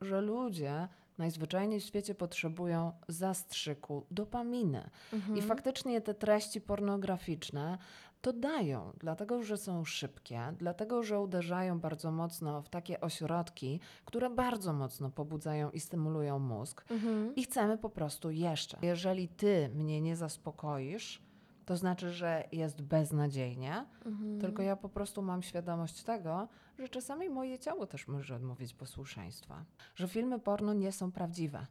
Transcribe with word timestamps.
że 0.00 0.20
ludzie 0.20 0.88
najzwyczajniej 1.18 1.80
w 1.80 1.84
świecie 1.84 2.14
potrzebują 2.14 2.92
zastrzyku 3.08 4.06
dopaminy. 4.10 4.90
Mhm. 5.12 5.38
I 5.38 5.42
faktycznie 5.42 6.00
te 6.00 6.14
treści 6.14 6.60
pornograficzne 6.60 7.78
to 8.22 8.32
dają, 8.32 8.92
dlatego 8.98 9.42
że 9.42 9.56
są 9.56 9.84
szybkie, 9.84 10.40
dlatego 10.58 11.02
że 11.02 11.20
uderzają 11.20 11.80
bardzo 11.80 12.10
mocno 12.10 12.62
w 12.62 12.68
takie 12.68 13.00
ośrodki, 13.00 13.80
które 14.04 14.30
bardzo 14.30 14.72
mocno 14.72 15.10
pobudzają 15.10 15.70
i 15.70 15.80
stymulują 15.80 16.38
mózg. 16.38 16.84
Mhm. 16.90 17.34
I 17.34 17.42
chcemy 17.42 17.78
po 17.78 17.90
prostu 17.90 18.30
jeszcze. 18.30 18.78
Jeżeli 18.82 19.28
ty 19.28 19.70
mnie 19.74 20.00
nie 20.00 20.16
zaspokoisz, 20.16 21.22
to 21.66 21.76
znaczy, 21.76 22.10
że 22.10 22.44
jest 22.52 22.82
beznadziejnie, 22.82 23.86
Mhm. 24.06 24.40
tylko 24.40 24.62
ja 24.62 24.76
po 24.76 24.88
prostu 24.88 25.22
mam 25.22 25.42
świadomość 25.42 26.02
tego, 26.02 26.48
że 26.78 26.88
czasami 26.88 27.28
moje 27.28 27.58
ciało 27.58 27.86
też 27.86 28.08
może 28.08 28.34
odmówić 28.36 28.74
posłuszeństwa. 28.74 29.64
Że 29.94 30.08
filmy 30.08 30.38
porno 30.38 30.72
nie 30.74 30.92
są 30.92 31.12
prawdziwe. 31.12 31.66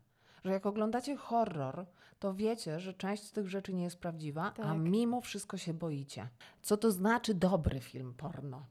Że 0.45 0.51
jak 0.51 0.65
oglądacie 0.65 1.15
horror, 1.15 1.85
to 2.19 2.33
wiecie, 2.33 2.79
że 2.79 2.93
część 2.93 3.23
z 3.23 3.31
tych 3.31 3.49
rzeczy 3.49 3.73
nie 3.73 3.83
jest 3.83 3.99
prawdziwa, 3.99 4.43
a 4.43 4.51
Tak. 4.51 4.77
mimo 4.77 5.21
wszystko 5.21 5.57
się 5.57 5.73
boicie. 5.73 6.27
Co 6.61 6.77
to 6.77 6.91
znaczy 6.91 7.33
dobry 7.33 7.79
film 7.79 8.13
porno? 8.17 8.65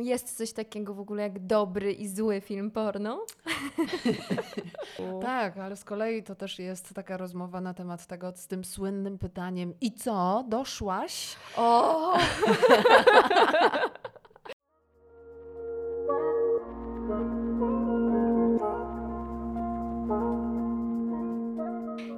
Jest 0.00 0.36
coś 0.36 0.52
takiego 0.52 0.94
w 0.94 1.00
ogóle 1.00 1.22
jak 1.22 1.46
dobry 1.46 1.92
i 1.92 2.08
zły 2.08 2.40
film 2.40 2.70
porno? 2.70 3.20
Tak, 5.22 5.56
ale 5.58 5.76
z 5.76 5.84
kolei 5.84 6.22
to 6.22 6.34
też 6.34 6.58
jest 6.58 6.94
taka 6.94 7.16
rozmowa 7.16 7.60
na 7.60 7.74
temat 7.74 8.06
tego 8.06 8.32
z 8.36 8.46
tym 8.46 8.64
słynnym 8.64 9.18
pytaniem: 9.18 9.74
I 9.80 9.92
co, 9.92 10.44
doszłaś? 10.48 11.36
O! 11.56 12.18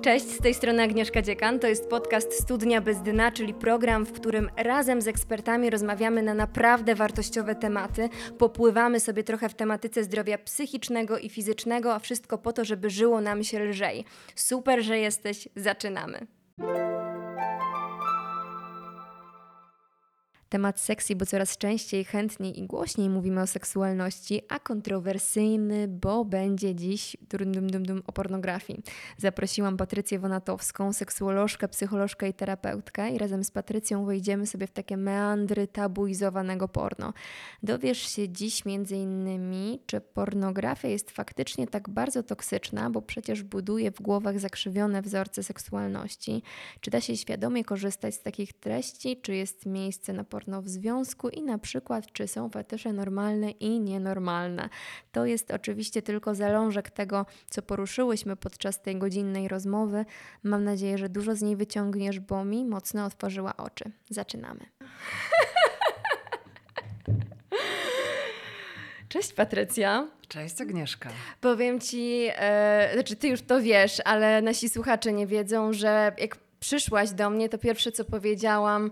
Cześć, 0.09 0.31
z 0.31 0.39
tej 0.39 0.55
strony 0.55 0.83
Agnieszka 0.83 1.23
Dziekan. 1.23 1.59
To 1.59 1.67
jest 1.67 1.89
podcast 1.89 2.43
Studnia 2.43 2.81
bez 2.81 3.03
dna, 3.03 3.33
czyli 3.33 3.55
program, 3.55 4.07
w 4.07 4.13
którym 4.13 4.51
razem 4.57 5.03
z 5.03 5.09
ekspertami 5.09 5.71
rozmawiamy 5.71 6.23
na 6.23 6.35
naprawdę 6.35 6.95
wartościowe 6.95 7.55
tematy. 7.55 8.09
Popływamy 8.39 9.01
sobie 9.01 9.25
trochę 9.25 9.49
w 9.49 9.55
tematyce 9.55 10.05
zdrowia 10.05 10.39
psychicznego 10.39 11.19
i 11.19 11.29
fizycznego, 11.29 11.95
a 11.95 11.99
wszystko 11.99 12.39
po 12.39 12.53
to, 12.53 12.65
żeby 12.65 12.91
żyło 12.91 13.21
nam 13.21 13.45
się 13.45 13.61
lżej. 13.61 14.05
Super, 14.35 14.83
że 14.83 14.99
jesteś. 14.99 15.49
Zaczynamy. 15.57 16.27
Temat 20.49 20.81
seksji, 20.81 21.17
bo 21.17 21.27
coraz 21.27 21.59
częściej, 21.59 22.05
chętniej 22.05 22.61
i 22.61 22.67
głośniej 22.67 23.11
mówimy 23.11 23.43
o 23.43 23.47
seksualności, 23.47 24.43
a 24.49 24.59
kontrowersyjny, 24.59 25.89
bo 25.89 26.25
będzie 26.25 26.75
dziś 26.75 27.17
dum, 27.31 27.53
dum, 27.53 27.71
dum, 27.71 27.83
dum, 27.83 28.03
o 28.07 28.13
pornografii. 28.13 28.83
Zaprosiłam 29.17 29.77
Patrycję 29.77 30.19
Wonatowską, 30.19 30.93
seksuolożkę, 30.93 31.69
psycholożkę 31.69 32.29
i 32.29 32.35
terapeutkę 32.35 33.11
i 33.11 33.19
razem 33.19 33.45
z 33.45 33.51
Patrycją 33.51 34.05
wejdziemy 34.05 34.47
sobie 34.47 34.67
w 34.67 34.71
takie 34.71 34.97
meandry 34.97 35.67
tabuizowanego 35.67 36.69
porno. 36.69 37.13
Dowiesz 37.63 37.99
się 37.99 38.29
dziś 38.29 38.65
między 38.65 38.97
innymi, 38.97 39.81
czy 39.87 40.01
pornografia 40.01 40.89
jest 40.89 41.11
faktycznie 41.11 41.67
tak 41.67 41.89
bardzo 41.89 42.23
toksyczna, 42.23 42.91
bo 42.91 43.03
przecież 43.03 43.43
buduje 43.43 43.91
w 43.91 44.01
głowach 44.01 44.41
zakrzywione 44.41 45.03
wzorce 45.03 45.43
seksualności. 45.43 46.43
Czy 46.81 46.91
da 46.91 47.01
się 47.01 47.17
świadomie 47.17 47.65
korzystać 47.65 48.15
z 48.15 48.23
takich 48.23 48.53
treści, 48.53 49.21
czy 49.23 49.35
jest 49.35 49.67
miejsce 49.67 50.13
na 50.13 50.25
porno 50.39 50.63
w 50.63 50.69
związku 50.69 51.29
i 51.29 51.43
na 51.43 51.59
przykład, 51.59 52.13
czy 52.13 52.29
są 52.29 52.51
fetysze 52.51 52.93
normalne 52.93 53.51
i 53.51 53.81
nienormalne. 53.81 54.69
To 55.13 55.27
jest 55.27 55.51
oczywiście 55.51 56.03
tylko 56.03 56.35
zalążek 56.35 56.91
tego, 56.91 57.27
co 57.51 57.63
poruszyłyśmy 57.63 58.37
podczas 58.37 58.83
tej 58.83 58.97
godzinnej 58.97 59.49
rozmowy. 59.49 60.05
Mam 60.43 60.65
nadzieję, 60.65 60.99
że 60.99 61.09
dużo 61.09 61.37
z 61.37 61.43
niej 61.43 61.57
wyciągniesz, 61.57 62.21
bo 62.21 62.45
mi 62.45 62.65
mocno 62.65 63.05
otworzyła 63.05 63.57
oczy. 63.57 63.85
Zaczynamy. 64.11 64.61
Cześć 69.09 69.33
Patrycja. 69.33 70.09
Cześć 70.29 70.61
Agnieszka. 70.61 71.11
Powiem 71.41 71.81
ci, 71.81 72.29
e, 72.37 72.91
znaczy 72.95 73.17
ty 73.17 73.29
już 73.29 73.43
to 73.43 73.61
wiesz, 73.61 74.03
ale 74.05 74.43
nasi 74.43 74.69
słuchacze 74.69 75.13
nie 75.13 75.27
wiedzą, 75.27 75.73
że 75.73 76.13
jak 76.19 76.37
przyszłaś 76.61 77.11
do 77.11 77.31
mnie, 77.31 77.49
to 77.49 77.59
pierwsze 77.59 77.93
co 77.93 78.05
powiedziałam, 78.05 78.91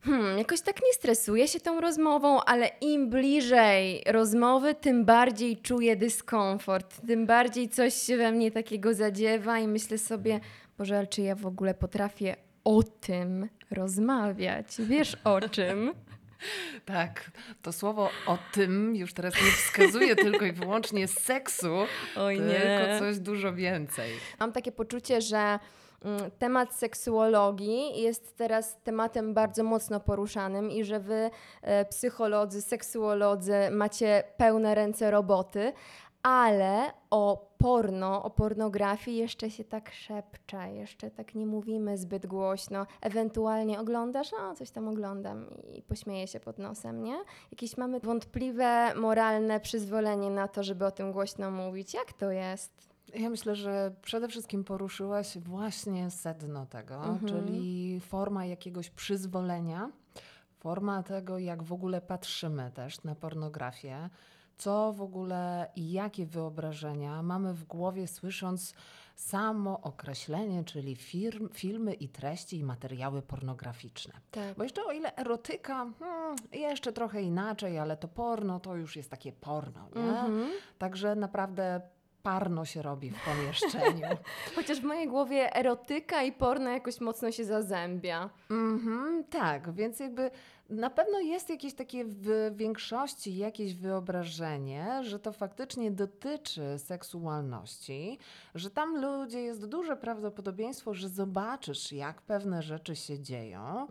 hmm, 0.00 0.38
jakoś 0.38 0.60
tak 0.60 0.76
nie 0.82 0.92
stresuję 0.92 1.48
się 1.48 1.60
tą 1.60 1.80
rozmową, 1.80 2.40
ale 2.40 2.70
im 2.80 3.10
bliżej 3.10 4.02
rozmowy, 4.06 4.74
tym 4.74 5.04
bardziej 5.04 5.56
czuję 5.56 5.96
dyskomfort, 5.96 7.06
tym 7.06 7.26
bardziej 7.26 7.68
coś 7.68 7.94
się 7.94 8.16
we 8.16 8.32
mnie 8.32 8.50
takiego 8.50 8.94
zadziewa 8.94 9.58
i 9.58 9.68
myślę 9.68 9.98
sobie, 9.98 10.40
Boże, 10.78 10.98
ale 10.98 11.06
czy 11.06 11.22
ja 11.22 11.34
w 11.34 11.46
ogóle 11.46 11.74
potrafię 11.74 12.36
o 12.64 12.82
tym 12.82 13.48
rozmawiać? 13.70 14.66
Wiesz 14.78 15.16
o 15.24 15.40
czym? 15.48 15.92
Tak, 16.84 17.30
to 17.62 17.72
słowo 17.72 18.10
o 18.26 18.38
tym 18.52 18.96
już 18.96 19.12
teraz 19.12 19.34
nie 19.34 19.50
wskazuje 19.50 20.16
tylko 20.16 20.44
i 20.44 20.52
wyłącznie 20.52 21.08
seksu, 21.08 21.76
Oj 22.16 22.36
tylko 22.36 22.98
coś 22.98 23.18
dużo 23.18 23.52
więcej. 23.54 24.10
Mam 24.40 24.52
takie 24.52 24.72
poczucie, 24.72 25.20
że 25.20 25.58
temat 26.38 26.74
seksuologii 26.74 28.02
jest 28.02 28.36
teraz 28.36 28.76
tematem 28.84 29.34
bardzo 29.34 29.64
mocno 29.64 30.00
poruszanym 30.00 30.70
i 30.70 30.84
że 30.84 31.00
wy, 31.00 31.30
e, 31.62 31.84
psycholodzy, 31.84 32.62
seksuolodzy, 32.62 33.70
macie 33.70 34.24
pełne 34.36 34.74
ręce 34.74 35.10
roboty, 35.10 35.72
ale 36.22 36.92
o 37.10 37.50
porno, 37.58 38.22
o 38.22 38.30
pornografii 38.30 39.16
jeszcze 39.16 39.50
się 39.50 39.64
tak 39.64 39.90
szepcze, 39.90 40.72
jeszcze 40.72 41.10
tak 41.10 41.34
nie 41.34 41.46
mówimy 41.46 41.98
zbyt 41.98 42.26
głośno. 42.26 42.86
Ewentualnie 43.00 43.80
oglądasz, 43.80 44.30
a 44.40 44.54
coś 44.54 44.70
tam 44.70 44.88
oglądam 44.88 45.46
i 45.74 45.82
pośmieję 45.82 46.26
się 46.26 46.40
pod 46.40 46.58
nosem, 46.58 47.02
nie? 47.02 47.16
Jakieś 47.52 47.76
mamy 47.76 48.00
wątpliwe 48.00 48.94
moralne 48.94 49.60
przyzwolenie 49.60 50.30
na 50.30 50.48
to, 50.48 50.62
żeby 50.62 50.86
o 50.86 50.90
tym 50.90 51.12
głośno 51.12 51.50
mówić. 51.50 51.94
Jak 51.94 52.12
to 52.12 52.30
jest? 52.30 52.85
Ja 53.14 53.30
myślę, 53.30 53.56
że 53.56 53.94
przede 54.02 54.28
wszystkim 54.28 54.64
poruszyłaś 54.64 55.38
właśnie 55.38 56.10
sedno 56.10 56.66
tego, 56.66 56.94
Mhm. 56.94 57.26
czyli 57.28 58.00
forma 58.00 58.44
jakiegoś 58.44 58.90
przyzwolenia, 58.90 59.90
forma 60.58 61.02
tego, 61.02 61.38
jak 61.38 61.62
w 61.62 61.72
ogóle 61.72 62.00
patrzymy 62.00 62.70
też 62.74 63.02
na 63.04 63.14
pornografię, 63.14 64.10
co 64.56 64.92
w 64.92 65.02
ogóle 65.02 65.70
i 65.76 65.92
jakie 65.92 66.26
wyobrażenia 66.26 67.22
mamy 67.22 67.54
w 67.54 67.64
głowie, 67.64 68.08
słysząc 68.08 68.74
samo 69.16 69.80
określenie, 69.80 70.64
czyli 70.64 70.96
firm, 70.96 71.48
filmy 71.52 71.94
i 71.94 72.08
treści 72.08 72.58
i 72.58 72.64
materiały 72.64 73.22
pornograficzne. 73.22 74.14
Tak. 74.30 74.56
Bo 74.56 74.62
jeszcze 74.62 74.84
o 74.84 74.92
ile 74.92 75.16
erotyka, 75.16 75.86
hmm, 75.98 76.36
jeszcze 76.52 76.92
trochę 76.92 77.22
inaczej, 77.22 77.78
ale 77.78 77.96
to 77.96 78.08
porno 78.08 78.60
to 78.60 78.76
już 78.76 78.96
jest 78.96 79.10
takie 79.10 79.32
porno, 79.32 79.88
nie? 79.96 80.02
Mhm. 80.02 80.50
Także 80.78 81.14
naprawdę 81.16 81.80
parno 82.26 82.64
się 82.64 82.82
robi 82.82 83.10
w 83.10 83.24
pomieszczeniu. 83.24 84.06
Chociaż 84.56 84.80
w 84.80 84.84
mojej 84.84 85.08
głowie 85.08 85.56
erotyka 85.56 86.22
i 86.22 86.32
porno 86.32 86.70
jakoś 86.70 87.00
mocno 87.00 87.32
się 87.32 87.44
zazębia. 87.44 88.30
Mhm, 88.50 89.24
tak, 89.24 89.74
więc 89.74 90.00
jakby 90.00 90.30
na 90.70 90.90
pewno 90.90 91.20
jest 91.20 91.50
jakieś 91.50 91.74
takie 91.74 92.04
w 92.04 92.52
większości 92.56 93.36
jakieś 93.36 93.74
wyobrażenie, 93.74 95.00
że 95.02 95.18
to 95.18 95.32
faktycznie 95.32 95.90
dotyczy 95.90 96.78
seksualności, 96.78 98.18
że 98.54 98.70
tam 98.70 99.00
ludzie 99.00 99.40
jest 99.40 99.66
duże 99.66 99.96
prawdopodobieństwo, 99.96 100.94
że 100.94 101.08
zobaczysz, 101.08 101.92
jak 101.92 102.22
pewne 102.22 102.62
rzeczy 102.62 102.96
się 102.96 103.20
dzieją. 103.20 103.86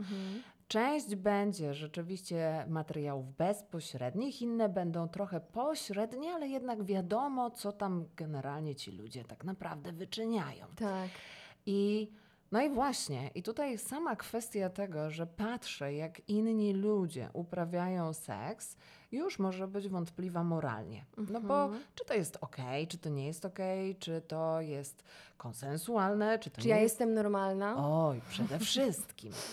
Część 0.68 1.16
będzie 1.16 1.74
rzeczywiście 1.74 2.66
materiałów 2.70 3.36
bezpośrednich, 3.36 4.42
inne 4.42 4.70
będą 4.70 5.08
trochę 5.09 5.42
pośrednie, 5.42 6.34
ale 6.34 6.48
jednak 6.48 6.84
wiadomo, 6.84 7.52
co 7.52 7.72
tam 7.72 8.06
generalnie 8.16 8.75
ci 8.75 8.92
ludzie 8.92 9.24
tak 9.24 9.44
naprawdę 9.44 9.92
wyczyniają. 9.94 10.66
Tak. 10.75 11.10
I 11.66 12.12
no 12.51 12.62
i 12.62 12.69
właśnie, 12.69 13.30
i 13.36 13.44
tutaj 13.44 13.78
sama 13.78 14.16
kwestia 14.16 14.69
tego, 14.69 15.10
że 15.12 15.28
patrzę, 15.28 15.94
jak 15.94 16.30
inni 16.30 16.74
ludzie 16.74 17.30
uprawiają 17.34 18.13
seks, 18.13 18.78
już 19.12 19.39
może 19.39 19.68
być 19.68 19.88
wątpliwa 19.89 20.44
moralnie. 20.44 21.06
No 21.18 21.42
bo 21.42 21.63
Mhm. 21.66 21.84
czy 21.95 22.06
to 22.06 22.13
jest 22.13 22.38
ok, 22.42 22.57
czy 22.89 22.98
to 22.98 23.10
nie 23.10 23.25
jest 23.28 23.45
ok, 23.45 23.60
czy 24.00 24.22
to 24.22 24.62
jest 24.62 25.04
konsensualne, 25.38 26.39
czy 26.39 26.50
to 26.50 26.62
Czy 26.62 26.68
nie 26.68 26.74
ja 26.74 26.80
jest 26.80 26.94
jestem 26.94 27.13
normalna? 27.13 27.75
Oj, 28.07 28.22
przede 28.30 28.60
wszystkim. 28.60 29.31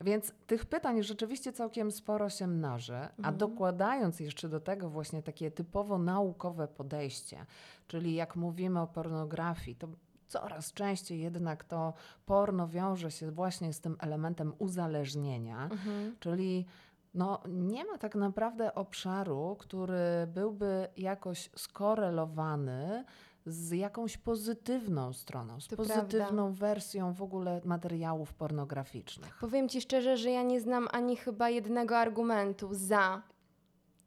Więc 0.00 0.32
tych 0.46 0.66
pytań 0.66 1.02
rzeczywiście 1.02 1.52
całkiem 1.52 1.90
sporo 1.92 2.30
się 2.30 2.46
mnoży, 2.46 2.94
a 2.96 3.10
Mhm. 3.18 3.36
dokładając 3.36 4.20
jeszcze 4.20 4.48
do 4.48 4.60
tego 4.60 4.90
właśnie 4.90 5.22
takie 5.22 5.50
typowo 5.50 5.98
naukowe 5.98 6.68
podejście, 6.68 7.46
czyli 7.86 8.14
jak 8.14 8.36
mówimy 8.36 8.80
o 8.80 8.86
pornografii, 8.86 9.76
to 9.76 9.88
coraz 10.26 10.72
częściej 10.72 11.20
jednak 11.20 11.64
to 11.64 11.92
porno 12.26 12.68
wiąże 12.68 13.10
się 13.10 13.30
właśnie 13.30 13.72
z 13.72 13.80
tym 13.80 13.96
elementem 14.00 14.52
uzależnienia, 14.58 15.62
Mhm. 15.72 16.16
czyli 16.20 16.66
No, 17.14 17.40
nie 17.48 17.84
ma 17.84 17.98
tak 17.98 18.14
naprawdę 18.14 18.74
obszaru, 18.74 19.56
który 19.58 20.26
byłby 20.26 20.88
jakoś 20.96 21.50
skorelowany 21.56 23.04
z 23.46 23.70
jakąś 23.72 24.18
pozytywną 24.18 25.12
stroną, 25.12 25.60
z 25.60 25.68
To 25.68 25.76
pozytywną 25.76 26.52
wersją 26.52 27.12
w 27.12 27.22
ogóle 27.22 27.60
materiałów 27.64 28.34
pornograficznych. 28.34 29.38
Powiem 29.40 29.68
ci 29.68 29.80
szczerze, 29.80 30.16
że 30.16 30.30
ja 30.30 30.42
nie 30.42 30.60
znam 30.60 30.88
ani 30.92 31.16
chyba 31.16 31.50
jednego 31.50 31.98
argumentu 31.98 32.68
za. 32.72 33.22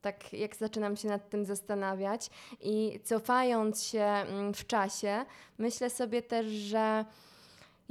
Tak 0.01 0.33
jak 0.33 0.55
zaczynam 0.55 0.95
się 0.95 1.07
nad 1.07 1.29
tym 1.29 1.45
zastanawiać 1.45 2.29
i 2.61 2.99
cofając 3.03 3.83
się 3.83 4.03
mm, 4.03 4.53
w 4.53 4.67
czasie, 4.67 5.25
myślę 5.57 5.89
sobie 5.89 6.21
też, 6.21 6.47
że 6.47 7.05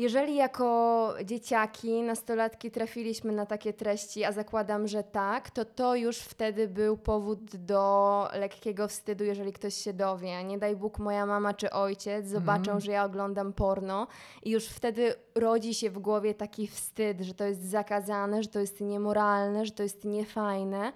jeżeli 0.03 0.37
jako 0.37 1.15
dzieciaki, 1.25 2.03
nastolatki 2.03 2.71
trafiliśmy 2.71 3.33
na 3.33 3.47
takie 3.47 3.73
treści, 3.73 4.25
a 4.25 4.33
zakładam, 4.33 4.89
że 4.89 5.03
tak, 5.05 5.51
to 5.51 5.65
to 5.65 5.95
już 5.95 6.19
wtedy 6.19 6.69
był 6.69 6.97
powód 6.97 7.57
do 7.57 8.29
lekkiego 8.35 8.89
wstydu, 8.89 9.25
jeżeli 9.25 9.53
ktoś 9.53 9.75
się 9.75 9.93
dowie. 9.93 10.45
Nie 10.45 10.59
daj 10.59 10.77
Bóg, 10.77 10.99
moja 10.99 11.27
mama 11.27 11.55
czy 11.55 11.71
ojciec 11.71 12.27
zobaczą, 12.29 12.63
Mhm. 12.63 12.81
że 12.81 12.93
ja 12.93 13.05
oglądam 13.05 13.53
porno 13.53 14.07
i 14.43 14.51
już 14.51 14.67
wtedy 14.69 15.15
rodzi 15.35 15.75
się 15.75 15.91
w 15.91 15.99
głowie 15.99 16.35
taki 16.35 16.67
wstyd, 16.69 17.21
że 17.21 17.35
to 17.35 17.45
jest 17.45 17.63
zakazane, 17.71 18.43
że 18.43 18.49
to 18.49 18.61
jest 18.61 18.81
niemoralne, 18.81 19.67
że 19.67 19.73
to 19.73 19.83
jest 19.83 20.05
niefajne. 20.05 20.93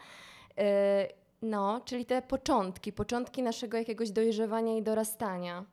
Yy, 0.57 0.65
no, 1.43 1.81
czyli 1.85 2.07
te 2.07 2.23
początki, 2.23 2.93
początki 2.93 3.43
naszego 3.43 3.79
jakiegoś 3.79 4.11
dojrzewania 4.11 4.77
i 4.77 4.83
dorastania. 4.83 5.65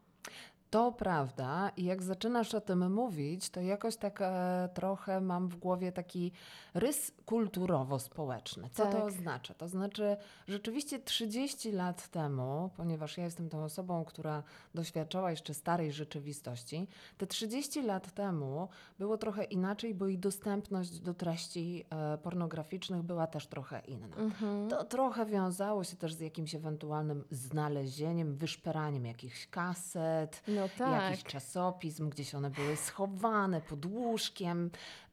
To 0.74 0.92
prawda, 0.92 1.72
i 1.78 1.84
jak 1.84 2.04
zaczynasz 2.04 2.54
o 2.56 2.62
tym 2.62 2.94
mówić, 2.94 3.50
to 3.50 3.62
jakoś 3.62 3.96
tak 3.98 4.20
e, 4.22 4.70
trochę 4.74 5.22
mam 5.22 5.48
w 5.48 5.56
głowie 5.56 5.92
taki 5.92 6.32
rys 6.74 7.12
kulturowo-społeczny. 7.26 8.70
Co 8.72 8.86
to 8.86 8.92
Tak. 8.92 9.04
oznacza? 9.04 9.54
To 9.54 9.68
znaczy, 9.68 10.18
rzeczywiście 10.48 11.00
30 11.00 11.72
lat 11.72 12.08
temu, 12.08 12.70
ponieważ 12.78 13.18
ja 13.18 13.24
jestem 13.24 13.50
tą 13.50 13.64
osobą, 13.64 14.06
która 14.06 14.44
doświadczała 14.76 15.32
jeszcze 15.32 15.54
starej 15.54 15.92
rzeczywistości, 15.92 16.88
te 17.18 17.28
30 17.28 17.82
lat 17.82 18.12
temu 18.12 18.70
było 19.00 19.18
trochę 19.18 19.44
inaczej, 19.44 19.96
bo 19.96 20.08
i 20.08 20.18
dostępność 20.18 21.00
do 21.00 21.14
treści 21.14 21.86
e, 21.90 22.18
pornograficznych 22.18 23.02
była 23.04 23.28
też 23.28 23.48
trochę 23.48 23.80
inna. 23.88 24.18
Mhm. 24.18 24.70
To 24.70 24.84
trochę 24.84 25.26
wiązało 25.26 25.84
się 25.84 25.96
też 25.96 26.14
z 26.14 26.20
jakimś 26.20 26.56
ewentualnym 26.56 27.24
znalezieniem, 27.32 28.36
wyszperaniem 28.36 29.06
jakichś 29.06 29.48
kaset, 29.48 30.44
No 30.48 30.63
tak. 30.78 31.04
jakichś 31.04 31.24
czasopism, 31.24 32.10
gdzieś 32.10 32.36
one 32.36 32.50
były 32.50 32.76
schowane 32.76 33.62
pod 33.62 33.86
łóżkiem. 33.86 34.70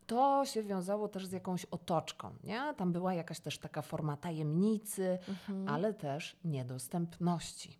To 0.06 0.44
się 0.44 0.62
wiązało 0.62 1.08
też 1.08 1.26
z 1.26 1.32
jakąś 1.32 1.64
otoczką, 1.64 2.31
nie? 2.44 2.75
Tam 2.76 2.93
była 2.93 3.14
jakaś 3.14 3.41
też 3.41 3.58
taka 3.58 3.82
forma 3.82 4.17
tajemnicy, 4.17 5.19
Mhm. 5.29 5.69
ale 5.69 5.94
też 5.94 6.37
niedostępności. 6.44 7.79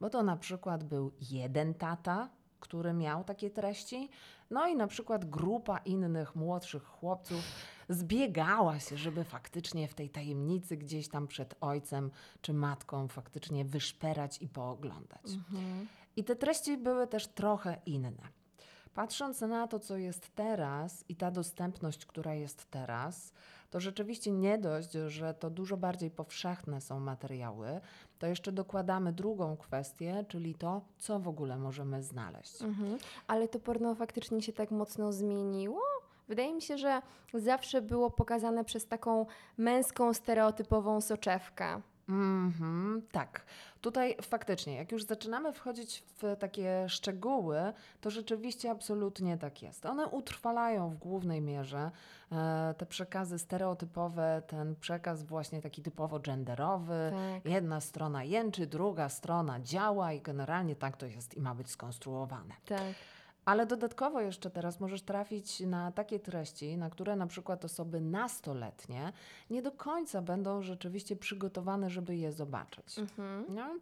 Bo 0.00 0.10
to 0.10 0.22
na 0.22 0.36
przykład 0.36 0.84
był 0.84 1.12
jeden 1.30 1.74
tata, 1.74 2.28
który 2.60 2.92
miał 2.92 3.24
takie 3.24 3.50
treści, 3.50 4.10
no 4.50 4.66
i 4.66 4.76
na 4.76 4.86
przykład 4.86 5.24
grupa 5.30 5.78
innych 5.78 6.36
młodszych 6.36 6.84
chłopców 6.84 7.42
zbiegała 7.88 8.78
się, 8.80 8.96
żeby 8.96 9.24
faktycznie 9.24 9.88
w 9.88 9.94
tej 9.94 10.10
tajemnicy 10.10 10.76
gdzieś 10.76 11.08
tam 11.08 11.26
przed 11.26 11.54
ojcem 11.60 12.10
czy 12.40 12.52
matką 12.52 13.08
faktycznie 13.08 13.64
wyszperać 13.64 14.42
i 14.42 14.48
pooglądać. 14.48 15.24
Mhm. 15.26 15.86
I 16.16 16.24
te 16.24 16.36
treści 16.36 16.76
były 16.76 17.06
też 17.06 17.26
trochę 17.26 17.80
inne. 17.86 18.28
Patrząc 18.94 19.40
na 19.40 19.66
to, 19.68 19.78
co 19.78 19.96
jest 19.96 20.34
teraz 20.34 21.04
i 21.08 21.16
ta 21.16 21.30
dostępność, 21.30 22.06
która 22.06 22.34
jest 22.34 22.70
teraz, 22.70 23.32
to 23.70 23.80
rzeczywiście 23.80 24.32
nie 24.32 24.58
dość, 24.58 24.92
że 24.92 25.34
to 25.34 25.50
dużo 25.50 25.76
bardziej 25.76 26.10
powszechne 26.10 26.80
są 26.80 27.00
materiały, 27.00 27.80
to 28.18 28.26
jeszcze 28.26 28.52
dokładamy 28.52 29.12
drugą 29.12 29.56
kwestię, 29.56 30.24
czyli 30.28 30.54
to, 30.54 30.80
co 30.98 31.20
w 31.20 31.28
ogóle 31.28 31.58
możemy 31.58 32.02
znaleźć. 32.02 32.62
Mhm. 32.62 32.98
Ale 33.26 33.48
to 33.48 33.58
porno 33.58 33.94
faktycznie 33.94 34.42
się 34.42 34.52
tak 34.52 34.70
mocno 34.70 35.12
zmieniło? 35.12 35.80
Wydaje 36.28 36.54
mi 36.54 36.62
się, 36.62 36.78
że 36.78 37.02
zawsze 37.34 37.82
było 37.82 38.10
pokazane 38.10 38.64
przez 38.64 38.86
taką 38.86 39.26
męską, 39.56 40.14
stereotypową 40.14 41.00
soczewkę. 41.00 41.80
Mhm, 42.08 43.02
tak. 43.12 43.44
Tutaj 43.80 44.16
faktycznie, 44.22 44.74
jak 44.74 44.92
już 44.92 45.04
zaczynamy 45.04 45.52
wchodzić 45.52 46.02
w 46.16 46.36
takie 46.38 46.88
szczegóły, 46.88 47.72
to 48.00 48.10
rzeczywiście 48.10 48.70
absolutnie 48.70 49.38
tak 49.38 49.62
jest. 49.62 49.86
One 49.86 50.06
utrwalają 50.06 50.90
w 50.90 50.96
głównej 50.96 51.40
mierze 51.40 51.90
e, 52.32 52.74
te 52.78 52.86
przekazy 52.86 53.38
stereotypowe, 53.38 54.42
ten 54.46 54.76
przekaz 54.76 55.22
właśnie 55.22 55.62
taki 55.62 55.82
typowo 55.82 56.18
genderowy. 56.18 57.12
Tak. 57.42 57.52
Jedna 57.52 57.80
strona 57.80 58.24
jęczy, 58.24 58.66
druga 58.66 59.08
strona 59.08 59.60
działa 59.60 60.12
i 60.12 60.20
generalnie 60.20 60.76
tak 60.76 60.96
to 60.96 61.06
jest 61.06 61.34
i 61.34 61.40
ma 61.40 61.54
być 61.54 61.70
skonstruowane. 61.70 62.54
Tak. 62.66 62.94
Ale 63.44 63.66
dodatkowo 63.66 64.20
jeszcze 64.20 64.50
teraz 64.50 64.80
możesz 64.80 65.02
trafić 65.02 65.60
na 65.60 65.92
takie 65.92 66.20
treści, 66.20 66.76
na 66.76 66.90
które 66.90 67.16
na 67.16 67.26
przykład 67.26 67.64
osoby 67.64 68.00
nastoletnie 68.00 69.12
nie 69.50 69.62
do 69.62 69.72
końca 69.72 70.22
będą 70.22 70.62
rzeczywiście 70.62 71.16
przygotowane, 71.16 71.90
żeby 71.90 72.16
je 72.16 72.32
zobaczyć. 72.32 72.98
Mhm. 72.98 73.44
No? 73.48 73.74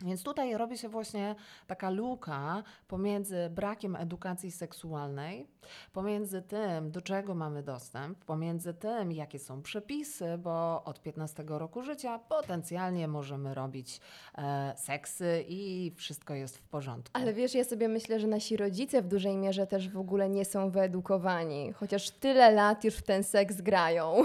Więc 0.00 0.22
tutaj 0.22 0.56
robi 0.56 0.78
się 0.78 0.88
właśnie 0.88 1.34
taka 1.66 1.90
luka 1.90 2.62
pomiędzy 2.88 3.50
brakiem 3.50 3.96
edukacji 3.96 4.50
seksualnej, 4.50 5.46
pomiędzy 5.92 6.42
tym, 6.42 6.90
do 6.90 7.00
czego 7.00 7.34
mamy 7.34 7.62
dostęp, 7.62 8.24
pomiędzy 8.24 8.74
tym, 8.74 9.12
jakie 9.12 9.38
są 9.38 9.62
przepisy, 9.62 10.38
bo 10.38 10.84
od 10.84 11.02
15 11.02 11.44
roku 11.46 11.82
życia 11.82 12.18
potencjalnie 12.18 13.08
możemy 13.08 13.54
robić 13.54 14.00
e, 14.38 14.74
seksy 14.76 15.44
i 15.48 15.92
wszystko 15.96 16.34
jest 16.34 16.58
w 16.58 16.62
porządku. 16.62 17.10
Ale 17.12 17.34
wiesz, 17.34 17.54
ja 17.54 17.64
sobie 17.64 17.88
myślę, 17.88 18.20
że 18.20 18.26
nasi 18.26 18.56
rodzice 18.56 19.02
w 19.02 19.08
dużej 19.08 19.36
mierze 19.36 19.66
też 19.66 19.88
w 19.88 19.98
ogóle 19.98 20.28
nie 20.28 20.44
są 20.44 20.70
wyedukowani, 20.70 21.72
chociaż 21.72 22.10
tyle 22.10 22.52
lat 22.52 22.84
już 22.84 22.94
w 22.94 23.02
ten 23.02 23.24
seks 23.24 23.60
grają. 23.60 24.16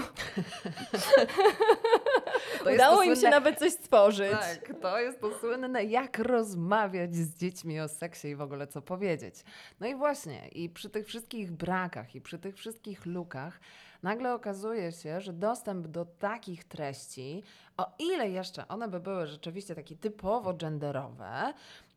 To 2.64 2.70
Udało 2.74 2.96
to 2.96 3.02
im 3.02 3.10
się 3.10 3.16
słynne- 3.20 3.30
nawet 3.30 3.58
coś 3.58 3.72
stworzyć. 3.72 4.30
Tak, 4.32 4.72
to 4.80 5.00
jest 5.00 5.20
to 5.20 5.38
słynne, 5.38 5.84
jak 5.84 6.18
rozmawiać 6.18 7.14
z 7.14 7.36
dziećmi 7.36 7.80
o 7.80 7.88
seksie 7.88 8.28
i 8.28 8.36
w 8.36 8.40
ogóle 8.40 8.66
co 8.66 8.82
powiedzieć. 8.82 9.34
No 9.80 9.86
i 9.86 9.94
właśnie, 9.94 10.48
i 10.48 10.68
przy 10.70 10.90
tych 10.90 11.06
wszystkich 11.06 11.52
brakach, 11.52 12.14
i 12.14 12.20
przy 12.20 12.38
tych 12.38 12.56
wszystkich 12.56 13.06
lukach, 13.06 13.60
nagle 14.02 14.34
okazuje 14.34 14.92
się, 14.92 15.20
że 15.20 15.32
dostęp 15.32 15.86
do 15.86 16.04
takich 16.04 16.64
treści, 16.64 17.42
o 17.76 17.92
ile 17.98 18.28
jeszcze 18.30 18.68
one 18.68 18.88
by 18.88 19.00
były 19.00 19.26
rzeczywiście 19.26 19.74
takie 19.74 19.96
typowo 19.96 20.54
genderowe, 20.54 21.52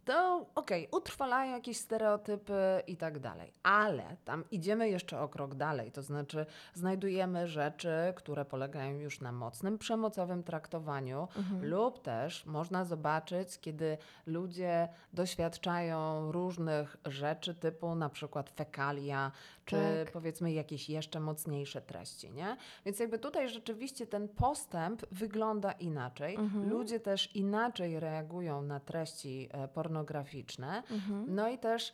to 0.06 0.46
okej, 0.56 0.88
utrwalają 0.92 1.52
jakieś 1.52 1.78
stereotypy 1.78 2.81
i 2.88 2.97
tak 2.97 3.19
dalej. 3.19 3.52
Ale 3.64 4.04
tam 4.26 4.44
idziemy 4.52 4.90
jeszcze 4.90 5.19
o 5.21 5.28
krok 5.28 5.56
dalej, 5.56 5.92
to 5.92 6.02
znaczy 6.02 6.45
znajdujemy 6.74 7.47
rzeczy, 7.47 7.90
które 8.16 8.45
polegają 8.45 9.00
już 9.00 9.21
na 9.21 9.31
mocnym 9.31 9.78
przemocowym 9.78 10.44
traktowaniu, 10.44 11.28
Mhm. 11.38 11.66
lub 11.66 12.02
też 12.02 12.45
można 12.45 12.85
zobaczyć, 12.85 13.59
kiedy 13.59 13.97
ludzie 14.26 14.90
doświadczają 15.14 16.31
różnych 16.31 16.97
rzeczy, 17.06 17.56
typu 17.56 17.95
na 17.95 18.09
przykład 18.09 18.50
fekalia, 18.50 19.31
czy 19.66 19.76
Tak. 20.06 20.12
powiedzmy 20.14 20.52
jakieś 20.52 20.90
jeszcze 20.90 21.19
mocniejsze 21.19 21.81
treści, 21.81 22.31
nie? 22.31 22.57
Więc 22.86 23.00
jakby 23.00 23.19
tutaj 23.19 23.50
rzeczywiście 23.50 24.07
ten 24.07 24.28
postęp 24.28 25.06
wygląda 25.12 25.72
inaczej. 25.72 26.36
Mhm. 26.36 26.69
Ludzie 26.69 27.00
też 27.00 27.36
inaczej 27.36 28.00
reagują 28.00 28.62
na 28.62 28.80
treści 28.80 29.50
e, 29.52 29.68
pornograficzne. 29.68 30.84
Mhm. 30.92 31.36
No 31.36 31.50
i 31.50 31.57
też 31.57 31.94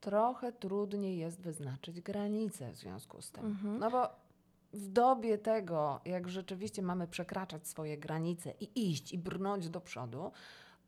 trochę 0.00 0.52
trudniej 0.52 1.18
jest 1.18 1.40
wyznaczyć 1.40 2.00
granice 2.00 2.72
w 2.72 2.76
związku 2.76 3.22
z 3.22 3.30
tym. 3.30 3.46
Mhm. 3.46 3.78
No 3.78 3.90
bo 3.90 4.08
w 4.72 4.88
dobie 4.88 5.38
tego, 5.38 6.00
jak 6.04 6.28
rzeczywiście 6.28 6.82
mamy 6.82 7.08
przekraczać 7.08 7.68
swoje 7.68 7.98
granice 7.98 8.54
i 8.60 8.90
iść 8.90 9.12
i 9.12 9.18
brnąć 9.18 9.68
do 9.68 9.80
przodu, 9.80 10.32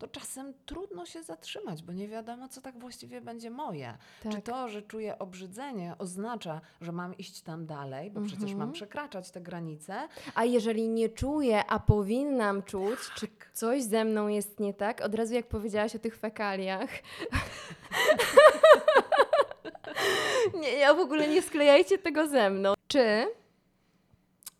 to 0.03 0.07
czasem 0.19 0.53
trudno 0.65 1.05
się 1.05 1.23
zatrzymać, 1.23 1.83
bo 1.83 1.93
nie 1.93 2.07
wiadomo, 2.07 2.47
co 2.47 2.61
tak 2.61 2.79
właściwie 2.79 3.21
będzie 3.21 3.49
moje. 3.49 3.97
Czy 4.23 4.29
Tak. 4.29 4.41
to, 4.43 4.69
że 4.69 4.81
czuję 4.81 5.19
obrzydzenie, 5.19 5.95
oznacza, 5.99 6.61
że 6.81 6.91
mam 6.91 7.17
iść 7.17 7.41
tam 7.41 7.65
dalej, 7.65 8.11
bo 8.11 8.21
przecież 8.21 8.41
Mhm. 8.43 8.59
mam 8.59 8.71
przekraczać 8.71 9.31
te 9.31 9.41
granice, 9.41 10.07
A 10.35 10.45
jeżeli 10.45 10.89
nie 10.89 11.09
czuję, 11.09 11.65
a 11.65 11.79
powinnam 11.79 12.63
czuć, 12.63 12.99
czy 13.15 13.27
coś 13.53 13.83
ze 13.83 14.05
mną 14.05 14.27
jest 14.27 14.59
nie 14.59 14.73
tak, 14.73 15.01
od 15.01 15.15
razu 15.15 15.33
jak 15.33 15.47
powiedziałaś 15.47 15.95
o 15.95 15.99
tych 15.99 16.17
fekaliach. 16.17 16.89
nie, 20.61 20.71
ja 20.71 20.93
w 20.93 20.99
ogóle 20.99 21.27
nie 21.27 21.41
sklejajcie 21.41 21.97
tego 21.97 22.27
ze 22.27 22.49
mną. 22.49 22.73
Czy 22.87 23.27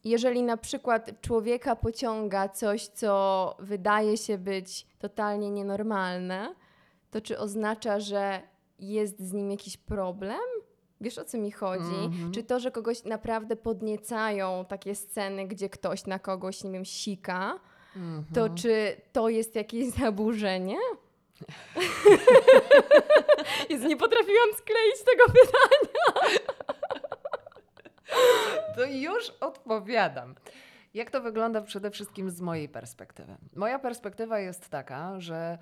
jeżeli 0.04 0.44
na 0.44 0.58
przykład 0.58 1.22
człowieka 1.22 1.76
pociąga 1.76 2.50
coś, 2.50 2.88
co 2.88 3.56
wydaje 3.60 4.18
się 4.18 4.38
być 4.38 4.88
totalnie 5.00 5.50
nienormalne, 5.52 6.56
to 7.12 7.22
czy 7.22 7.40
oznacza, 7.40 8.00
że 8.00 8.42
jest 8.80 9.20
z 9.20 9.34
nim 9.34 9.52
jakiś 9.52 9.78
problem? 9.78 10.40
Wiesz 11.02 11.18
o 11.18 11.26
co 11.26 11.38
mi 11.38 11.52
chodzi? 11.52 11.96
Mhm. 12.06 12.32
Czy 12.32 12.44
to, 12.44 12.60
że 12.60 12.72
kogoś 12.72 13.04
naprawdę 13.04 13.56
podniecają 13.56 14.66
takie 14.70 14.96
sceny, 14.96 15.48
gdzie 15.48 15.70
ktoś 15.70 16.06
na 16.06 16.20
kogoś, 16.20 16.64
nie 16.64 16.72
wiem, 16.72 16.86
sika, 16.86 17.60
to 18.34 18.42
Mhm. 18.42 18.56
czy 18.56 19.02
to 19.12 19.30
jest 19.30 19.56
jakieś 19.56 19.88
zaburzenie? 20.00 20.78
Jezu, 23.70 23.88
nie 23.88 23.98
potrafiłam 23.98 24.50
skleić 24.58 24.96
tego 25.06 25.24
pytania. 25.40 26.30
To 28.76 28.86
już 28.86 29.30
odpowiadam. 29.30 30.36
Jak 30.94 31.12
to 31.12 31.22
wygląda 31.22 31.62
przede 31.62 31.92
wszystkim 31.92 32.30
z 32.30 32.42
mojej 32.42 32.70
perspektywy? 32.70 33.38
Moja 33.56 33.80
perspektywa 33.80 34.40
jest 34.40 34.70
taka, 34.70 35.20
że 35.20 35.58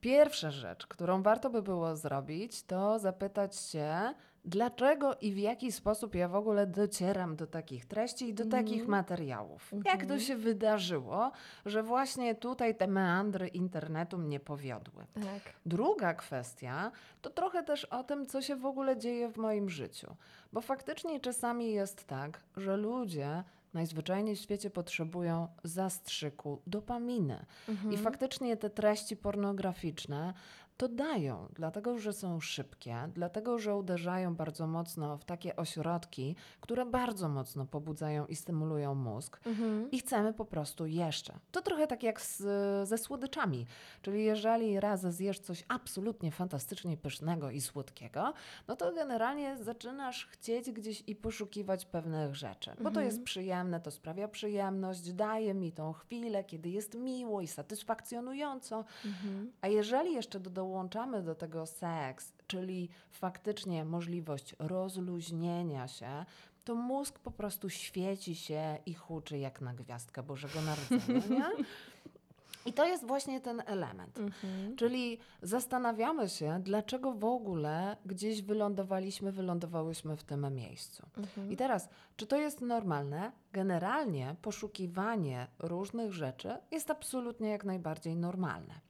pierwsza 0.00 0.50
rzecz, 0.50 0.86
którą 0.86 1.22
warto 1.22 1.50
by 1.50 1.62
było 1.62 1.96
zrobić, 1.96 2.62
to 2.62 2.98
zapytać 2.98 3.56
się, 3.56 4.14
dlaczego 4.44 5.14
i 5.20 5.32
w 5.32 5.38
jaki 5.38 5.72
sposób 5.72 6.14
ja 6.14 6.28
w 6.28 6.34
ogóle 6.34 6.66
docieram 6.66 7.36
do 7.36 7.46
takich 7.46 7.86
treści 7.86 8.28
i 8.28 8.34
do 8.34 8.44
Mhm. 8.44 8.64
takich 8.64 8.88
materiałów. 8.88 9.70
Jak 9.72 9.96
to 9.96 10.02
Mhm. 10.02 10.20
się 10.20 10.36
wydarzyło, 10.36 11.32
że 11.66 11.82
właśnie 11.82 12.34
tutaj 12.34 12.74
te 12.74 12.86
meandry 12.86 13.48
internetu 13.48 14.18
mnie 14.18 14.40
powiodły. 14.40 15.06
Tak. 15.14 15.52
Druga 15.66 16.14
kwestia 16.14 16.92
to 17.22 17.30
trochę 17.30 17.62
też 17.62 17.84
o 17.84 18.04
tym, 18.04 18.26
co 18.26 18.42
się 18.42 18.56
w 18.56 18.66
ogóle 18.66 18.96
dzieje 18.98 19.28
w 19.28 19.36
moim 19.36 19.70
życiu. 19.70 20.16
Bo 20.52 20.60
faktycznie 20.60 21.20
czasami 21.20 21.72
jest 21.72 22.04
tak, 22.06 22.40
że 22.56 22.76
ludzie 22.76 23.44
najzwyczajniej 23.74 24.36
w 24.36 24.40
świecie 24.40 24.70
potrzebują 24.70 25.48
zastrzyku 25.64 26.62
dopaminy. 26.66 27.44
Mhm. 27.68 27.92
I 27.92 27.96
faktycznie 27.96 28.56
te 28.56 28.70
treści 28.70 29.16
pornograficzne 29.16 30.34
to 30.80 30.88
dają, 30.88 31.48
dlatego 31.54 31.98
że 31.98 32.12
są 32.12 32.40
szybkie, 32.40 32.96
dlatego 33.14 33.58
że 33.58 33.76
uderzają 33.76 34.34
bardzo 34.34 34.66
mocno 34.66 35.18
w 35.18 35.24
takie 35.24 35.56
ośrodki, 35.56 36.36
które 36.60 36.86
bardzo 36.86 37.28
mocno 37.28 37.66
pobudzają 37.66 38.26
i 38.26 38.36
stymulują 38.36 38.94
mózg 38.94 39.40
Mhm. 39.46 39.90
i 39.90 39.98
chcemy 39.98 40.32
po 40.32 40.44
prostu 40.44 40.86
jeszcze. 40.86 41.38
To 41.50 41.62
trochę 41.62 41.86
tak 41.86 42.02
jak 42.02 42.20
z, 42.20 42.38
ze 42.88 42.98
słodyczami. 42.98 43.66
Czyli 44.02 44.24
jeżeli 44.24 44.80
raz 44.80 45.00
zjesz 45.14 45.38
coś 45.38 45.64
absolutnie 45.68 46.30
fantastycznie 46.32 46.96
pysznego 46.96 47.50
i 47.50 47.60
słodkiego, 47.60 48.32
no 48.68 48.76
to 48.76 48.92
generalnie 48.92 49.56
zaczynasz 49.62 50.26
chcieć 50.26 50.70
gdzieś 50.70 51.02
i 51.06 51.16
poszukiwać 51.16 51.86
pewnych 51.86 52.34
rzeczy. 52.34 52.70
Bo 52.70 52.84
to 52.84 52.88
Mhm. 52.88 53.06
jest 53.06 53.22
przyjemne, 53.22 53.80
to 53.80 53.90
sprawia 53.90 54.28
przyjemność, 54.28 55.12
daje 55.12 55.54
mi 55.54 55.72
tą 55.72 55.92
chwilę, 55.92 56.44
kiedy 56.44 56.68
jest 56.68 56.94
miło 56.94 57.40
i 57.40 57.46
satysfakcjonująco. 57.46 58.84
Mhm. 59.06 59.52
A 59.60 59.68
jeżeli 59.68 60.12
jeszcze 60.14 60.40
do, 60.40 60.50
dołączamy 60.70 61.22
do 61.22 61.34
tego 61.34 61.66
seks, 61.66 62.32
czyli 62.46 62.88
faktycznie 63.10 63.84
możliwość 63.84 64.56
rozluźnienia 64.58 65.88
się, 65.88 66.24
to 66.64 66.74
mózg 66.74 67.18
po 67.18 67.30
prostu 67.30 67.70
świeci 67.70 68.34
się 68.34 68.78
i 68.86 68.94
huczy 68.94 69.38
jak 69.38 69.60
na 69.60 69.74
gwiazdkę 69.74 70.22
Bożego 70.22 70.60
Narodzenia. 70.60 71.50
I 72.66 72.72
to 72.72 72.84
jest 72.84 73.06
właśnie 73.06 73.40
ten 73.40 73.62
element. 73.66 74.18
Mhm. 74.18 74.76
Czyli 74.76 75.18
zastanawiamy 75.42 76.28
się, 76.28 76.60
dlaczego 76.62 77.12
w 77.12 77.24
ogóle 77.24 77.96
gdzieś 78.06 78.42
wylądowaliśmy, 78.42 79.32
wylądowałyśmy 79.32 80.16
w 80.16 80.24
tym 80.24 80.54
miejscu. 80.54 81.06
Mhm. 81.16 81.52
I 81.52 81.56
teraz, 81.56 81.88
czy 82.16 82.26
to 82.26 82.36
jest 82.36 82.60
normalne? 82.60 83.32
Generalnie 83.52 84.36
poszukiwanie 84.42 85.46
różnych 85.58 86.12
rzeczy 86.12 86.58
jest 86.70 86.90
absolutnie 86.90 87.48
jak 87.48 87.64
najbardziej 87.64 88.16
normalne. 88.16 88.89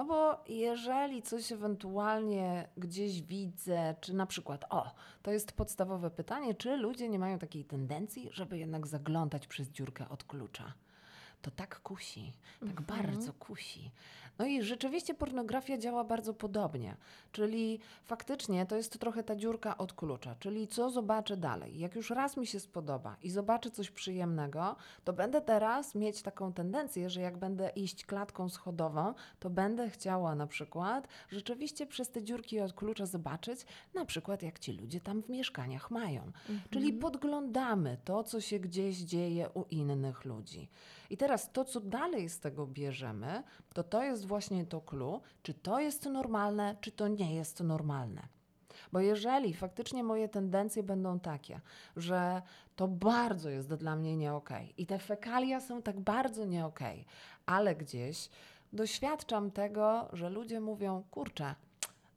No 0.00 0.06
bo 0.06 0.44
jeżeli 0.48 1.22
coś 1.22 1.52
ewentualnie 1.52 2.68
gdzieś 2.76 3.22
widzę, 3.22 3.94
czy 4.00 4.14
na 4.14 4.26
przykład, 4.26 4.64
o, 4.70 4.94
to 5.22 5.30
jest 5.30 5.52
podstawowe 5.52 6.10
pytanie, 6.10 6.54
czy 6.54 6.76
ludzie 6.76 7.08
nie 7.08 7.18
mają 7.18 7.38
takiej 7.38 7.64
tendencji, 7.64 8.28
żeby 8.32 8.58
jednak 8.58 8.86
zaglądać 8.86 9.46
przez 9.46 9.68
dziurkę 9.68 10.08
od 10.08 10.24
klucza? 10.24 10.72
To 11.42 11.50
tak 11.50 11.80
kusi, 11.82 12.32
tak 12.66 12.80
bardzo 12.80 13.32
kusi. 13.32 13.90
No 14.40 14.46
i 14.46 14.62
rzeczywiście 14.62 15.14
pornografia 15.14 15.78
działa 15.78 16.04
bardzo 16.04 16.34
podobnie, 16.34 16.96
czyli 17.32 17.80
faktycznie 18.04 18.66
to 18.66 18.76
jest 18.76 18.98
trochę 18.98 19.22
ta 19.22 19.36
dziurka 19.36 19.78
od 19.78 19.92
klucza, 19.92 20.34
czyli 20.38 20.68
co 20.68 20.90
zobaczę 20.90 21.36
dalej. 21.36 21.78
Jak 21.78 21.94
już 21.94 22.10
raz 22.10 22.36
mi 22.36 22.46
się 22.46 22.60
spodoba 22.60 23.16
i 23.22 23.30
zobaczę 23.30 23.70
coś 23.70 23.90
przyjemnego, 23.90 24.76
to 25.04 25.12
będę 25.12 25.40
teraz 25.40 25.94
mieć 25.94 26.22
taką 26.22 26.52
tendencję, 26.52 27.10
że 27.10 27.20
jak 27.20 27.36
będę 27.36 27.70
iść 27.70 28.06
klatką 28.06 28.48
schodową, 28.48 29.14
to 29.40 29.50
będę 29.50 29.90
chciała 29.90 30.34
na 30.34 30.46
przykład 30.46 31.08
rzeczywiście 31.28 31.86
przez 31.86 32.10
te 32.10 32.22
dziurki 32.22 32.60
od 32.60 32.72
klucza 32.72 33.06
zobaczyć, 33.06 33.66
na 33.94 34.04
przykład 34.04 34.42
jak 34.42 34.58
ci 34.58 34.72
ludzie 34.72 35.00
tam 35.00 35.22
w 35.22 35.28
mieszkaniach 35.28 35.90
mają. 35.90 36.32
Czyli 36.70 36.92
podglądamy 36.92 37.98
to, 38.04 38.24
co 38.24 38.40
się 38.40 38.58
gdzieś 38.60 38.96
dzieje 38.96 39.48
u 39.54 39.64
innych 39.70 40.24
ludzi. 40.24 40.68
I 41.10 41.16
teraz 41.16 41.52
to, 41.52 41.64
co 41.64 41.80
dalej 41.80 42.28
z 42.28 42.40
tego 42.40 42.66
bierzemy, 42.66 43.42
to 43.74 43.82
to 43.82 44.02
jest 44.02 44.26
właśnie 44.30 44.66
to 44.66 44.80
clue, 44.80 45.20
czy 45.42 45.54
to 45.54 45.80
jest 45.80 46.04
normalne, 46.04 46.76
czy 46.80 46.92
to 46.92 47.08
nie 47.08 47.34
jest 47.34 47.60
normalne. 47.60 48.22
Bo 48.92 49.00
jeżeli 49.00 49.54
faktycznie 49.54 50.04
moje 50.04 50.28
tendencje 50.28 50.82
będą 50.82 51.20
takie, 51.20 51.60
że 51.96 52.42
to 52.76 52.88
bardzo 52.88 53.50
jest 53.50 53.74
dla 53.74 53.96
mnie 53.96 54.16
nie 54.16 54.34
okej 54.34 54.74
i 54.76 54.86
te 54.86 54.98
fekalia 54.98 55.60
są 55.60 55.82
tak 55.82 56.00
bardzo 56.00 56.44
nie 56.44 56.66
okej, 56.66 57.04
ale 57.46 57.76
gdzieś 57.76 58.30
doświadczam 58.72 59.50
tego, 59.50 60.08
że 60.12 60.30
ludzie 60.30 60.60
mówią, 60.60 61.02
kurczę, 61.10 61.54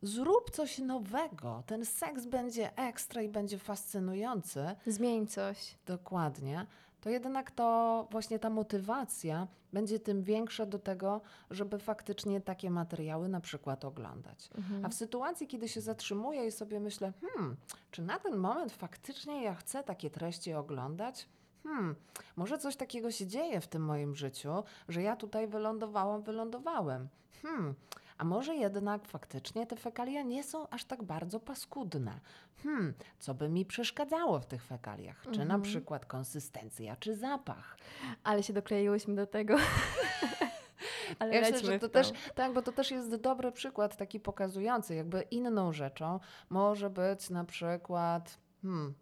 zrób 0.02 0.52
coś 0.52 0.80
nowego, 0.80 1.64
ten 1.66 1.86
seks 1.86 2.26
będzie 2.26 2.78
ekstra 2.78 3.22
i 3.22 3.30
będzie 3.30 3.58
fascynujący, 3.58 4.76
Zmień 4.88 5.28
coś. 5.28 5.76
Dokładnie. 5.86 6.66
To 7.04 7.10
jednak 7.10 7.52
to 7.52 8.08
właśnie 8.12 8.40
ta 8.40 8.50
motywacja 8.50 9.48
będzie 9.74 10.00
tym 10.00 10.24
większa 10.24 10.66
do 10.66 10.80
tego, 10.80 11.22
żeby 11.52 11.80
faktycznie 11.80 12.42
takie 12.42 12.70
materiały 12.70 13.30
na 13.30 13.42
przykład 13.42 13.86
oglądać. 13.86 14.50
Mhm. 14.56 14.86
A 14.86 14.90
w 14.90 14.94
sytuacji, 14.94 15.48
kiedy 15.48 15.70
się 15.70 15.82
zatrzymuję 15.82 16.48
i 16.48 16.52
sobie 16.52 16.80
myślę, 16.80 17.14
hmm, 17.22 17.56
czy 17.92 18.02
na 18.02 18.20
ten 18.20 18.36
moment 18.38 18.72
faktycznie 18.72 19.44
ja 19.44 19.56
chcę 19.56 19.84
takie 19.84 20.10
treści 20.10 20.54
oglądać? 20.54 21.30
Hmm, 21.64 21.96
może 22.36 22.58
coś 22.58 22.76
takiego 22.76 23.12
się 23.12 23.28
dzieje 23.28 23.62
w 23.62 23.68
tym 23.68 23.86
moim 23.86 24.16
życiu, 24.16 24.64
że 24.90 25.02
ja 25.02 25.16
tutaj 25.16 25.48
wylądowałam, 25.48 26.22
wylądowałem. 26.22 27.08
Hmm, 27.42 27.76
a 28.18 28.24
może 28.24 28.56
jednak 28.56 29.06
faktycznie 29.08 29.68
te 29.68 29.76
fekalia 29.76 30.22
nie 30.22 30.44
są 30.44 30.70
aż 30.70 30.86
tak 30.86 31.04
bardzo 31.04 31.40
paskudne. 31.40 32.20
Hmm, 32.64 32.94
co 33.20 33.34
by 33.34 33.50
mi 33.50 33.66
przeszkadzało 33.66 34.40
w 34.40 34.46
tych 34.46 34.64
fekaliach? 34.64 35.22
Czy 35.32 35.38
na 35.38 35.44
Mhm. 35.44 35.62
przykład 35.62 36.06
konsystencja, 36.06 36.96
czy 36.96 37.16
zapach? 37.16 37.78
Ale 38.24 38.44
się 38.44 38.54
dokleiłyśmy 38.54 39.16
do 39.16 39.28
tego. 39.28 39.56
Ale 41.20 41.36
Ja 41.36 41.42
myślę, 41.42 41.60
że 41.60 41.80
to 41.80 41.90
też, 41.90 42.12
tak, 42.36 42.54
bo 42.54 42.62
to 42.62 42.72
też 42.72 42.92
jest 42.92 43.16
dobry 43.16 43.52
przykład 43.52 43.98
taki 43.98 44.20
pokazujący, 44.20 44.96
jakby 44.96 45.22
inną 45.22 45.74
rzeczą 45.74 46.20
może 46.50 46.90
być 46.90 47.30
na 47.30 47.44
przykład 47.44 48.38
hmm, 48.62 48.94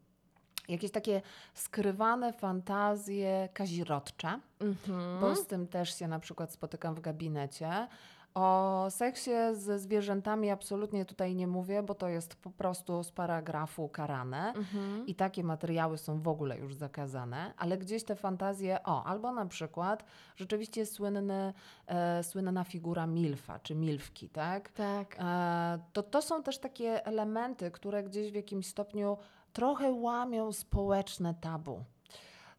jakieś 0.67 0.91
takie 0.91 1.21
skrywane 1.53 2.33
fantazje 2.33 3.49
kazirodcze, 3.53 4.39
Mhm. 4.59 5.19
bo 5.19 5.35
z 5.35 5.47
tym 5.47 5.67
też 5.67 5.99
się 5.99 6.07
na 6.07 6.19
przykład 6.19 6.51
spotykam 6.53 6.95
w 6.95 6.99
gabinecie. 7.01 7.87
O 8.33 8.85
seksie 8.89 9.31
ze 9.53 9.79
zwierzętami 9.79 10.49
absolutnie 10.49 11.05
tutaj 11.05 11.35
nie 11.35 11.47
mówię, 11.47 11.83
bo 11.83 11.95
to 11.95 12.07
jest 12.07 12.35
po 12.35 12.49
prostu 12.49 13.03
z 13.03 13.11
paragrafu 13.11 13.89
karane. 13.89 14.53
Mhm. 14.55 15.07
I 15.07 15.15
takie 15.15 15.43
materiały 15.43 15.97
są 15.97 16.21
w 16.21 16.27
ogóle 16.27 16.57
już 16.57 16.75
zakazane, 16.75 17.53
ale 17.57 17.77
gdzieś 17.77 18.03
te 18.03 18.15
fantazje, 18.15 18.83
o, 18.83 19.03
albo 19.03 19.31
na 19.31 19.45
przykład 19.45 20.03
rzeczywiście 20.35 20.85
słynny, 20.85 21.53
e, 21.87 22.23
słynna 22.23 22.63
figura 22.63 23.07
Milfa, 23.07 23.59
czy 23.59 23.75
Milfki, 23.75 24.29
tak? 24.29 24.71
Tak. 24.71 25.15
E, 25.19 25.79
to 25.93 26.03
to 26.03 26.21
są 26.21 26.43
też 26.43 26.57
takie 26.57 27.05
elementy, 27.05 27.71
które 27.71 28.03
gdzieś 28.03 28.31
w 28.31 28.35
jakimś 28.35 28.67
stopniu 28.67 29.17
trochę 29.53 29.91
łamią 29.91 30.51
społeczne 30.51 31.33
tabu. 31.41 31.83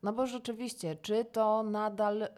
No 0.02 0.12
bo 0.12 0.26
rzeczywiście, 0.26 0.96
czy 0.96 1.24
to 1.24 1.62
nadal 1.62 2.22
y, 2.22 2.28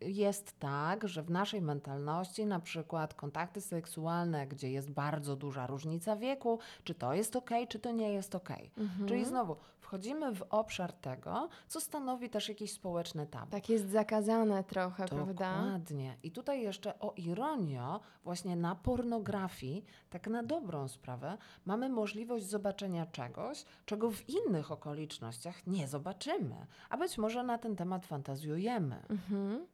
jest 0.00 0.58
tak, 0.58 1.08
że 1.08 1.22
w 1.22 1.30
naszej 1.30 1.62
mentalności 1.62 2.46
na 2.46 2.60
przykład 2.60 3.14
kontakty 3.14 3.60
seksualne, 3.60 4.46
gdzie 4.46 4.70
jest 4.70 4.90
bardzo 4.90 5.36
duża 5.36 5.66
różnica 5.66 6.16
wieku, 6.16 6.58
czy 6.84 6.94
to 6.94 7.14
jest 7.14 7.36
ok, 7.36 7.50
czy 7.68 7.78
to 7.78 7.90
nie 7.90 8.12
jest 8.12 8.34
ok. 8.34 8.50
Mhm. 8.78 9.08
Czyli 9.08 9.24
znowu 9.24 9.56
wchodzimy 9.90 10.34
w 10.34 10.42
obszar 10.50 10.92
tego, 10.92 11.48
co 11.68 11.80
stanowi 11.80 12.30
też 12.30 12.48
jakieś 12.48 12.72
społeczne 12.72 13.26
tabu. 13.26 13.50
Tak 13.50 13.68
jest 13.68 13.90
zakazane 13.90 14.64
trochę, 14.64 15.06
prawda? 15.06 15.32
Dokładnie. 15.32 16.16
I 16.22 16.30
tutaj 16.30 16.62
jeszcze 16.62 16.98
o 16.98 17.12
ironio, 17.16 18.00
właśnie 18.24 18.56
na 18.56 18.74
pornografii, 18.74 19.84
tak 20.10 20.26
na 20.26 20.42
dobrą 20.42 20.88
sprawę, 20.88 21.38
mamy 21.64 21.88
możliwość 21.88 22.46
zobaczenia 22.46 23.06
czegoś, 23.06 23.64
czego 23.86 24.10
w 24.10 24.28
innych 24.28 24.72
okolicznościach 24.72 25.66
nie 25.66 25.88
zobaczymy. 25.88 26.66
A 26.90 26.96
być 26.96 27.09
może 27.18 27.42
na 27.42 27.58
ten 27.58 27.76
temat 27.76 28.06
fantazjujemy. 28.06 28.96
Mhm. 29.10 29.66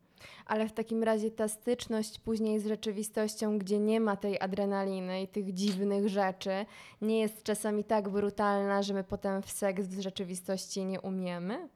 Ale 0.46 0.68
w 0.68 0.72
takim 0.72 1.02
razie 1.02 1.30
ta 1.30 1.48
styczność 1.48 2.18
później 2.18 2.60
z 2.60 2.66
rzeczywistością, 2.66 3.58
gdzie 3.58 3.78
nie 3.78 4.00
ma 4.00 4.16
tej 4.16 4.40
adrenaliny 4.40 5.22
i 5.22 5.28
tych 5.28 5.54
dziwnych 5.54 6.08
rzeczy, 6.08 6.66
nie 7.02 7.20
jest 7.20 7.42
czasami 7.42 7.84
tak 7.84 8.08
brutalna, 8.08 8.82
że 8.82 8.94
my 8.94 9.04
potem 9.04 9.42
w 9.42 9.50
seks 9.50 9.86
w 9.86 10.00
rzeczywistości 10.00 10.84
nie 10.84 11.00
umiemy? 11.00 11.68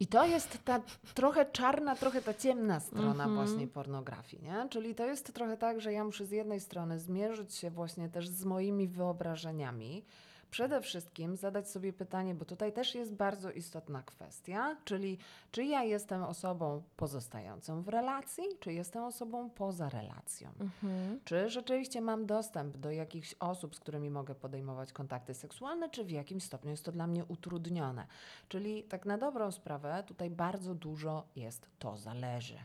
I 0.00 0.06
to 0.06 0.26
jest 0.26 0.64
ta 0.64 0.80
trochę 1.14 1.46
czarna, 1.46 1.96
trochę 1.96 2.22
ta 2.22 2.34
ciemna 2.34 2.80
strona 2.80 3.24
Mhm. 3.24 3.34
właśnie 3.34 3.66
pornografii, 3.66 4.42
nie? 4.42 4.66
Czyli 4.70 4.94
to 4.94 5.06
jest 5.06 5.34
trochę 5.34 5.56
tak, 5.56 5.80
że 5.80 5.92
ja 5.92 6.04
muszę 6.04 6.26
z 6.26 6.30
jednej 6.30 6.60
strony 6.60 6.98
zmierzyć 6.98 7.54
się 7.54 7.70
właśnie 7.70 8.08
też 8.08 8.28
z 8.28 8.44
moimi 8.44 8.88
wyobrażeniami. 8.88 10.04
Przede 10.50 10.80
wszystkim 10.80 11.36
zadać 11.36 11.70
sobie 11.70 11.92
pytanie, 11.92 12.34
bo 12.34 12.44
tutaj 12.44 12.72
też 12.72 12.94
jest 12.94 13.14
bardzo 13.14 13.50
istotna 13.50 14.02
kwestia, 14.02 14.76
czyli 14.84 15.18
czy 15.52 15.64
ja 15.64 15.84
jestem 15.84 16.22
osobą 16.22 16.82
pozostającą 16.96 17.82
w 17.82 17.88
relacji, 17.88 18.44
czy 18.60 18.72
jestem 18.72 19.04
osobą 19.04 19.50
poza 19.50 19.88
relacją. 19.88 20.50
Mhm. 20.60 21.20
Czy 21.24 21.48
rzeczywiście 21.48 22.00
mam 22.00 22.26
dostęp 22.26 22.76
do 22.76 22.90
jakichś 22.90 23.34
osób, 23.40 23.76
z 23.76 23.80
którymi 23.80 24.10
mogę 24.10 24.34
podejmować 24.34 24.92
kontakty 24.92 25.34
seksualne, 25.34 25.90
czy 25.90 26.04
w 26.04 26.10
jakim 26.10 26.40
stopniu 26.40 26.70
jest 26.70 26.84
to 26.84 26.92
dla 26.92 27.06
mnie 27.06 27.24
utrudnione? 27.24 28.06
Czyli 28.48 28.82
tak 28.82 29.06
na 29.06 29.18
dobrą 29.18 29.52
sprawę, 29.52 30.04
tutaj 30.06 30.30
bardzo 30.30 30.74
dużo 30.74 31.24
jest 31.36 31.68
to 31.78 31.96
zależy. 31.96 32.58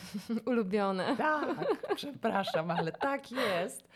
Ulubione. 0.46 1.16
Tak, 1.16 1.66
przepraszam, 1.96 2.70
ale 2.70 2.92
tak 2.92 3.30
jest. 3.32 3.88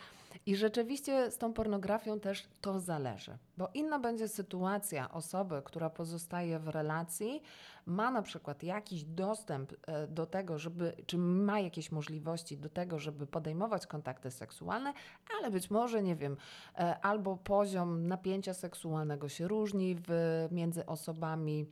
I 0.46 0.56
rzeczywiście 0.56 1.30
z 1.30 1.38
tą 1.38 1.52
pornografią 1.52 2.20
też 2.20 2.48
to 2.60 2.80
zależy, 2.80 3.38
bo 3.56 3.68
inna 3.74 3.98
będzie 3.98 4.28
sytuacja 4.28 5.10
osoby, 5.10 5.62
która 5.64 5.90
pozostaje 5.90 6.58
w 6.58 6.68
relacji, 6.68 7.42
ma 7.86 8.10
na 8.10 8.22
przykład 8.22 8.62
jakiś 8.62 9.04
dostęp 9.04 9.72
e, 9.86 10.06
do 10.06 10.26
tego, 10.26 10.58
żeby, 10.58 10.92
czy 11.06 11.18
ma 11.18 11.60
jakieś 11.60 11.92
możliwości 11.92 12.58
do 12.58 12.68
tego, 12.68 12.98
żeby 12.98 13.26
podejmować 13.26 13.86
kontakty 13.86 14.30
seksualne, 14.30 14.92
ale 15.38 15.50
być 15.50 15.70
może, 15.70 16.02
nie 16.02 16.16
wiem, 16.16 16.36
e, 16.74 17.00
albo 17.00 17.36
poziom 17.36 18.08
napięcia 18.08 18.54
seksualnego 18.54 19.28
się 19.28 19.48
różni 19.48 19.96
w, 20.08 20.10
między 20.50 20.86
osobami. 20.86 21.66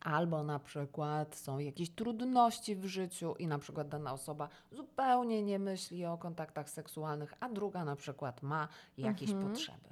Albo 0.00 0.42
na 0.42 0.58
przykład 0.58 1.36
są 1.36 1.58
jakieś 1.58 1.90
trudności 1.90 2.76
w 2.76 2.84
życiu 2.84 3.34
i 3.38 3.46
na 3.46 3.58
przykład 3.58 3.88
dana 3.88 4.12
osoba 4.12 4.48
zupełnie 4.72 5.42
nie 5.42 5.58
myśli 5.58 6.06
o 6.06 6.18
kontaktach 6.18 6.70
seksualnych, 6.70 7.34
a 7.40 7.48
druga 7.48 7.84
na 7.84 7.96
przykład 7.96 8.42
ma 8.42 8.68
jakieś 8.98 9.30
Mhm. 9.30 9.48
potrzeby. 9.52 9.88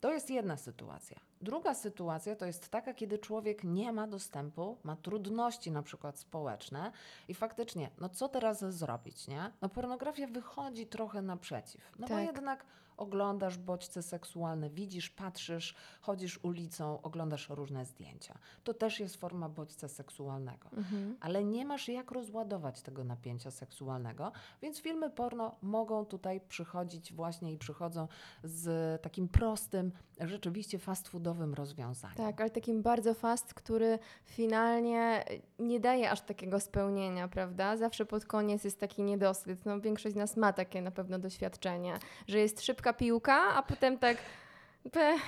To 0.00 0.12
jest 0.12 0.30
jedna 0.30 0.56
sytuacja. 0.56 1.20
Druga 1.40 1.74
sytuacja 1.74 2.36
to 2.36 2.46
jest 2.46 2.68
taka, 2.68 2.94
kiedy 2.94 3.18
człowiek 3.18 3.64
nie 3.64 3.92
ma 3.92 4.06
dostępu, 4.06 4.76
ma 4.84 4.96
trudności 4.96 5.70
na 5.70 5.82
przykład 5.82 6.18
społeczne 6.18 6.92
i 7.28 7.34
faktycznie, 7.34 7.90
no 7.98 8.08
co 8.08 8.28
teraz 8.28 8.64
zrobić, 8.64 9.28
nie? 9.28 9.50
No 9.62 9.68
pornografia 9.68 10.26
wychodzi 10.26 10.86
trochę 10.86 11.22
naprzeciw. 11.22 11.92
No 11.98 12.06
bo 12.08 12.14
Tak. 12.14 12.26
jednak 12.26 12.64
oglądasz 13.00 13.58
bodźce 13.58 14.02
seksualne, 14.02 14.70
widzisz, 14.70 15.10
patrzysz, 15.10 15.74
chodzisz 16.00 16.40
ulicą, 16.42 17.02
oglądasz 17.02 17.48
różne 17.48 17.84
zdjęcia. 17.84 18.38
To 18.64 18.74
też 18.74 19.00
jest 19.00 19.16
forma 19.16 19.48
bodźca 19.48 19.88
seksualnego. 19.88 20.68
Mhm. 20.72 21.16
Ale 21.20 21.44
nie 21.44 21.64
masz 21.64 21.88
jak 21.88 22.10
rozładować 22.10 22.82
tego 22.82 23.04
napięcia 23.04 23.50
seksualnego, 23.50 24.32
więc 24.62 24.80
filmy 24.80 25.10
porno 25.10 25.56
mogą 25.62 26.06
tutaj 26.06 26.40
przychodzić 26.40 27.12
właśnie 27.12 27.52
i 27.52 27.58
przychodzą 27.58 28.08
z 28.44 29.02
takim 29.02 29.28
prostym, 29.28 29.92
rzeczywiście 30.20 30.78
fast 30.78 31.08
foodowym 31.08 31.54
rozwiązaniem. 31.54 32.16
Tak, 32.16 32.40
ale 32.40 32.50
takim 32.50 32.82
bardzo 32.82 33.14
fast, 33.14 33.54
który 33.54 33.98
finalnie 34.24 35.24
nie 35.58 35.80
daje 35.80 36.10
aż 36.10 36.20
takiego 36.20 36.60
spełnienia, 36.60 37.28
prawda? 37.28 37.76
Zawsze 37.76 38.06
pod 38.06 38.24
koniec 38.24 38.64
jest 38.64 38.80
taki 38.80 39.02
niedosyt. 39.02 39.66
No, 39.66 39.80
większość 39.80 40.14
z 40.14 40.18
nas 40.18 40.36
ma 40.36 40.52
takie 40.52 40.82
na 40.82 40.90
pewno 40.90 41.18
doświadczenie, 41.18 41.98
że 42.26 42.38
jest 42.38 42.62
szybka 42.62 42.89
piłka, 42.92 43.54
a 43.54 43.62
potem 43.62 43.98
tak, 43.98 44.16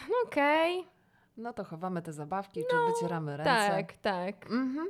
no 0.09 0.15
okej, 0.27 0.87
No 1.37 1.53
to 1.53 1.65
chowamy 1.65 2.03
te 2.03 2.13
zabawki, 2.13 2.61
czy 2.71 2.77
wycieramy 2.93 3.37
ręce. 3.37 3.51
tak, 3.51 3.93
tak. 3.93 4.47
Mhm. 4.51 4.89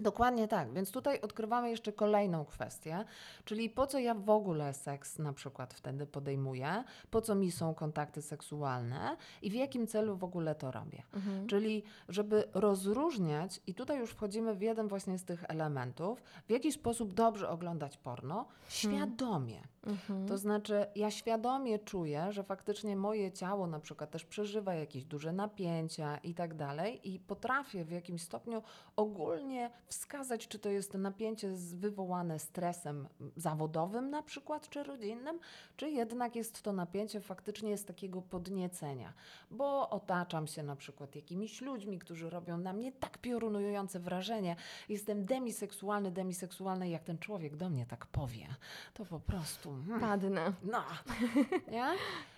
Dokładnie 0.00 0.48
tak. 0.48 0.72
Więc 0.72 0.90
tutaj 0.90 1.20
odkrywamy 1.20 1.70
jeszcze 1.70 1.92
kolejną 1.92 2.44
kwestię, 2.44 3.04
czyli 3.44 3.70
po 3.70 3.86
co 3.86 3.98
ja 3.98 4.14
w 4.14 4.30
ogóle 4.30 4.74
seks 4.74 5.18
na 5.18 5.32
przykład 5.32 5.74
wtedy 5.74 6.06
podejmuję, 6.06 6.84
po 7.10 7.20
co 7.20 7.34
mi 7.34 7.50
są 7.52 7.74
kontakty 7.74 8.22
seksualne 8.22 9.16
i 9.42 9.50
w 9.50 9.54
jakim 9.54 9.86
celu 9.86 10.16
w 10.16 10.24
ogóle 10.24 10.54
to 10.54 10.70
robię. 10.70 11.02
Mhm. 11.14 11.46
Czyli 11.46 11.82
żeby 12.08 12.44
rozróżniać, 12.54 13.60
i 13.66 13.74
tutaj 13.74 13.98
już 13.98 14.10
wchodzimy 14.10 14.54
w 14.54 14.62
jeden 14.62 14.88
właśnie 14.88 15.18
z 15.18 15.24
tych 15.24 15.44
elementów, 15.48 16.22
w 16.46 16.50
jaki 16.50 16.72
sposób 16.72 17.14
dobrze 17.14 17.48
oglądać 17.48 17.96
porno, 17.96 18.48
świadomie. 18.68 19.62
Mhm. 19.86 20.28
To 20.28 20.38
znaczy, 20.38 20.86
ja 20.94 21.10
świadomie 21.10 21.78
czuję, 21.78 22.26
że 22.30 22.42
faktycznie 22.42 22.96
moje 22.96 23.32
ciało 23.32 23.66
na 23.66 23.80
przykład 23.80 24.10
też 24.10 24.24
przeżywa 24.24 24.74
jakieś 24.74 25.04
duże 25.04 25.32
napięcia 25.32 26.16
i 26.16 26.34
tak 26.34 26.54
dalej, 26.54 27.08
i 27.14 27.20
potrafię 27.20 27.84
w 27.84 27.90
jakimś 27.90 28.22
stopniu 28.22 28.62
ogólnie 28.96 29.70
wskazać, 29.86 30.48
czy 30.48 30.58
to 30.58 30.68
jest 30.68 30.94
napięcie 30.94 31.48
wywołane 31.74 32.38
stresem 32.38 33.08
zawodowym 33.36 34.10
na 34.10 34.22
przykład, 34.22 34.68
czy 34.68 34.82
rodzinnym, 34.82 35.38
czy 35.76 35.90
jednak 35.90 36.36
jest 36.36 36.62
to 36.62 36.72
napięcie 36.72 37.20
faktycznie 37.20 37.78
z 37.78 37.84
takiego 37.84 38.22
podniecenia, 38.22 39.12
bo 39.50 39.90
otaczam 39.90 40.46
się 40.46 40.62
na 40.62 40.76
przykład 40.76 41.16
jakimiś 41.16 41.60
ludźmi, 41.60 41.98
którzy 41.98 42.30
robią 42.30 42.58
na 42.58 42.72
mnie 42.72 42.92
tak 42.92 43.18
piorunujące 43.18 44.00
wrażenie. 44.00 44.56
Jestem 44.88 45.24
demiseksualny, 45.24 46.10
demiseksualny, 46.10 46.88
jak 46.88 47.04
ten 47.04 47.18
człowiek 47.18 47.56
do 47.56 47.70
mnie 47.70 47.86
tak 47.86 48.06
powie, 48.06 48.46
to 48.94 49.04
po 49.04 49.20
prostu. 49.20 49.75
Mm, 49.88 50.00
Padnę. 50.00 50.52
no, 50.62 50.84
nie? 51.72 51.86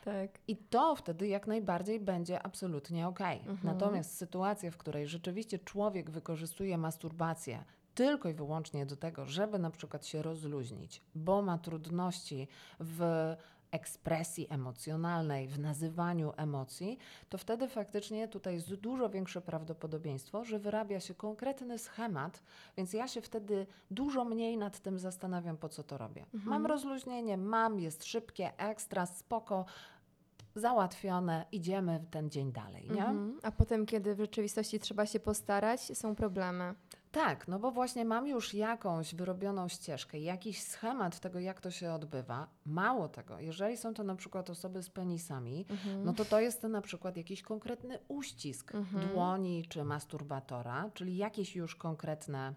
Tak. 0.05 0.38
I 0.48 0.57
to 0.57 0.96
wtedy 0.96 1.29
jak 1.29 1.46
najbardziej 1.46 2.01
będzie 2.01 2.42
absolutnie 2.42 3.09
okej. 3.09 3.38
Mhm. 3.38 3.59
Natomiast 3.62 4.16
sytuacja, 4.16 4.70
w 4.70 4.77
której 4.77 5.07
rzeczywiście 5.07 5.59
człowiek 5.59 6.11
wykorzystuje 6.11 6.79
masturbację 6.79 7.64
tylko 7.98 8.29
i 8.29 8.35
wyłącznie 8.35 8.87
do 8.87 8.96
tego, 8.96 9.27
żeby 9.27 9.59
na 9.59 9.70
przykład 9.70 10.07
się 10.07 10.22
rozluźnić, 10.22 11.03
bo 11.14 11.42
ma 11.42 11.59
trudności 11.59 12.48
w 12.81 13.35
ekspresji 13.71 14.47
emocjonalnej, 14.51 15.49
w 15.49 15.59
nazywaniu 15.59 16.33
emocji, 16.37 16.99
to 17.29 17.39
wtedy 17.39 17.69
faktycznie 17.69 18.29
tutaj 18.29 18.55
jest 18.55 18.75
dużo 18.75 19.11
większe 19.11 19.41
prawdopodobieństwo, 19.41 20.45
że 20.45 20.59
wyrabia 20.59 21.01
się 21.01 21.15
konkretny 21.15 21.79
schemat, 21.79 22.43
więc 22.77 22.93
ja 22.93 23.09
się 23.09 23.21
wtedy 23.21 23.67
dużo 23.91 24.25
mniej 24.25 24.59
nad 24.59 24.79
tym 24.81 24.99
zastanawiam, 24.99 25.57
po 25.57 25.69
co 25.69 25.83
to 25.83 25.99
robię. 25.99 26.27
Mam 26.33 26.67
rozluźnienie, 26.67 27.37
mam, 27.37 27.81
jest 27.81 28.05
szybkie, 28.05 28.59
ekstra, 28.59 29.07
spoko, 29.07 29.65
załatwione, 30.55 31.47
idziemy 31.53 31.99
w 31.99 32.07
ten 32.11 32.31
dzień 32.31 32.53
dalej, 32.53 32.91
nie? 32.91 33.01
Mhm. 33.01 33.39
A 33.43 33.53
potem, 33.53 33.87
kiedy 33.87 34.15
w 34.15 34.19
rzeczywistości 34.19 34.79
trzeba 34.79 35.07
się 35.07 35.21
postarać, 35.21 35.81
są 35.81 36.15
problemy. 36.15 36.75
Tak, 37.12 37.49
no 37.49 37.59
bo 37.59 37.71
właśnie 37.71 38.05
mam 38.05 38.27
już 38.27 38.55
jakąś 38.55 39.14
wyrobioną 39.14 39.68
ścieżkę, 39.68 40.18
jakiś 40.18 40.62
schemat 40.62 41.21
tego, 41.21 41.40
jak 41.40 41.61
to 41.61 41.71
się 41.71 41.92
odbywa. 41.92 42.49
Mało 42.66 43.09
tego, 43.09 43.40
jeżeli 43.40 43.77
są 43.77 43.94
to 43.94 44.05
na 44.05 44.14
przykład 44.16 44.51
osoby 44.51 44.83
z 44.83 44.90
penisami, 44.90 45.66
Mhm. 45.71 46.05
no 46.05 46.12
to 46.12 46.25
to 46.25 46.40
jest 46.40 46.62
na 46.62 46.81
przykład 46.81 47.16
jakiś 47.16 47.42
konkretny 47.42 47.99
uścisk 48.09 48.75
Mhm. 48.75 49.09
dłoni 49.09 49.64
czy 49.68 49.85
masturbatora, 49.85 50.90
czyli 50.94 51.16
jakieś 51.16 51.57
już 51.57 51.77
konkretne 51.77 52.55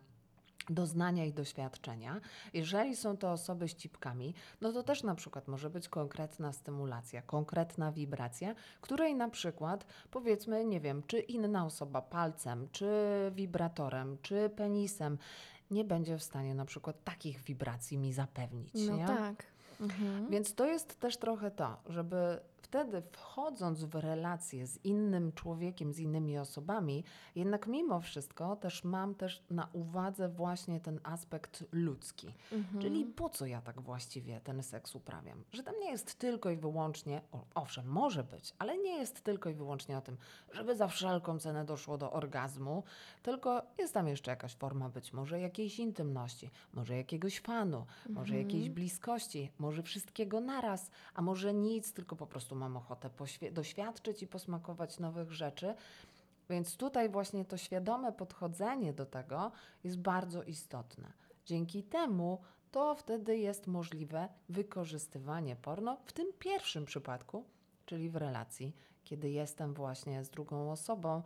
doznania 0.70 1.26
i 1.26 1.34
doświadczenia. 1.34 2.22
Jeżeli 2.54 2.96
są 2.96 3.18
to 3.18 3.32
osoby 3.32 3.68
z 3.68 3.76
cipkami, 3.76 4.34
no 4.62 4.72
to 4.72 4.84
też 4.84 5.04
na 5.04 5.16
przykład 5.16 5.48
może 5.48 5.70
być 5.70 5.90
konkretna 5.90 6.54
stymulacja, 6.54 7.22
konkretna 7.22 7.92
wibracja, 7.92 8.56
której 8.82 9.16
na 9.16 9.30
przykład 9.30 9.86
powiedzmy, 10.12 10.66
nie 10.66 10.80
wiem, 10.80 11.04
czy 11.08 11.20
inna 11.20 11.66
osoba 11.66 12.02
palcem, 12.02 12.68
czy 12.72 12.92
wibratorem, 13.36 14.18
czy 14.22 14.50
penisem 14.50 15.18
nie 15.72 15.84
będzie 15.84 16.18
w 16.18 16.24
stanie 16.24 16.56
na 16.56 16.66
przykład 16.66 17.04
takich 17.04 17.42
wibracji 17.42 17.98
mi 17.98 18.14
zapewnić. 18.14 18.74
No 18.88 18.98
nie? 18.98 19.08
tak. 19.08 19.46
Mhm. 19.82 20.30
Więc 20.30 20.56
to 20.56 20.66
jest 20.66 21.00
też 21.00 21.18
trochę 21.18 21.52
to, 21.52 21.78
żeby 21.90 22.40
wtedy 22.72 23.02
wchodząc 23.12 23.84
w 23.84 23.96
relacje 23.96 24.68
z 24.68 24.86
innym 24.86 25.32
człowiekiem, 25.32 25.94
z 25.94 26.00
innymi 26.00 26.38
osobami, 26.38 27.04
jednak 27.36 27.68
mimo 27.68 28.02
wszystko 28.02 28.56
też 28.56 28.84
mam 28.84 29.16
też 29.16 29.44
na 29.50 29.70
uwadze 29.74 30.30
właśnie 30.30 30.80
ten 30.80 31.00
aspekt 31.04 31.64
ludzki. 31.72 32.34
Mhm. 32.52 32.82
Czyli 32.82 33.06
po 33.06 33.30
co 33.30 33.46
ja 33.46 33.62
tak 33.62 33.82
właściwie 33.82 34.42
ten 34.42 34.64
seks 34.64 34.96
uprawiam? 34.96 35.44
Że 35.52 35.64
tam 35.64 35.80
nie 35.80 35.92
jest 35.92 36.20
tylko 36.20 36.50
i 36.50 36.58
wyłącznie, 36.58 37.22
o, 37.32 37.46
owszem, 37.56 37.86
może 37.88 38.24
być, 38.24 38.54
ale 38.60 38.78
nie 38.78 38.98
jest 38.98 39.22
tylko 39.22 39.50
i 39.50 39.54
wyłącznie 39.54 39.98
o 39.98 40.02
tym, 40.02 40.18
żeby 40.52 40.76
za 40.76 40.88
wszelką 40.88 41.40
cenę 41.40 41.66
doszło 41.66 41.98
do 41.98 42.12
orgazmu, 42.12 42.84
tylko 43.24 43.62
jest 43.78 43.94
tam 43.94 44.08
jeszcze 44.08 44.32
jakaś 44.32 44.56
forma 44.56 44.90
być 44.90 45.14
może 45.14 45.40
jakiejś 45.40 45.80
intymności, 45.80 46.50
może 46.74 46.98
jakiegoś 46.98 47.40
fanu, 47.40 47.86
może 48.10 48.38
jakiejś 48.38 48.70
bliskości, 48.70 49.52
może 49.60 49.84
wszystkiego 49.84 50.42
naraz, 50.42 50.92
a 51.14 51.22
może 51.22 51.54
nic, 51.54 51.94
tylko 51.94 52.16
po 52.16 52.28
prostu 52.28 52.61
mam 52.62 52.78
ochotę 52.78 53.10
doświadczyć 53.52 54.24
i 54.24 54.28
posmakować 54.28 55.00
nowych 55.00 55.32
rzeczy. 55.32 55.76
Więc 56.50 56.78
tutaj 56.78 57.10
właśnie 57.10 57.46
to 57.46 57.58
świadome 57.58 58.12
podchodzenie 58.12 58.94
do 58.94 59.06
tego 59.06 59.52
jest 59.84 59.98
bardzo 59.98 60.44
istotne. 60.44 61.14
Dzięki 61.46 61.84
temu 61.84 62.42
to 62.72 62.96
wtedy 62.96 63.38
jest 63.38 63.68
możliwe 63.68 64.30
wykorzystywanie 64.50 65.56
porno 65.56 65.98
w 66.06 66.14
tym 66.14 66.28
pierwszym 66.40 66.86
przypadku, 66.86 67.44
czyli 67.86 68.10
w 68.10 68.16
relacji, 68.16 68.76
kiedy 69.04 69.30
jestem 69.30 69.74
właśnie 69.74 70.24
z 70.24 70.30
drugą 70.30 70.72
osobą, 70.72 71.24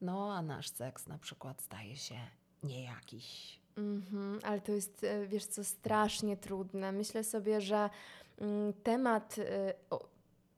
no 0.00 0.34
a 0.34 0.42
nasz 0.42 0.70
seks 0.70 1.06
na 1.06 1.18
przykład 1.18 1.62
staje 1.62 1.96
się 1.96 2.18
niejakiś. 2.62 3.60
Mhm, 3.76 4.38
ale 4.42 4.60
to 4.60 4.72
jest, 4.72 5.04
e, 5.04 5.26
wiesz 5.26 5.46
co, 5.46 5.64
strasznie 5.64 6.36
trudne. 6.36 6.92
Myślę 6.92 7.24
sobie, 7.24 7.60
że 7.60 7.90
mm, 8.38 8.72
temat 8.72 9.36
e, 9.38 9.74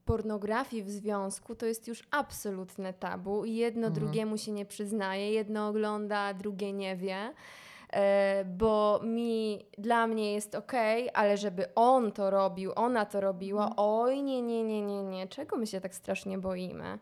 pornografii 0.04 0.82
w 0.82 0.90
związku 0.90 1.54
to 1.54 1.66
jest 1.66 1.88
już 1.88 2.02
absolutne 2.10 2.92
tabu 2.92 3.44
i 3.44 3.54
jedno 3.54 3.86
Mhm. 3.86 3.94
drugiemu 4.04 4.38
się 4.38 4.52
nie 4.52 4.66
przyznaje, 4.66 5.30
jedno 5.32 5.68
ogląda, 5.68 6.34
drugie 6.34 6.72
nie 6.72 6.96
wie. 6.96 7.32
E, 7.92 8.44
Bo 8.44 9.00
mi, 9.04 9.66
dla 9.78 10.06
mnie 10.06 10.32
jest 10.32 10.54
okej, 10.54 11.10
ale 11.14 11.36
żeby 11.36 11.74
on 11.74 12.12
to 12.12 12.30
robił, 12.30 12.72
ona 12.74 13.04
to 13.06 13.20
robiła, 13.20 13.62
Mhm. 13.62 13.74
oj 13.88 14.22
nie, 14.22 14.42
nie, 14.42 14.64
nie, 14.64 14.82
nie, 14.82 15.02
nie. 15.02 15.28
Czego 15.28 15.56
my 15.56 15.66
się 15.66 15.80
tak 15.80 15.94
strasznie 15.94 16.38
boimy? 16.38 16.98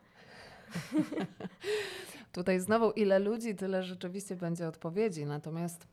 Tutaj 2.31 2.59
znowu 2.59 2.91
ile 2.91 3.19
ludzi, 3.19 3.55
tyle 3.55 3.83
rzeczywiście 3.83 4.35
będzie 4.35 4.67
odpowiedzi. 4.67 5.25
Natomiast 5.25 5.87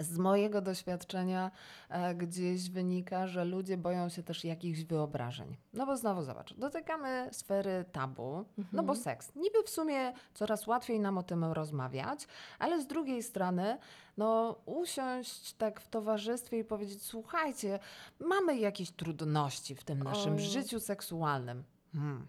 z 0.00 0.18
mojego 0.18 0.60
doświadczenia 0.60 1.50
e, 1.88 2.14
gdzieś 2.14 2.70
wynika, 2.70 3.26
że 3.26 3.44
ludzie 3.44 3.76
boją 3.76 4.08
się 4.08 4.22
też 4.22 4.44
jakichś 4.44 4.82
wyobrażeń. 4.82 5.56
No 5.72 5.86
bo 5.86 5.96
znowu 5.96 6.22
zobacz, 6.22 6.54
dotykamy 6.54 7.28
sfery 7.32 7.84
tabu, 7.92 8.44
no 8.72 8.82
bo 8.82 8.94
seks. 8.94 9.34
Niby 9.36 9.62
w 9.64 9.70
sumie 9.70 10.12
coraz 10.34 10.66
łatwiej 10.66 11.00
nam 11.00 11.18
o 11.18 11.22
tym 11.22 11.44
rozmawiać, 11.44 12.26
ale 12.58 12.82
z 12.82 12.86
drugiej 12.86 13.22
strony, 13.22 13.78
no 14.16 14.58
usiąść 14.66 15.52
tak 15.52 15.80
w 15.80 15.88
towarzystwie 15.88 16.58
i 16.58 16.64
powiedzieć, 16.64 17.02
słuchajcie, 17.02 17.78
mamy 18.20 18.58
jakieś 18.58 18.90
trudności 18.90 19.74
w 19.74 19.84
tym 19.84 20.02
naszym 20.02 20.32
Oj. 20.32 20.40
życiu 20.40 20.80
seksualnym. 20.80 21.64
Hmm. 21.92 22.26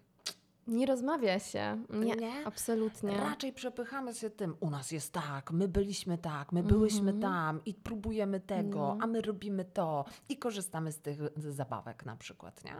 Nie 0.70 0.86
rozmawia 0.86 1.40
się. 1.40 1.84
Nie, 1.90 2.16
Nie? 2.16 2.46
absolutnie. 2.48 3.18
Raczej 3.18 3.54
przepychamy 3.54 4.14
się 4.14 4.30
tym. 4.30 4.56
U 4.60 4.70
nas 4.70 4.92
jest 4.92 5.14
tak, 5.14 5.52
my 5.52 5.68
byliśmy 5.68 6.18
tak, 6.18 6.52
my 6.52 6.64
byłyśmy 6.64 7.12
Mhm. 7.12 7.22
tam 7.22 7.62
i 7.66 7.74
próbujemy 7.74 8.40
tego, 8.40 8.78
No. 8.80 8.98
a 9.02 9.08
my 9.08 9.22
robimy 9.22 9.66
to 9.66 10.06
i 10.30 10.38
korzystamy 10.38 10.92
z 10.92 11.00
tych 11.00 11.20
z 11.38 11.56
zabawek 11.56 12.06
na 12.06 12.16
przykład, 12.16 12.64
nie? 12.64 12.76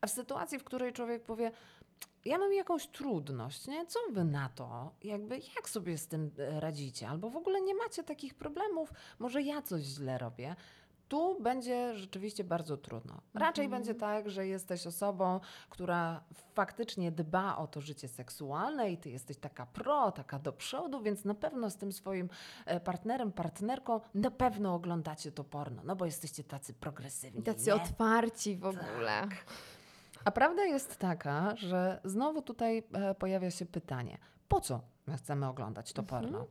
A 0.00 0.06
w 0.06 0.10
sytuacji, 0.10 0.58
w 0.58 0.64
której 0.64 0.92
człowiek 0.92 1.24
powie, 1.24 1.50
ja 2.24 2.38
mam 2.38 2.52
jakąś 2.52 2.86
trudność, 2.86 3.66
nie? 3.66 3.86
Co 3.86 3.98
wy 4.12 4.24
na 4.24 4.48
to? 4.48 4.90
Jakby 5.04 5.38
jak 5.56 5.68
sobie 5.68 5.98
z 5.98 6.06
tym 6.08 6.30
e, 6.38 6.60
radzicie? 6.60 7.08
Albo 7.08 7.30
w 7.30 7.36
ogóle 7.36 7.60
nie 7.60 7.74
macie 7.74 8.04
takich 8.04 8.34
problemów, 8.34 8.92
może 9.18 9.42
ja 9.42 9.62
coś 9.62 9.82
źle 9.82 10.18
robię. 10.18 10.56
Tu 11.12 11.40
będzie 11.40 11.96
rzeczywiście 11.96 12.44
bardzo 12.44 12.76
trudno. 12.76 13.20
Raczej 13.34 13.68
będzie 13.68 13.94
tak, 13.94 14.30
że 14.30 14.46
jesteś 14.46 14.86
osobą, 14.86 15.40
która 15.70 16.24
faktycznie 16.54 17.12
dba 17.12 17.56
o 17.56 17.66
to 17.66 17.80
życie 17.80 18.08
seksualne 18.08 18.90
i 18.90 18.98
ty 18.98 19.10
jesteś 19.10 19.36
taka 19.36 19.66
pro, 19.66 20.12
taka 20.12 20.38
do 20.38 20.52
przodu, 20.52 21.02
więc 21.02 21.24
na 21.24 21.34
pewno 21.34 21.70
z 21.70 21.76
tym 21.76 21.92
swoim 21.92 22.28
e, 22.66 22.80
partnerem, 22.80 23.32
partnerką 23.32 24.00
na 24.14 24.30
pewno 24.30 24.74
oglądacie 24.74 25.32
to 25.32 25.44
porno, 25.44 25.82
no 25.84 25.96
bo 25.96 26.04
jesteście 26.04 26.44
tacy 26.44 26.74
progresywni. 26.74 27.42
Tacy 27.42 27.66
nie? 27.66 27.74
otwarci 27.74 28.56
w 28.56 28.66
ogóle. 28.66 29.28
A 30.24 30.30
prawda 30.30 30.64
jest 30.64 30.96
taka, 30.96 31.56
że 31.56 32.00
znowu 32.04 32.42
tutaj 32.42 32.82
e, 32.92 33.14
pojawia 33.14 33.50
się 33.50 33.66
pytanie, 33.66 34.18
po 34.48 34.60
co 34.60 34.91
my 35.06 35.16
chcemy 35.16 35.48
oglądać 35.48 35.92
to 35.92 36.02
porno? 36.02 36.46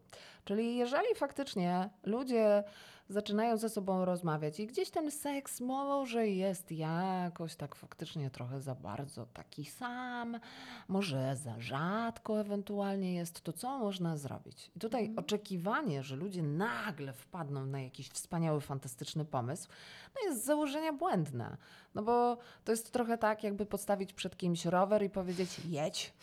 Czyli 0.45 0.75
jeżeli 0.75 1.15
faktycznie 1.15 1.89
ludzie 2.03 2.63
zaczynają 3.09 3.57
ze 3.57 3.69
sobą 3.69 4.05
rozmawiać 4.05 4.59
i 4.59 4.67
gdzieś 4.67 4.89
ten 4.89 5.11
seks 5.11 5.61
może 5.61 6.27
jest 6.27 6.71
jakoś 6.71 7.55
tak 7.55 7.75
faktycznie 7.75 8.29
trochę 8.29 8.61
za 8.61 8.75
bardzo 8.75 9.25
taki 9.25 9.65
sam, 9.65 10.39
może 10.87 11.35
za 11.35 11.59
rzadko 11.59 12.39
ewentualnie 12.39 13.13
jest, 13.13 13.41
to 13.41 13.53
co 13.53 13.79
można 13.79 14.17
zrobić? 14.17 14.71
I 14.75 14.79
tutaj 14.79 15.13
oczekiwanie, 15.17 16.03
że 16.03 16.15
ludzie 16.15 16.43
nagle 16.43 17.13
wpadną 17.13 17.65
na 17.65 17.81
jakiś 17.81 18.09
wspaniały, 18.09 18.61
fantastyczny 18.61 19.25
pomysł, 19.25 19.69
no 20.15 20.29
jest 20.29 20.41
z 20.41 20.45
założenia 20.45 20.93
błędne. 20.93 21.57
No 21.95 22.03
bo 22.03 22.37
to 22.63 22.71
jest 22.71 22.91
trochę 22.91 23.17
tak, 23.17 23.43
jakby 23.43 23.65
postawić 23.65 24.13
przed 24.13 24.37
kimś 24.37 24.65
rower 24.65 25.03
i 25.03 25.09
powiedzieć 25.09 25.61
jedź. 25.65 26.13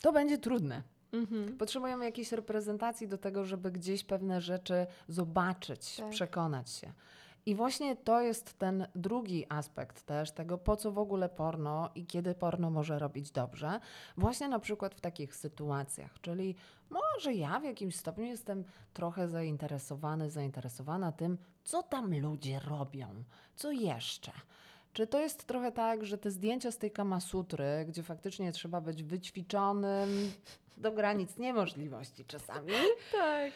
To 0.00 0.12
będzie 0.12 0.38
trudne. 0.38 0.82
Mhm. 1.12 1.56
Potrzebujemy 1.56 2.04
jakiejś 2.04 2.32
reprezentacji 2.32 3.08
do 3.08 3.18
tego, 3.18 3.44
żeby 3.44 3.72
gdzieś 3.72 4.04
pewne 4.04 4.40
rzeczy 4.40 4.86
zobaczyć, 5.08 5.96
Tak. 5.96 6.10
przekonać 6.10 6.70
się. 6.70 6.92
I 7.46 7.54
właśnie 7.54 7.96
to 7.96 8.20
jest 8.20 8.58
ten 8.58 8.86
drugi 8.94 9.46
aspekt 9.48 10.02
też 10.02 10.30
tego, 10.32 10.58
po 10.58 10.76
co 10.76 10.92
w 10.92 10.98
ogóle 10.98 11.28
porno 11.28 11.90
i 11.94 12.06
kiedy 12.06 12.34
porno 12.34 12.70
może 12.70 12.98
robić 12.98 13.30
dobrze. 13.30 13.80
Właśnie 14.16 14.48
na 14.48 14.58
przykład 14.58 14.94
w 14.94 15.00
takich 15.00 15.36
sytuacjach, 15.36 16.20
czyli 16.20 16.54
może 16.90 17.32
ja 17.32 17.60
w 17.60 17.64
jakimś 17.64 17.96
stopniu 17.96 18.24
jestem 18.24 18.64
trochę 18.94 19.28
zainteresowany, 19.28 20.30
zainteresowana 20.30 21.12
tym, 21.12 21.38
co 21.64 21.82
tam 21.82 22.20
ludzie 22.20 22.60
robią, 22.60 23.24
co 23.56 23.70
jeszcze. 23.72 24.32
Czy 24.92 25.06
to 25.06 25.20
jest 25.20 25.44
trochę 25.44 25.72
tak, 25.72 26.04
że 26.04 26.18
te 26.18 26.30
zdjęcia 26.30 26.70
z 26.70 26.78
tej 26.78 26.90
kamasutry, 26.90 27.84
gdzie 27.88 28.02
faktycznie 28.02 28.52
trzeba 28.52 28.80
być 28.80 29.02
wyćwiczonym 29.02 30.32
do 30.76 30.92
granic 30.92 31.38
niemożliwości 31.38 32.24
czasami, 32.24 32.72
Tak. 33.12 33.52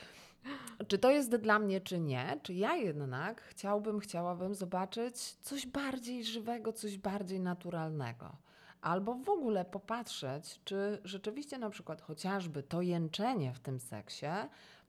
czy 0.88 0.98
to 0.98 1.10
jest 1.10 1.36
dla 1.36 1.58
mnie, 1.58 1.80
czy 1.80 2.00
nie? 2.00 2.40
Czy 2.42 2.54
ja 2.54 2.76
jednak 2.76 3.42
chciałbym, 3.42 4.00
chciałabym 4.00 4.54
zobaczyć 4.54 5.16
coś 5.32 5.66
bardziej 5.66 6.24
żywego, 6.24 6.72
coś 6.72 6.98
bardziej 6.98 7.40
naturalnego? 7.40 8.36
Albo 8.80 9.14
w 9.14 9.28
ogóle 9.28 9.64
popatrzeć, 9.64 10.60
czy 10.64 10.98
rzeczywiście 11.04 11.58
na 11.58 11.70
przykład 11.70 12.02
chociażby 12.02 12.62
to 12.62 12.82
jęczenie 12.82 13.52
w 13.52 13.60
tym 13.60 13.80
seksie 13.80 14.26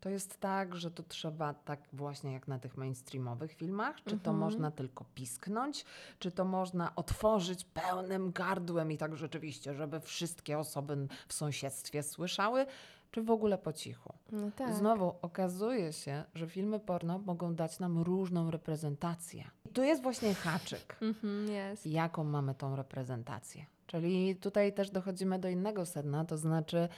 to 0.08 0.12
jest 0.12 0.40
tak, 0.40 0.76
że 0.76 0.92
to 0.92 1.04
trzeba 1.04 1.54
tak 1.54 1.80
właśnie 1.94 2.34
jak 2.34 2.48
na 2.48 2.60
tych 2.60 2.78
mainstreamowych 2.78 3.54
filmach? 3.54 4.04
Czy 4.04 4.20
to 4.20 4.34
można 4.34 4.72
tylko 4.72 5.06
pisknąć? 5.16 5.86
Czy 6.20 6.32
to 6.32 6.46
można 6.46 6.96
otworzyć 6.96 7.66
pełnym 7.66 8.32
gardłem 8.32 8.92
i 8.92 8.98
tak 8.98 9.16
rzeczywiście, 9.16 9.74
żeby 9.74 10.00
wszystkie 10.00 10.60
osoby 10.60 11.08
w 11.28 11.34
sąsiedztwie 11.34 12.04
słyszały? 12.04 12.66
Czy 13.12 13.24
w 13.24 13.32
ogóle 13.32 13.58
po 13.58 13.74
cichu? 13.74 14.14
No 14.32 14.52
tak. 14.52 14.74
Znowu 14.74 15.16
okazuje 15.22 15.94
się, 15.94 16.24
że 16.36 16.48
filmy 16.48 16.80
porno 16.80 17.20
mogą 17.20 17.56
dać 17.56 17.80
nam 17.80 17.98
różną 17.98 18.52
reprezentację. 18.52 19.44
I 19.66 19.70
tu 19.70 19.84
jest 19.84 20.04
właśnie 20.04 20.34
haczyk. 20.34 20.98
Mhm, 21.02 21.48
jest. 21.48 21.86
Jaką 21.86 22.24
mamy 22.24 22.56
tą 22.56 22.76
reprezentację? 22.76 23.66
Czyli 23.88 24.36
tutaj 24.36 24.74
też 24.74 24.90
dochodzimy 24.90 25.40
do 25.40 25.50
innego 25.50 25.86
sedna, 25.86 26.26
to 26.26 26.38
znaczy, 26.38 26.90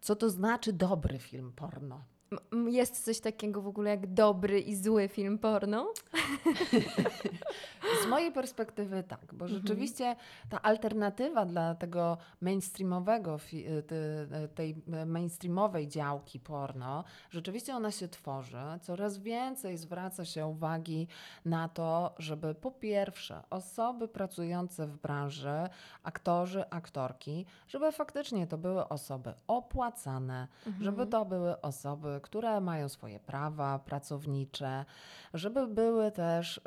co 0.00 0.16
to 0.16 0.30
znaczy 0.30 0.72
dobry 0.72 1.18
film 1.18 1.52
porno? 1.56 2.04
Jest 2.66 3.04
coś 3.04 3.20
takiego 3.20 3.62
w 3.62 3.66
ogóle 3.66 3.90
jak 3.90 4.06
dobry 4.14 4.60
i 4.60 4.76
zły 4.76 5.08
film 5.08 5.38
porno? 5.38 5.92
Z 8.04 8.06
mojej 8.06 8.32
perspektywy 8.32 9.02
tak, 9.02 9.34
bo 9.34 9.44
Mhm. 9.44 9.60
rzeczywiście 9.60 10.16
ta 10.48 10.62
alternatywa 10.62 11.46
dla 11.46 11.74
tego 11.74 12.18
mainstreamowego, 12.40 13.38
y, 13.52 13.56
y, 14.44 14.48
tej 14.48 14.82
y, 15.02 15.06
mainstreamowej 15.06 15.88
działki 15.88 16.40
porno, 16.40 17.04
rzeczywiście 17.30 17.76
ona 17.76 17.90
się 17.90 18.08
tworzy. 18.08 18.58
Coraz 18.82 19.18
więcej 19.18 19.76
zwraca 19.76 20.24
się 20.24 20.46
uwagi 20.46 21.08
na 21.44 21.68
to, 21.68 22.14
żeby 22.18 22.54
po 22.54 22.70
pierwsze 22.70 23.42
osoby 23.50 24.08
pracujące 24.08 24.86
w 24.86 24.98
branży, 24.98 25.68
aktorzy, 26.02 26.70
aktorki, 26.70 27.46
żeby 27.68 27.92
faktycznie 27.92 28.46
to 28.46 28.58
były 28.58 28.88
osoby 28.88 29.34
opłacane, 29.46 30.48
żeby 30.80 31.06
to 31.06 31.24
były 31.24 31.60
osoby, 31.60 32.15
które 32.20 32.60
mają 32.60 32.88
swoje 32.88 33.20
prawa 33.20 33.78
pracownicze, 33.78 34.84
żeby 35.34 35.66
były 35.66 36.10
też 36.10 36.56
y, 36.56 36.62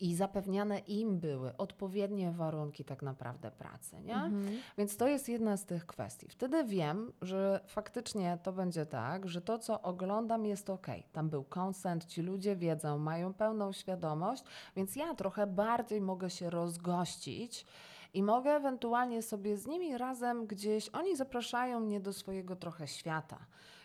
i 0.00 0.14
zapewniane 0.14 0.78
im 0.78 1.20
były 1.20 1.56
odpowiednie 1.56 2.32
warunki 2.32 2.84
tak 2.84 3.02
naprawdę 3.02 3.50
pracy, 3.50 4.00
nie? 4.00 4.14
Mhm. 4.14 4.58
Więc 4.78 4.96
to 4.96 5.08
jest 5.08 5.28
jedna 5.28 5.56
z 5.56 5.64
tych 5.64 5.86
kwestii. 5.86 6.28
Wtedy 6.28 6.64
wiem, 6.64 7.12
że 7.22 7.60
faktycznie 7.66 8.38
to 8.42 8.52
będzie 8.52 8.86
tak, 8.86 9.28
że 9.28 9.40
to, 9.40 9.58
co 9.58 9.82
oglądam, 9.82 10.46
jest 10.46 10.70
ok. 10.70 10.86
Tam 11.12 11.30
był 11.30 11.44
konsent, 11.44 12.04
ci 12.04 12.22
ludzie 12.22 12.56
wiedzą, 12.56 12.98
mają 12.98 13.34
pełną 13.34 13.72
świadomość, 13.72 14.44
więc 14.76 14.96
ja 14.96 15.14
trochę 15.14 15.46
bardziej 15.46 16.00
mogę 16.00 16.30
się 16.30 16.50
rozgościć 16.50 17.66
i 18.14 18.22
mogę 18.22 18.50
ewentualnie 18.50 19.22
sobie 19.22 19.56
z 19.56 19.66
nimi 19.66 19.98
razem 19.98 20.46
gdzieś, 20.46 20.88
oni 20.88 21.16
zapraszają 21.16 21.80
mnie 21.80 22.00
do 22.00 22.12
swojego 22.12 22.56
trochę 22.56 22.88
świata 22.88 23.38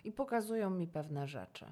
i 0.03 0.11
pokazują 0.11 0.69
mi 0.69 0.87
pewne 0.87 1.27
rzeczy. 1.27 1.65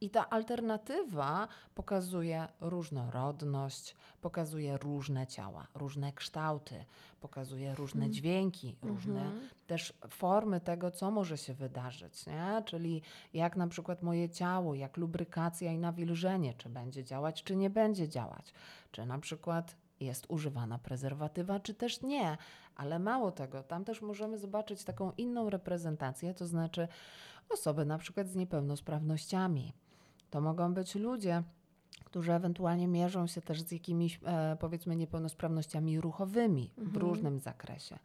I 0.00 0.10
ta 0.10 0.30
alternatywa 0.30 1.48
pokazuje 1.74 2.48
różnorodność, 2.60 3.96
pokazuje 4.20 4.76
różne 4.76 5.26
ciała, 5.26 5.66
różne 5.74 6.12
kształty, 6.12 6.84
pokazuje 7.20 7.74
różne 7.74 8.10
dźwięki, 8.10 8.76
różne 8.82 9.32
też 9.66 9.92
formy 10.08 10.60
tego, 10.60 10.90
co 10.90 11.10
może 11.10 11.38
się 11.38 11.54
wydarzyć, 11.54 12.26
nie? 12.26 12.62
Czyli 12.64 13.02
jak 13.34 13.56
na 13.56 13.66
przykład 13.66 14.02
moje 14.02 14.28
ciało, 14.28 14.74
jak 14.74 14.96
lubrykacja 14.96 15.72
i 15.72 15.78
nawilżenie, 15.78 16.54
czy 16.54 16.68
będzie 16.68 17.04
działać, 17.04 17.42
czy 17.42 17.56
nie 17.56 17.70
będzie 17.70 18.08
działać. 18.08 18.52
Czy 18.90 19.06
na 19.06 19.18
przykład 19.18 19.76
jest 20.00 20.26
używana 20.28 20.78
prezerwatywa, 20.78 21.60
czy 21.60 21.74
też 21.74 22.02
nie. 22.02 22.36
Ale 22.76 22.98
mało 22.98 23.32
tego, 23.32 23.62
tam 23.62 23.84
też 23.84 24.02
możemy 24.02 24.38
zobaczyć 24.38 24.84
taką 24.84 25.12
inną 25.16 25.50
reprezentację, 25.50 26.34
to 26.34 26.46
znaczy 26.46 26.88
osoby 27.50 27.84
na 27.84 27.98
przykład 27.98 28.28
z 28.28 28.36
niepełnosprawnościami. 28.36 29.72
To 30.30 30.40
mogą 30.40 30.74
być 30.74 30.94
ludzie, 30.94 31.42
którzy 32.04 32.32
ewentualnie 32.32 32.88
mierzą 32.88 33.26
się 33.26 33.40
też 33.40 33.62
z 33.62 33.72
jakimiś, 33.72 34.20
e, 34.24 34.56
powiedzmy, 34.60 34.96
niepełnosprawnościami 34.96 36.00
ruchowymi 36.00 36.70
w 36.76 36.96
różnym 36.96 37.40
zakresie. 37.40 37.98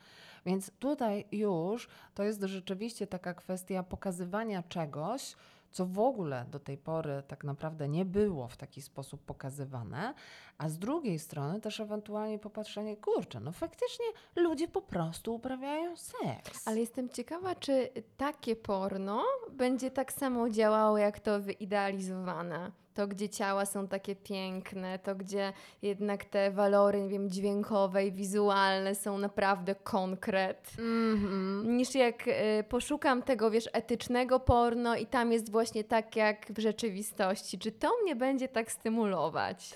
Więc 0.45 0.71
tutaj 0.79 1.25
już 1.31 1.89
to 2.15 2.23
jest 2.23 2.43
rzeczywiście 2.43 3.07
taka 3.07 3.33
kwestia 3.33 3.83
pokazywania 3.83 4.63
czegoś, 4.63 5.35
co 5.71 5.85
w 5.85 5.99
ogóle 5.99 6.45
do 6.51 6.59
tej 6.59 6.77
pory 6.77 7.23
tak 7.27 7.43
naprawdę 7.43 7.89
nie 7.89 8.05
było 8.05 8.47
w 8.47 8.57
taki 8.57 8.81
sposób 8.81 9.21
pokazywane, 9.25 10.13
a 10.57 10.69
z 10.69 10.79
drugiej 10.79 11.19
strony 11.19 11.61
też 11.61 11.79
ewentualnie 11.79 12.39
popatrzenie, 12.39 12.97
kurczę, 12.97 13.39
no 13.39 13.51
faktycznie 13.51 14.05
ludzie 14.35 14.67
po 14.67 14.81
prostu 14.81 15.35
uprawiają 15.35 15.97
seks. 15.97 16.67
Ale 16.67 16.79
jestem 16.79 17.09
ciekawa, 17.09 17.55
czy 17.55 17.89
takie 18.17 18.55
porno 18.55 19.23
będzie 19.51 19.91
tak 19.91 20.13
samo 20.13 20.49
działało, 20.49 20.97
jak 20.97 21.19
to 21.19 21.39
wyidealizowane. 21.41 22.71
To, 22.99 23.07
gdzie 23.07 23.29
ciała 23.29 23.65
są 23.65 23.87
takie 23.87 24.15
piękne, 24.15 24.99
to, 24.99 25.15
gdzie 25.15 25.53
jednak 25.81 26.25
te 26.25 26.51
walory, 26.51 27.01
nie 27.01 27.09
wiem, 27.09 27.29
dźwiękowe 27.29 28.05
i 28.05 28.11
wizualne 28.11 28.95
są 28.95 29.17
naprawdę 29.17 29.75
konkret. 29.75 30.71
Mhm. 30.79 31.77
Niż 31.77 31.95
jak 31.95 32.27
y, 32.27 32.63
poszukam 32.69 33.23
tego, 33.23 33.51
wiesz, 33.51 33.69
etycznego 33.73 34.39
porno 34.39 34.95
i 34.95 35.05
tam 35.05 35.31
jest 35.31 35.51
właśnie 35.51 35.83
tak, 35.83 36.15
jak 36.15 36.45
w 36.51 36.59
rzeczywistości. 36.59 37.59
Czy 37.59 37.71
to 37.71 37.91
mnie 38.03 38.15
będzie 38.15 38.47
tak 38.47 38.71
stymulować? 38.71 39.75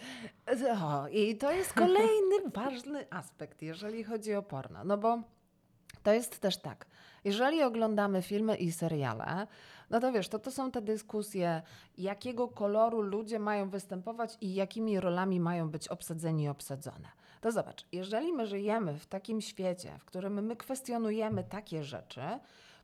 O, 0.82 1.08
I 1.08 1.38
to 1.38 1.52
jest 1.52 1.74
kolejny 1.84 2.50
ważny 2.54 3.06
aspekt, 3.10 3.62
jeżeli 3.62 4.04
chodzi 4.04 4.34
o 4.34 4.42
porno. 4.42 4.84
No 4.84 4.98
bo 4.98 5.20
to 6.04 6.14
jest 6.14 6.40
też 6.40 6.58
tak, 6.58 6.86
jeżeli 7.24 7.64
oglądamy 7.64 8.22
filmy 8.22 8.56
i 8.56 8.72
seriale, 8.72 9.48
no 9.94 10.00
to 10.00 10.12
wiesz, 10.12 10.30
to, 10.30 10.40
to 10.40 10.52
są 10.52 10.72
te 10.72 10.82
dyskusje, 10.82 11.62
jakiego 11.98 12.48
koloru 12.48 13.02
ludzie 13.02 13.40
mają 13.40 13.70
występować 13.70 14.38
i 14.42 14.54
jakimi 14.54 15.00
rolami 15.00 15.40
mają 15.40 15.70
być 15.70 15.88
obsadzeni 15.88 16.44
i 16.44 16.48
obsadzone. 16.48 17.08
To 17.42 17.52
zobacz, 17.52 17.86
jeżeli 17.92 18.34
my 18.34 18.48
żyjemy 18.48 19.00
w 19.00 19.06
takim 19.06 19.42
świecie, 19.42 19.92
w 20.00 20.06
którym 20.06 20.46
my 20.46 20.56
kwestionujemy 20.56 21.44
takie 21.44 21.84
rzeczy, 21.84 22.22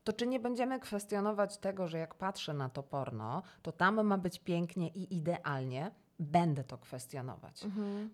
to 0.04 0.14
czy 0.14 0.28
nie 0.28 0.40
będziemy 0.40 0.80
kwestionować 0.80 1.58
tego, 1.58 1.88
że 1.88 1.98
jak 1.98 2.16
patrzę 2.16 2.54
na 2.54 2.70
to 2.70 2.84
porno, 2.84 3.42
to 3.62 3.72
tam 3.72 4.04
ma 4.06 4.18
być 4.18 4.40
pięknie 4.40 4.88
i 4.88 5.16
idealnie? 5.16 5.92
Będę 6.20 6.64
to 6.64 6.78
kwestionować. 6.78 7.62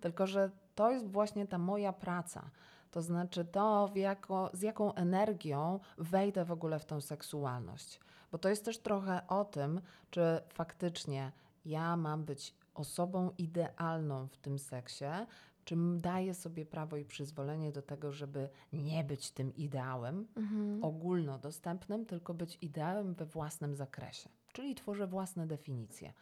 Tylko, 0.02 0.28
że 0.28 0.52
to 0.76 0.92
jest 0.92 1.08
właśnie 1.08 1.48
ta 1.48 1.58
moja 1.58 1.94
praca. 1.94 2.50
To 2.92 3.02
znaczy 3.02 3.46
to, 3.46 3.92
jako, 3.96 4.50
z 4.54 4.62
jaką 4.62 4.94
energią 4.94 5.80
wejdę 5.98 6.46
w 6.46 6.52
ogóle 6.52 6.80
w 6.80 6.86
tą 6.86 7.02
seksualność. 7.02 8.00
Bo 8.36 8.40
to 8.40 8.50
jest 8.50 8.66
też 8.66 8.78
trochę 8.78 9.28
o 9.28 9.46
tym, 9.46 9.82
czy 10.10 10.22
faktycznie 10.50 11.32
ja 11.66 11.98
mam 11.98 12.24
być 12.24 12.54
osobą 12.74 13.32
idealną 13.38 14.28
w 14.28 14.38
tym 14.38 14.60
seksie, 14.60 15.06
czy 15.66 15.76
daję 15.98 16.34
sobie 16.34 16.66
prawo 16.66 16.98
i 16.98 17.06
przyzwolenie 17.06 17.72
do 17.72 17.82
tego, 17.82 18.12
żeby 18.12 18.50
nie 18.74 19.04
być 19.04 19.32
tym 19.32 19.56
ideałem 19.56 20.28
ogólnodostępnym, 20.82 22.06
tylko 22.06 22.34
być 22.34 22.58
ideałem 22.62 23.14
we 23.14 23.26
własnym 23.26 23.76
zakresie. 23.76 24.30
Czyli 24.54 24.76
tworzę 24.76 25.08
własne 25.08 25.48
definicje. 25.48 26.14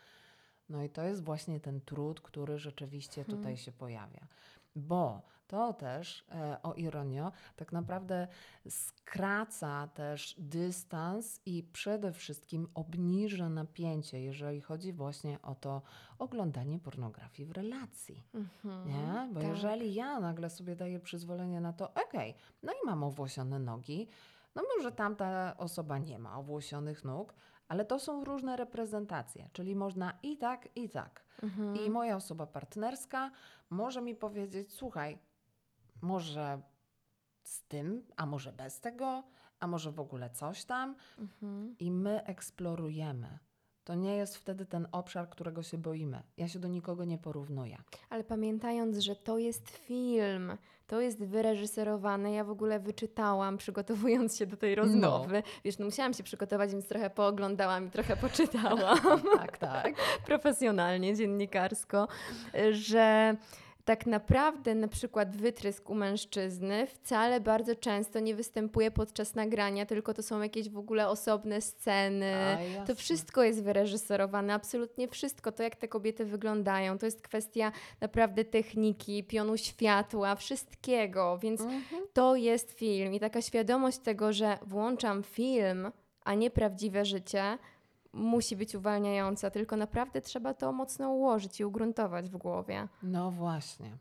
No 0.70 0.84
i 0.84 0.90
to 0.90 1.04
jest 1.04 1.24
właśnie 1.24 1.60
ten 1.60 1.82
trud, 1.82 2.22
który 2.22 2.58
rzeczywiście 2.58 3.26
tutaj 3.26 3.58
się 3.58 3.72
pojawia. 3.72 4.28
Bo 4.76 5.22
to 5.54 5.74
też, 5.74 6.26
e, 6.32 6.62
o 6.64 6.74
ironio, 6.74 7.32
tak 7.56 7.72
naprawdę 7.72 8.28
skraca 8.70 9.88
też 9.88 10.36
dystans 10.38 11.42
i 11.46 11.64
przede 11.64 12.14
wszystkim 12.14 12.68
obniża 12.74 13.50
napięcie, 13.50 14.22
jeżeli 14.22 14.62
chodzi 14.62 14.94
właśnie 14.94 15.42
o 15.42 15.56
to 15.56 15.82
oglądanie 16.20 16.80
pornografii 16.80 17.50
w 17.50 17.52
relacji. 17.52 18.24
Nie? 18.86 19.30
Bo 19.34 19.40
tak. 19.40 19.50
jeżeli 19.50 19.94
ja 19.94 20.20
nagle 20.20 20.50
sobie 20.50 20.76
daję 20.76 21.00
przyzwolenie 21.00 21.62
na 21.62 21.74
to, 21.74 21.94
okej, 22.08 22.36
no 22.64 22.72
i 22.72 22.86
mam 22.86 23.04
owłosione 23.04 23.60
nogi, 23.60 24.08
no 24.56 24.64
może 24.78 24.92
tamta 24.92 25.58
osoba 25.58 25.98
nie 25.98 26.20
ma 26.20 26.38
owłosionych 26.38 27.04
nóg, 27.04 27.34
ale 27.68 27.86
to 27.86 28.00
są 28.00 28.24
różne 28.24 28.58
reprezentacje, 28.58 29.50
czyli 29.54 29.76
można 29.76 30.14
i 30.24 30.38
tak, 30.38 30.70
i 30.76 30.90
tak. 30.90 31.26
I 31.86 31.90
moja 31.90 32.16
osoba 32.16 32.48
partnerska 32.48 33.32
może 33.70 34.02
mi 34.02 34.16
powiedzieć, 34.16 34.74
słuchaj, 34.74 35.18
może 36.04 36.62
z 37.44 37.64
tym, 37.64 38.06
a 38.18 38.26
może 38.26 38.52
bez 38.52 38.80
tego, 38.80 39.24
a 39.60 39.68
może 39.68 39.92
w 39.92 40.00
ogóle 40.00 40.30
coś 40.30 40.64
tam. 40.66 40.96
I 41.80 41.92
my 41.92 42.24
eksplorujemy. 42.24 43.40
To 43.84 43.96
nie 43.96 44.16
jest 44.16 44.38
wtedy 44.38 44.66
ten 44.66 44.88
obszar, 44.92 45.30
którego 45.30 45.64
się 45.64 45.78
boimy. 45.78 46.24
Ja 46.38 46.48
się 46.48 46.60
do 46.60 46.68
nikogo 46.68 47.06
nie 47.06 47.18
porównuję. 47.18 47.78
Ale 48.10 48.24
pamiętając, 48.24 48.98
że 48.98 49.16
to 49.16 49.38
jest 49.38 49.70
film, 49.70 50.58
to 50.88 51.02
jest 51.02 51.26
wyreżyserowane, 51.26 52.32
ja 52.32 52.44
w 52.44 52.50
ogóle 52.50 52.80
wyczytałam, 52.80 53.58
przygotowując 53.58 54.38
się 54.38 54.46
do 54.46 54.58
tej 54.58 54.76
rozmowy. 54.76 55.44
Wiesz, 55.66 55.78
no 55.78 55.86
musiałam 55.86 56.14
się 56.14 56.24
przygotować, 56.24 56.72
więc 56.72 56.88
trochę 56.88 57.10
pooglądałam 57.10 57.88
i 57.88 57.90
trochę 57.90 58.18
poczytałam. 58.18 59.00
Tak, 59.38 59.58
tak. 59.58 59.94
profesjonalnie, 60.26 61.16
dziennikarsko, 61.16 62.08
że 62.72 63.36
tak 63.86 64.06
naprawdę 64.06 64.76
na 64.76 64.88
przykład 64.88 65.38
wytrysk 65.38 65.90
u 65.90 65.96
mężczyzny 65.96 66.88
wcale 66.88 67.40
bardzo 67.42 67.76
często 67.76 68.20
nie 68.20 68.36
występuje 68.36 68.92
podczas 68.92 69.36
nagrania, 69.36 69.86
tylko 69.86 70.14
to 70.14 70.24
są 70.24 70.42
jakieś 70.42 70.70
w 70.70 70.78
ogóle 70.78 71.08
osobne 71.10 71.62
sceny. 71.62 72.36
A, 72.82 72.86
To 72.86 72.96
wszystko 72.96 73.44
jest 73.44 73.64
wyreżyserowane, 73.64 74.54
absolutnie 74.54 75.08
wszystko. 75.08 75.52
To, 75.52 75.64
jak 75.64 75.76
te 75.76 75.88
kobiety 75.88 76.26
wyglądają, 76.26 76.98
to 76.98 77.06
jest 77.06 77.22
kwestia 77.22 77.72
naprawdę 78.02 78.46
techniki, 78.46 79.24
pionu 79.24 79.58
światła, 79.58 80.36
wszystkiego, 80.36 81.38
więc 81.42 81.62
to 82.14 82.36
jest 82.36 82.72
film. 82.72 83.14
I 83.14 83.20
taka 83.20 83.42
świadomość 83.42 83.98
tego, 83.98 84.34
że 84.34 84.58
włączam 84.66 85.24
film, 85.24 85.92
a 86.26 86.34
nie 86.34 86.52
prawdziwe 86.52 87.06
życie, 87.06 87.58
musi 88.14 88.56
być 88.56 88.76
uwalniająca, 88.76 89.52
tylko 89.52 89.78
naprawdę 89.78 90.22
trzeba 90.22 90.54
to 90.54 90.72
mocno 90.72 91.10
ułożyć 91.10 91.60
i 91.60 91.66
ugruntować 91.66 92.30
w 92.30 92.38
głowie. 92.38 92.88
No 93.04 93.32
właśnie. 93.32 93.92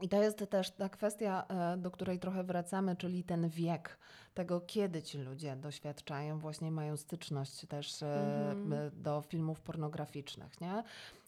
I 0.00 0.08
to 0.08 0.22
jest 0.22 0.50
też 0.50 0.70
ta 0.70 0.88
kwestia, 0.88 1.44
e, 1.48 1.76
do 1.76 1.90
której 1.90 2.18
trochę 2.18 2.44
wracamy, 2.44 2.96
czyli 2.96 3.24
ten 3.24 3.48
wiek 3.48 3.98
tego, 4.34 4.60
kiedy 4.60 5.02
ci 5.02 5.18
ludzie 5.18 5.56
doświadczają, 5.56 6.38
właśnie 6.38 6.70
mają 6.70 6.96
styczność 6.96 7.66
też 7.66 8.02
e, 8.02 8.50
m, 8.50 8.74
do 8.92 9.22
filmów 9.22 9.60
pornograficznych, 9.60 10.60
nie? 10.60 10.82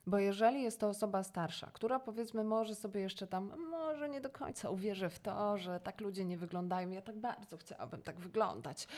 Bo 0.07 0.19
jeżeli 0.19 0.63
jest 0.63 0.81
to 0.81 0.89
osoba 0.89 1.23
starsza, 1.23 1.71
która 1.73 2.01
powiedzmy 2.01 2.45
może 2.45 2.75
sobie 2.75 3.01
jeszcze 3.01 3.27
tam, 3.27 3.53
może 3.71 4.09
nie 4.09 4.21
do 4.21 4.31
końca 4.31 4.71
uwierzy 4.71 5.09
w 5.09 5.19
to, 5.19 5.59
że 5.59 5.81
tak 5.81 6.01
ludzie 6.01 6.25
nie 6.25 6.37
wyglądają, 6.37 6.91
ja 6.91 7.03
tak 7.03 7.17
bardzo 7.17 7.57
chciałabym 7.57 8.03
tak 8.03 8.21
wyglądać, 8.21 8.89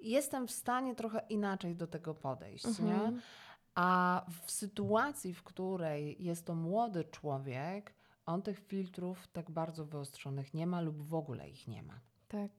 jestem 0.00 0.46
w 0.46 0.50
stanie 0.50 0.94
trochę 0.94 1.20
inaczej 1.28 1.76
do 1.76 1.86
tego 1.86 2.14
podejść, 2.14 2.64
nie? 2.78 3.20
A 3.74 4.22
w 4.46 4.50
sytuacji, 4.50 5.34
w 5.34 5.42
której 5.42 6.24
jest 6.24 6.46
to 6.46 6.54
młody 6.54 7.04
człowiek, 7.04 7.94
on 8.26 8.42
tych 8.42 8.58
filtrów 8.58 9.28
tak 9.28 9.50
bardzo 9.50 9.84
wyostrzonych 9.84 10.54
nie 10.54 10.66
ma 10.66 10.80
lub 10.80 11.02
w 11.02 11.14
ogóle 11.14 11.50
ich 11.50 11.68
nie 11.68 11.82
ma. 11.82 12.00
Tak. 12.28 12.50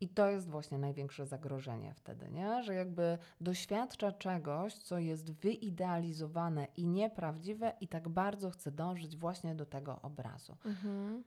I 0.00 0.08
to 0.08 0.28
jest 0.30 0.48
właśnie 0.50 0.78
największe 0.78 1.26
zagrożenie 1.26 1.94
wtedy, 1.94 2.28
nie? 2.30 2.62
że 2.62 2.74
jakby 2.74 3.18
doświadcza 3.40 4.12
czegoś, 4.12 4.74
co 4.74 4.98
jest 4.98 5.32
wyidealizowane 5.32 6.66
i 6.76 6.86
nieprawdziwe, 6.86 7.72
i 7.80 7.88
tak 7.88 8.08
bardzo 8.08 8.50
chce 8.50 8.70
dążyć 8.72 9.16
właśnie 9.16 9.54
do 9.54 9.66
tego 9.66 9.98
obrazu. 10.02 10.56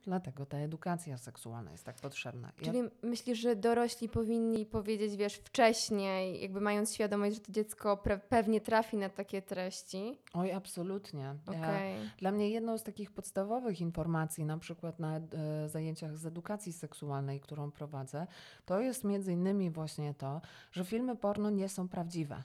Dlatego 0.02 0.46
ta 0.46 0.56
edukacja 0.58 1.18
seksualna 1.18 1.72
jest 1.72 1.84
tak 1.84 1.96
potrzebna. 1.96 2.52
Ja- 2.58 2.64
Czyli 2.64 2.82
myślisz, 3.02 3.38
że 3.38 3.56
dorośli 3.56 4.08
powinni 4.08 4.66
powiedzieć, 4.66 5.16
wiesz, 5.16 5.34
wcześniej, 5.34 6.42
jakby 6.42 6.60
mając 6.60 6.94
świadomość, 6.94 7.34
że 7.34 7.40
to 7.40 7.52
dziecko 7.52 8.02
pewnie 8.28 8.60
trafi 8.60 8.96
na 8.96 9.08
takie 9.08 9.42
treści? 9.42 10.18
Oj, 10.34 10.52
absolutnie. 10.52 11.20
Ja- 11.46 11.58
Okej. 11.60 11.96
Dla 12.18 12.32
mnie 12.32 12.50
jedną 12.50 12.78
z 12.78 12.82
takich 12.82 13.10
podstawowych 13.10 13.80
informacji, 13.80 14.44
na 14.44 14.58
przykład 14.58 14.98
na 14.98 15.16
e, 15.16 15.68
zajęciach 15.68 16.18
z 16.18 16.26
edukacji 16.26 16.72
seksualnej, 16.72 17.40
którą 17.40 17.70
prowadzę, 17.70 18.26
to 18.64 18.80
jest 18.80 19.04
między 19.04 19.32
innymi 19.32 19.70
właśnie 19.70 20.14
to, 20.14 20.40
że 20.72 20.84
filmy 20.84 21.16
porno 21.16 21.50
nie 21.50 21.68
są 21.68 21.88
prawdziwe. 21.88 22.42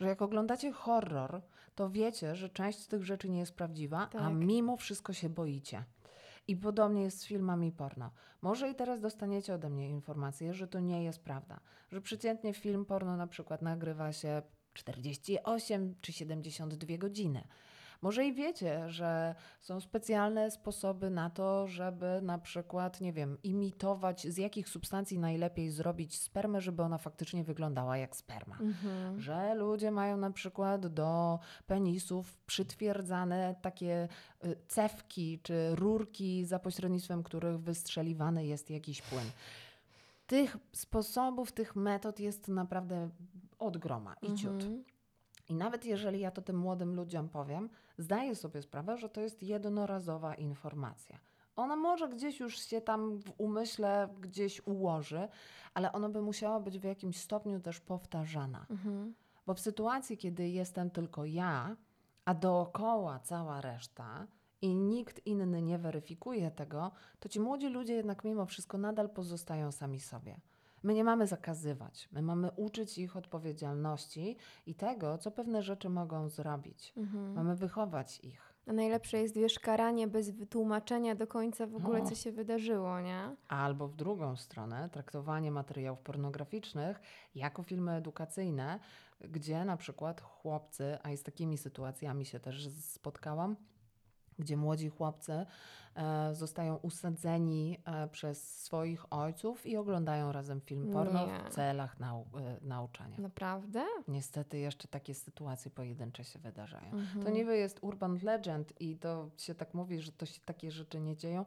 Że 0.00 0.06
jak 0.06 0.22
oglądacie 0.22 0.72
horror, 0.72 1.42
to 1.74 1.90
wiecie, 1.90 2.36
że 2.36 2.48
część 2.48 2.78
z 2.78 2.88
tych 2.88 3.04
rzeczy 3.04 3.28
nie 3.30 3.38
jest 3.38 3.54
prawdziwa, 3.54 3.98
a 3.98 4.06
Tak. 4.06 4.34
mimo 4.34 4.76
wszystko 4.76 5.12
się 5.12 5.28
boicie. 5.28 5.84
I 6.48 6.56
podobnie 6.56 7.02
jest 7.02 7.20
z 7.20 7.24
filmami 7.24 7.72
porno. 7.72 8.10
Może 8.42 8.70
i 8.70 8.74
teraz 8.74 9.00
dostaniecie 9.00 9.54
ode 9.54 9.70
mnie 9.70 9.88
informację, 9.88 10.54
że 10.54 10.68
to 10.68 10.80
nie 10.80 11.04
jest 11.04 11.24
prawda. 11.24 11.60
Że 11.92 12.00
przeciętnie 12.00 12.54
film 12.54 12.84
porno 12.84 13.16
na 13.16 13.26
przykład 13.26 13.62
nagrywa 13.62 14.12
się 14.12 14.42
48 14.74 15.94
czy 16.00 16.12
72 16.12 16.96
godziny. 16.98 17.44
Może 18.02 18.26
i 18.26 18.32
wiecie, 18.34 18.88
że 18.88 19.34
są 19.60 19.80
specjalne 19.80 20.50
sposoby 20.50 21.10
na 21.10 21.30
to, 21.30 21.66
żeby 21.66 22.20
na 22.22 22.38
przykład, 22.38 23.00
nie 23.00 23.12
wiem, 23.12 23.38
imitować, 23.42 24.26
z 24.26 24.36
jakich 24.36 24.68
substancji 24.68 25.18
najlepiej 25.18 25.70
zrobić 25.70 26.20
spermę, 26.20 26.60
żeby 26.60 26.82
ona 26.82 26.98
faktycznie 26.98 27.44
wyglądała 27.44 27.96
jak 27.96 28.16
sperma. 28.16 28.58
Mhm. 28.60 29.20
Że 29.20 29.54
ludzie 29.54 29.90
mają 29.90 30.16
na 30.16 30.30
przykład 30.30 30.86
do 30.86 31.38
penisów 31.66 32.38
przytwierdzane 32.46 33.54
takie 33.62 34.08
y, 34.44 34.56
cewki 34.68 35.40
czy 35.42 35.74
rurki, 35.74 36.44
za 36.44 36.58
pośrednictwem 36.58 37.22
których 37.22 37.58
wystrzeliwany 37.60 38.46
jest 38.46 38.70
jakiś 38.70 39.02
płyn. 39.02 39.30
Tych 40.26 40.56
sposobów, 40.72 41.52
tych 41.52 41.76
metod 41.76 42.20
jest 42.20 42.48
naprawdę 42.48 43.10
od 43.58 43.78
groma 43.78 44.14
i 44.22 44.34
ciut. 44.34 44.52
Mhm. 44.52 44.84
I 45.48 45.54
nawet 45.54 45.84
jeżeli 45.84 46.20
ja 46.20 46.30
to 46.30 46.42
tym 46.42 46.58
młodym 46.58 46.94
ludziom 46.94 47.28
powiem, 47.28 47.68
zdaję 47.98 48.34
sobie 48.34 48.62
sprawę, 48.62 48.96
że 48.98 49.08
to 49.08 49.20
jest 49.20 49.42
jednorazowa 49.42 50.34
informacja. 50.34 51.18
Ona 51.56 51.76
może 51.76 52.08
gdzieś 52.08 52.40
już 52.40 52.58
się 52.58 52.80
tam 52.80 53.18
w 53.18 53.32
umyśle 53.38 54.08
gdzieś 54.20 54.66
ułoży, 54.66 55.28
ale 55.74 55.92
ona 55.92 56.08
by 56.08 56.22
musiała 56.22 56.60
być 56.60 56.78
w 56.78 56.84
jakimś 56.84 57.20
stopniu 57.20 57.60
też 57.60 57.80
powtarzana. 57.80 58.66
Mhm. 58.70 59.14
Bo 59.46 59.54
w 59.54 59.60
sytuacji, 59.60 60.18
kiedy 60.18 60.48
jestem 60.48 60.90
tylko 60.90 61.24
ja, 61.24 61.76
a 62.24 62.34
dookoła 62.34 63.18
cała 63.18 63.60
reszta 63.60 64.26
i 64.62 64.74
nikt 64.74 65.26
inny 65.26 65.62
nie 65.62 65.78
weryfikuje 65.78 66.50
tego, 66.50 66.92
to 67.20 67.28
ci 67.28 67.40
młodzi 67.40 67.68
ludzie 67.68 67.94
jednak 67.94 68.24
mimo 68.24 68.46
wszystko 68.46 68.78
nadal 68.78 69.10
pozostają 69.10 69.72
sami 69.72 70.00
sobie. 70.00 70.40
My 70.82 70.94
nie 70.94 71.04
mamy 71.04 71.26
zakazywać, 71.26 72.08
my 72.12 72.22
mamy 72.22 72.50
uczyć 72.56 72.98
ich 72.98 73.16
odpowiedzialności 73.16 74.36
i 74.66 74.74
tego, 74.74 75.18
co 75.18 75.30
pewne 75.30 75.62
rzeczy 75.62 75.88
mogą 75.88 76.28
zrobić. 76.28 76.92
Mhm. 76.96 77.32
Mamy 77.32 77.56
wychować 77.56 78.20
ich. 78.20 78.54
A 78.66 78.72
najlepsze 78.72 79.18
jest, 79.18 79.34
wiesz, 79.34 79.58
karanie 79.58 80.08
bez 80.08 80.30
wytłumaczenia 80.30 81.14
do 81.14 81.26
końca 81.26 81.66
w 81.66 81.76
ogóle, 81.76 81.98
No. 82.02 82.08
co 82.08 82.14
się 82.14 82.32
wydarzyło, 82.32 83.00
nie? 83.00 83.36
Albo 83.48 83.88
w 83.88 83.96
drugą 83.96 84.36
stronę, 84.36 84.88
traktowanie 84.92 85.50
materiałów 85.50 86.00
pornograficznych 86.00 87.00
jako 87.34 87.62
filmy 87.62 87.92
edukacyjne, 87.92 88.80
gdzie 89.20 89.64
na 89.64 89.76
przykład 89.76 90.20
chłopcy, 90.20 90.98
a 91.02 91.10
i 91.10 91.16
z 91.16 91.22
takimi 91.22 91.58
sytuacjami 91.58 92.24
się 92.24 92.40
też 92.40 92.68
spotkałam, 92.70 93.56
gdzie 94.38 94.56
młodzi 94.56 94.88
chłopcy 94.88 95.46
e, 95.94 96.34
zostają 96.34 96.76
usadzeni 96.76 97.78
e, 97.84 98.08
przez 98.08 98.62
swoich 98.64 99.12
ojców 99.12 99.66
i 99.66 99.76
oglądają 99.76 100.32
razem 100.32 100.60
film 100.60 100.92
porno 100.92 101.26
Nie. 101.26 101.38
w 101.50 101.54
celach 101.54 102.00
nau, 102.00 102.20
e, 102.20 102.58
nauczania. 102.62 103.18
Naprawdę? 103.18 103.84
Niestety 104.08 104.58
jeszcze 104.58 104.88
takie 104.88 105.14
sytuacje 105.14 105.70
pojedyncze 105.70 106.24
się 106.24 106.38
wydarzają. 106.38 106.92
Mhm. 106.92 107.24
To 107.24 107.30
niby 107.30 107.56
jest 107.56 107.78
urban 107.82 108.18
legend 108.22 108.80
i 108.80 108.96
to 108.96 109.30
się 109.36 109.54
tak 109.54 109.74
mówi, 109.74 110.00
że 110.00 110.12
to 110.12 110.26
się 110.26 110.40
takie 110.44 110.70
rzeczy 110.70 111.00
nie 111.00 111.16
dzieją. 111.16 111.44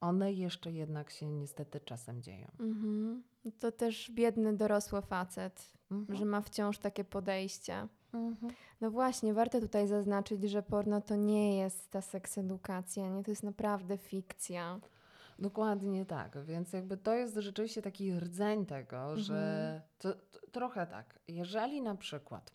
One 0.00 0.32
jeszcze 0.32 0.72
jednak 0.72 1.10
się 1.10 1.30
niestety 1.30 1.80
czasem 1.80 2.22
dzieją. 2.22 2.48
Mhm. 2.60 3.22
To 3.58 3.72
też 3.72 4.10
biedny 4.10 4.56
dorosły 4.56 5.02
facet, 5.02 5.72
Mhm. 5.90 6.18
że 6.18 6.24
ma 6.24 6.40
wciąż 6.40 6.78
takie 6.78 7.04
podejście. 7.04 7.88
Mhm. 8.12 8.52
No 8.80 8.90
właśnie, 8.90 9.34
warto 9.34 9.60
tutaj 9.60 9.88
zaznaczyć, 9.88 10.42
że 10.42 10.62
porno 10.62 11.00
to 11.00 11.16
nie 11.16 11.58
jest 11.58 11.90
ta 11.90 12.00
seks 12.00 12.38
edukacja, 12.38 13.08
nie? 13.08 13.22
To 13.22 13.30
jest 13.30 13.42
naprawdę 13.42 13.98
fikcja. 13.98 14.80
Dokładnie 15.38 16.06
tak, 16.06 16.44
więc 16.44 16.72
jakby 16.72 16.96
to 16.96 17.14
jest 17.14 17.34
rzeczywiście 17.36 17.82
taki 17.82 18.20
rdzeń 18.20 18.66
tego, 18.66 19.16
że 19.16 19.82
to, 19.98 20.14
to, 20.14 20.38
trochę 20.52 20.86
tak, 20.86 21.18
jeżeli 21.28 21.82
na 21.82 21.94
przykład 21.94 22.52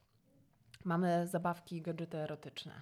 mamy 0.84 1.28
zabawki, 1.28 1.82
gadżety 1.82 2.18
erotyczne 2.18 2.82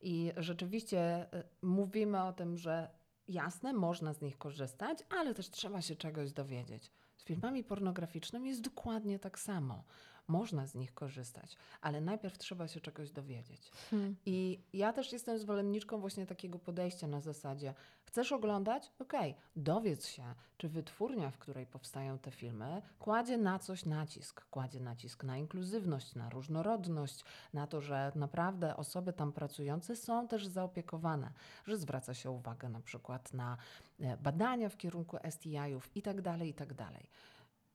i 0.00 0.32
rzeczywiście 0.36 1.26
y, 1.34 1.42
mówimy 1.62 2.22
o 2.22 2.32
tym, 2.32 2.56
że 2.56 2.88
jasne, 3.28 3.72
można 3.72 4.12
z 4.12 4.20
nich 4.20 4.38
korzystać, 4.38 4.98
ale 5.18 5.34
też 5.34 5.50
trzeba 5.50 5.82
się 5.82 5.96
czegoś 5.96 6.32
dowiedzieć. 6.32 6.92
Z 7.16 7.24
filmami 7.24 7.64
pornograficznymi 7.64 8.48
jest 8.48 8.60
dokładnie 8.60 9.18
tak 9.18 9.38
samo. 9.38 9.84
Można 10.28 10.66
z 10.66 10.74
nich 10.74 10.94
korzystać, 10.94 11.56
ale 11.80 12.00
najpierw 12.00 12.38
trzeba 12.38 12.68
się 12.68 12.80
czegoś 12.80 13.10
dowiedzieć. 13.10 13.70
Hmm. 13.90 14.16
I 14.26 14.60
ja 14.72 14.92
też 14.92 15.12
jestem 15.12 15.38
zwolenniczką 15.38 16.00
właśnie 16.00 16.26
takiego 16.26 16.58
podejścia 16.58 17.06
na 17.06 17.20
zasadzie, 17.20 17.74
chcesz 18.04 18.32
oglądać? 18.32 18.92
Okej, 18.98 19.34
dowiedz 19.56 20.06
się, 20.06 20.34
czy 20.56 20.68
wytwórnia, 20.68 21.30
w 21.30 21.38
której 21.38 21.66
powstają 21.66 22.18
te 22.18 22.30
filmy, 22.30 22.82
kładzie 22.98 23.38
na 23.38 23.58
coś 23.58 23.84
nacisk. 23.84 24.44
Kładzie 24.50 24.80
nacisk 24.80 25.24
na 25.24 25.38
inkluzywność, 25.38 26.14
na 26.14 26.30
różnorodność, 26.30 27.24
na 27.54 27.66
to, 27.66 27.80
że 27.80 28.12
naprawdę 28.14 28.76
osoby 28.76 29.12
tam 29.12 29.32
pracujące 29.32 29.96
są 29.96 30.28
też 30.28 30.46
zaopiekowane, 30.46 31.32
że 31.66 31.76
zwraca 31.76 32.14
się 32.14 32.30
uwagę 32.30 32.68
na 32.68 32.80
przykład 32.80 33.32
na 33.32 33.56
e, 34.00 34.16
badania 34.16 34.68
w 34.68 34.76
kierunku 34.76 35.16
STI-ów 35.30 35.96
i 35.96 36.02
tak 36.02 36.22
dalej, 36.22 36.48
i 36.48 36.54
tak 36.54 36.74
dalej. 36.74 37.10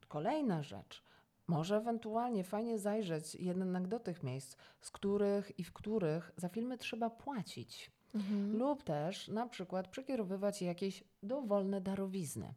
Kolejna 0.08 0.64
rzecz. 0.64 1.04
Może 1.48 1.78
ewentualnie 1.78 2.44
fajnie 2.44 2.80
zajrzeć 2.80 3.36
jednak 3.36 3.88
do 3.88 4.00
tych 4.00 4.24
miejsc, 4.24 4.58
z 4.82 4.92
których 4.92 5.60
i 5.60 5.64
w 5.64 5.74
których 5.74 6.32
za 6.38 6.50
filmy 6.50 6.78
trzeba 6.78 7.10
płacić. 7.10 7.92
Mhm. 8.16 8.58
Lub 8.58 8.84
też 8.84 9.28
na 9.28 9.48
przykład 9.48 9.88
przekierowywać 9.88 10.62
jakieś 10.62 11.04
dowolne 11.24 11.82
darowizny. 11.82 12.54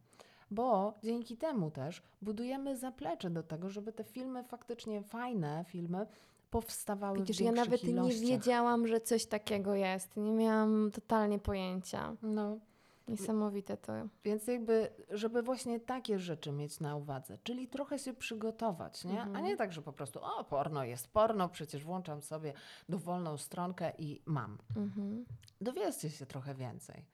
Bo 0.50 0.98
dzięki 1.02 1.36
temu 1.36 1.70
też 1.70 2.02
budujemy 2.22 2.76
zaplecze 2.76 3.30
do 3.30 3.42
tego, 3.42 3.70
żeby 3.70 3.92
te 3.92 4.04
filmy 4.04 4.44
faktycznie 4.44 5.02
fajne 5.02 5.64
filmy 5.68 6.06
powstawały 6.50 7.18
Widzisz, 7.18 7.36
w 7.36 7.40
ja 7.40 7.52
nawet 7.52 7.84
ilościach. 7.84 8.22
nie 8.22 8.28
wiedziałam, 8.28 8.86
że 8.86 9.00
coś 9.00 9.26
takiego 9.26 9.74
jest. 9.74 10.16
Nie 10.16 10.32
miałam 10.32 10.90
totalnie 10.94 11.38
pojęcia. 11.38 12.16
No, 12.22 12.58
Niesamowite 13.08 13.76
to. 13.76 13.92
Więc 14.24 14.46
jakby, 14.46 14.90
żeby 15.10 15.42
właśnie 15.42 15.80
takie 15.80 16.18
rzeczy 16.18 16.52
mieć 16.52 16.80
na 16.80 16.96
uwadze, 16.96 17.38
czyli 17.42 17.68
trochę 17.68 17.98
się 17.98 18.14
przygotować, 18.14 19.04
nie? 19.04 19.18
Mhm. 19.18 19.36
A 19.36 19.40
nie 19.40 19.56
tak, 19.56 19.72
że 19.72 19.82
po 19.82 19.92
prostu, 19.92 20.20
o, 20.22 20.44
porno 20.44 20.84
jest 20.84 21.08
porno, 21.08 21.48
przecież 21.48 21.84
włączam 21.84 22.22
sobie 22.22 22.52
dowolną 22.88 23.36
stronkę 23.36 23.92
i 23.98 24.22
mam. 24.26 24.58
Mhm. 24.76 25.24
Dowiedzcie 25.60 26.10
się 26.10 26.26
trochę 26.26 26.54
więcej. 26.54 27.04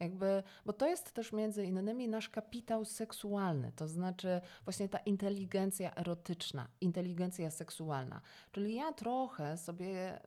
Jakby, 0.00 0.42
bo 0.66 0.72
to 0.72 0.86
jest 0.86 1.12
też 1.12 1.32
między 1.32 1.64
innymi 1.64 2.08
nasz 2.08 2.28
kapitał 2.28 2.84
seksualny, 2.84 3.72
to 3.76 3.88
znaczy 3.88 4.40
właśnie 4.64 4.88
ta 4.88 4.98
inteligencja 4.98 5.94
erotyczna, 5.94 6.68
inteligencja 6.80 7.50
seksualna. 7.50 8.20
Czyli 8.52 8.74
ja 8.74 8.92
trochę 8.92 9.56
sobie 9.56 10.20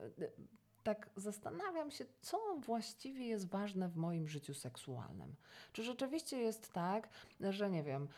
tak 0.82 1.10
zastanawiam 1.16 1.90
się, 1.90 2.04
co 2.20 2.38
właściwie 2.58 3.26
jest 3.26 3.48
ważne 3.48 3.88
w 3.88 3.96
moim 3.96 4.28
życiu 4.28 4.54
seksualnym. 4.54 5.34
Czy 5.72 5.82
rzeczywiście 5.82 6.38
jest 6.38 6.72
tak, 6.72 7.08
że 7.40 7.70
nie 7.70 7.82
wiem, 7.82 8.08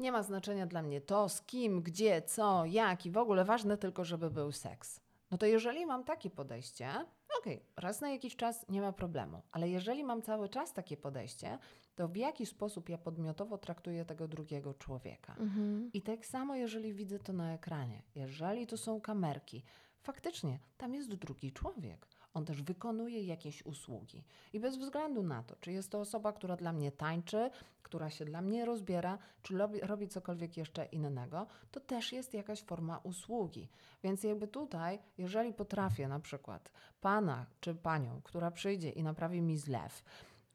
nie 0.00 0.12
ma 0.12 0.22
znaczenia 0.22 0.66
dla 0.66 0.82
mnie 0.82 1.00
to, 1.00 1.28
z 1.28 1.42
kim, 1.42 1.82
gdzie, 1.82 2.22
co, 2.22 2.64
jak 2.64 3.06
i 3.06 3.10
w 3.10 3.16
ogóle 3.16 3.44
ważne 3.44 3.76
tylko, 3.78 4.04
żeby 4.04 4.30
był 4.30 4.52
seks. 4.52 5.00
No 5.30 5.38
to 5.38 5.46
jeżeli 5.46 5.86
mam 5.86 6.04
takie 6.04 6.30
podejście, 6.30 6.90
okej, 7.38 7.62
raz 7.76 8.00
na 8.00 8.10
jakiś 8.10 8.36
czas 8.36 8.68
nie 8.68 8.80
ma 8.80 8.92
problemu, 8.92 9.42
ale 9.52 9.68
jeżeli 9.68 10.04
mam 10.04 10.22
cały 10.22 10.48
czas 10.48 10.72
takie 10.72 10.96
podejście, 10.96 11.58
to 11.94 12.08
w 12.08 12.16
jaki 12.16 12.46
sposób 12.46 12.88
ja 12.88 12.98
podmiotowo 12.98 13.58
traktuję 13.58 14.04
tego 14.04 14.28
drugiego 14.28 14.74
człowieka? 14.74 15.36
Mhm. 15.38 15.90
I 15.92 16.02
tak 16.02 16.26
samo, 16.26 16.54
jeżeli 16.54 16.94
widzę 16.94 17.18
to 17.18 17.32
na 17.32 17.54
ekranie, 17.54 18.02
jeżeli 18.14 18.66
to 18.66 18.76
są 18.76 19.00
kamerki, 19.00 19.64
faktycznie 20.06 20.58
tam 20.76 20.94
jest 20.94 21.14
drugi 21.14 21.52
człowiek. 21.52 22.06
On 22.34 22.44
też 22.44 22.62
wykonuje 22.62 23.24
jakieś 23.24 23.66
usługi. 23.66 24.24
I 24.52 24.60
bez 24.60 24.76
względu 24.76 25.22
na 25.22 25.42
to, 25.42 25.56
czy 25.60 25.72
jest 25.72 25.90
to 25.90 26.00
osoba, 26.00 26.32
która 26.32 26.56
dla 26.56 26.72
mnie 26.72 26.92
tańczy, 26.92 27.50
która 27.82 28.10
się 28.10 28.24
dla 28.24 28.42
mnie 28.42 28.64
rozbiera, 28.64 29.18
czy 29.42 29.58
robi, 29.58 29.80
robi 29.80 30.08
cokolwiek 30.08 30.56
jeszcze 30.56 30.84
innego, 30.84 31.46
to 31.70 31.80
też 31.80 32.12
jest 32.12 32.34
jakaś 32.34 32.62
forma 32.62 32.98
usługi. 32.98 33.68
Więc 34.04 34.22
jakby 34.22 34.48
tutaj, 34.48 34.98
jeżeli 35.18 35.52
potrafię 35.52 36.08
na 36.08 36.20
przykład 36.20 36.72
pana 37.00 37.46
czy 37.60 37.74
panią, 37.74 38.20
która 38.24 38.50
przyjdzie 38.50 38.90
i 38.90 39.02
naprawi 39.02 39.42
mi 39.42 39.58
zlew, 39.58 40.04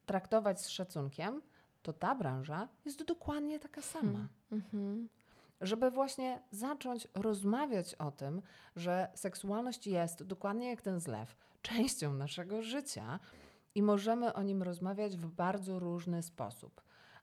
traktować 0.06 0.62
z 0.62 0.70
szacunkiem, 0.70 1.42
to 1.82 1.94
ta 1.94 2.16
branża 2.16 2.68
jest 2.86 3.04
dokładnie 3.04 3.60
taka 3.60 3.82
sama 3.82 4.28
Mhm. 4.52 5.10
Żeby 5.62 5.92
właśnie 5.92 6.42
zacząć 6.52 7.08
rozmawiać 7.14 7.96
o 7.96 8.12
tym, 8.12 8.42
że 8.76 9.08
seksualność 9.16 9.88
jest 9.88 10.24
dokładnie 10.24 10.70
jak 10.70 10.82
ten 10.82 11.00
zlew, 11.00 11.36
częścią 11.62 12.14
naszego 12.14 12.62
życia 12.62 13.20
i 13.76 13.84
możemy 13.84 14.34
o 14.34 14.44
nim 14.44 14.64
rozmawiać 14.64 15.18
w 15.18 15.28
bardzo 15.28 15.80
różny 15.80 16.24
sposób. 16.24 16.82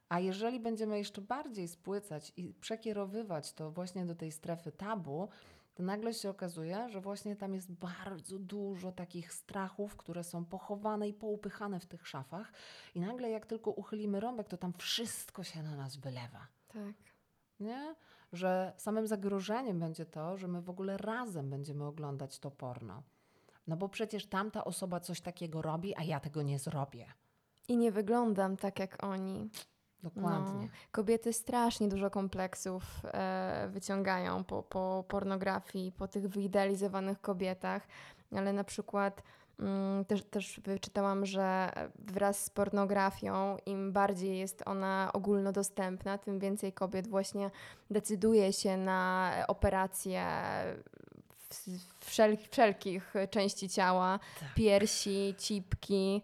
A 0.09 0.20
jeżeli 0.20 0.61
będziemy 0.61 0.99
jeszcze 0.99 1.20
bardziej 1.20 1.68
spłycać 1.68 2.32
i 2.36 2.55
przekierowywać 2.55 3.53
to 3.53 3.70
właśnie 3.70 4.07
do 4.07 4.14
tej 4.14 4.32
strefy 4.32 4.72
tabu, 4.72 5.28
to 5.74 5.82
nagle 5.82 6.14
się 6.14 6.30
okazuje, 6.30 6.89
że 6.89 7.01
właśnie 7.01 7.36
tam 7.36 7.55
jest 7.55 7.72
bardzo 7.72 8.39
dużo 8.39 8.93
takich 8.93 9.32
strachów, 9.32 9.97
które 9.97 10.24
są 10.24 10.45
pochowane 10.45 11.09
i 11.09 11.14
poupychane 11.14 11.80
w 11.80 11.86
tych 11.86 12.09
szafach. 12.09 12.53
I 12.95 13.01
nagle, 13.01 13.30
jak 13.30 13.47
tylko 13.47 13.70
uchylimy 13.70 14.20
rąbek, 14.20 14.49
to 14.49 14.57
tam 14.57 14.72
wszystko 14.72 15.45
się 15.45 15.62
na 15.62 15.76
nas 15.76 15.97
wylewa. 15.97 16.47
Tak. 16.68 16.95
Nie? 17.61 17.95
Że 18.33 18.72
samym 18.76 19.07
zagrożeniem 19.07 19.81
będzie 19.81 20.07
to, 20.07 20.37
że 20.37 20.49
my 20.49 20.62
w 20.62 20.70
ogóle 20.70 20.97
razem 20.97 21.51
będziemy 21.51 21.85
oglądać 21.85 22.39
to 22.39 22.51
porno. 22.51 23.03
No 23.66 23.76
bo 23.76 23.89
przecież 23.89 24.26
tamta 24.26 24.64
osoba 24.64 25.01
coś 25.01 25.20
takiego 25.20 25.62
robi, 25.62 25.95
a 25.97 26.03
ja 26.03 26.20
tego 26.20 26.43
nie 26.43 26.59
zrobię. 26.59 27.07
I 27.68 27.76
nie 27.76 27.93
wyglądam 27.93 28.57
tak 28.57 28.79
jak 28.79 29.05
oni. 29.05 29.51
Dokładnie. 30.03 30.62
No, 30.62 30.68
kobiety 30.91 31.33
strasznie 31.33 31.89
dużo 31.89 32.11
kompleksów 32.11 32.83
e, 33.05 33.68
wyciągają 33.70 34.45
po, 34.45 34.62
po 34.62 35.05
pornografii, 35.09 35.93
po 35.93 36.09
tych 36.09 36.29
wyidealizowanych 36.29 37.20
kobietach, 37.20 37.87
ale 38.37 38.53
na 38.53 38.64
przykład 38.64 39.22
też, 40.09 40.24
też 40.24 40.61
wyczytałam, 40.61 41.26
że 41.26 41.72
wraz 41.98 42.44
z 42.44 42.50
pornografią, 42.50 43.56
im 43.66 43.92
bardziej 43.92 44.38
jest 44.38 44.62
ona 44.66 45.11
ogólnodostępna, 45.12 46.18
tym 46.18 46.38
więcej 46.38 46.72
kobiet 46.72 47.09
właśnie 47.09 47.50
decyduje 47.90 48.52
się 48.52 48.76
na 48.76 49.32
operacje 49.48 50.26
wszel 52.00 52.36
wszelkich 52.50 53.14
części 53.30 53.68
ciała, 53.68 54.18
Tak. 54.40 54.54
piersi, 54.54 55.34
cipki. 55.38 56.22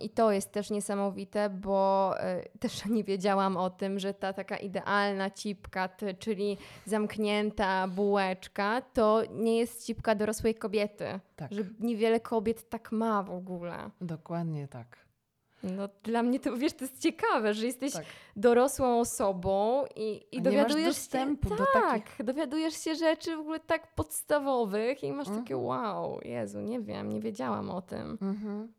I 0.00 0.10
to 0.10 0.32
jest 0.32 0.52
też 0.52 0.70
niesamowite, 0.70 1.50
bo 1.50 2.14
y, 2.54 2.58
też 2.58 2.84
nie 2.96 3.04
wiedziałam 3.04 3.56
o 3.56 3.70
tym, 3.70 3.98
że 3.98 4.14
ta 4.14 4.32
taka 4.32 4.56
idealna 4.56 5.30
cipka, 5.30 5.88
czyli 6.18 6.56
zamknięta 6.86 7.88
bułeczka, 7.88 8.82
to 8.82 9.22
nie 9.30 9.58
jest 9.58 9.86
cipka 9.86 10.14
dorosłej 10.14 10.54
kobiety. 10.54 11.20
Tak. 11.36 11.52
Że 11.52 11.62
niewiele 11.80 12.20
kobiet 12.20 12.68
tak 12.68 12.92
ma 12.92 13.22
w 13.22 13.30
ogóle. 13.30 13.90
Dokładnie 14.00 14.68
tak. 14.68 15.08
No, 15.62 15.88
dla 16.02 16.22
mnie 16.22 16.40
to, 16.40 16.56
wiesz, 16.56 16.72
to 16.72 16.84
jest 16.84 17.02
ciekawe, 17.02 17.54
że 17.54 17.66
jesteś 17.66 17.92
tak. 17.92 18.04
dorosłą 18.36 19.00
osobą 19.00 19.84
i, 19.96 20.26
i 20.32 20.42
dowiadujesz 20.42 21.08
się, 21.08 21.36
do 21.48 21.56
tak, 21.72 21.92
takich- 21.92 22.24
dowiadujesz 22.24 22.74
się 22.74 22.94
rzeczy 22.94 23.36
w 23.36 23.40
ogóle 23.40 23.60
tak 23.60 23.94
podstawowych 23.94 25.04
i 25.04 25.12
masz 25.12 25.26
takie 25.28 25.54
Mhm. 25.54 25.62
wow, 25.64 26.20
Jezu, 26.22 26.60
nie 26.60 26.80
wiem, 26.80 27.12
nie 27.12 27.20
wiedziałam 27.20 27.70
o 27.70 27.82
tym. 27.82 28.18
Mhm. 28.22 28.72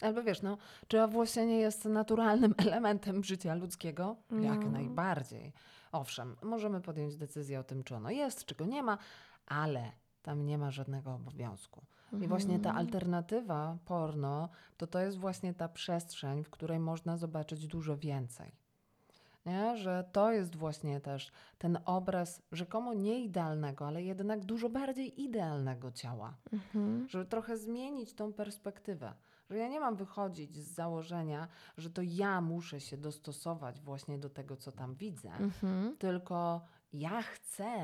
Albo 0.00 0.22
wiesz, 0.22 0.42
no, 0.42 0.58
czy 0.88 1.02
owłosienie 1.02 1.56
jest 1.58 1.84
naturalnym 1.84 2.54
elementem 2.66 3.24
życia 3.24 3.54
ludzkiego? 3.54 4.16
Jak 4.40 4.64
No. 4.64 4.70
najbardziej. 4.70 5.52
Owszem, 5.92 6.36
możemy 6.42 6.80
podjąć 6.80 7.16
decyzję 7.16 7.60
o 7.60 7.64
tym, 7.64 7.84
czy 7.84 7.96
ono 7.96 8.10
jest, 8.10 8.44
czy 8.44 8.54
go 8.54 8.64
nie 8.66 8.82
ma, 8.82 8.98
ale 9.46 9.92
tam 10.22 10.44
nie 10.46 10.58
ma 10.58 10.70
żadnego 10.70 11.14
obowiązku. 11.14 11.82
I 12.20 12.28
właśnie 12.28 12.58
ta 12.58 12.68
Mhm. 12.68 12.86
alternatywa 12.86 13.76
porno, 13.84 14.48
to 14.76 14.86
to 14.86 14.98
jest 15.00 15.18
właśnie 15.18 15.54
ta 15.54 15.68
przestrzeń, 15.68 16.44
w 16.44 16.50
której 16.50 16.78
można 16.78 17.16
zobaczyć 17.16 17.66
dużo 17.66 17.96
więcej. 17.96 18.52
Nie? 19.46 19.76
Że 19.76 20.04
to 20.12 20.32
jest 20.32 20.56
właśnie 20.56 21.00
też 21.00 21.32
ten 21.58 21.78
obraz 21.84 22.42
rzekomo 22.52 22.94
nieidealnego, 22.94 23.86
ale 23.86 24.02
jednak 24.02 24.44
dużo 24.44 24.68
bardziej 24.68 25.22
idealnego 25.22 25.92
ciała 25.92 26.34
Mhm. 26.52 27.08
żeby 27.08 27.24
trochę 27.24 27.56
zmienić 27.58 28.14
tą 28.14 28.32
perspektywę. 28.32 29.12
Że 29.50 29.58
ja 29.58 29.68
nie 29.68 29.80
mam 29.80 29.96
wychodzić 29.96 30.56
z 30.56 30.74
założenia, 30.74 31.48
że 31.76 31.90
to 31.90 32.02
ja 32.04 32.40
muszę 32.40 32.80
się 32.80 32.96
dostosować 32.96 33.80
właśnie 33.80 34.18
do 34.18 34.30
tego, 34.30 34.56
co 34.56 34.72
tam 34.72 34.94
widzę, 34.94 35.30
Mhm. 35.32 35.96
tylko 35.96 36.60
ja 36.92 37.22
chcę 37.22 37.74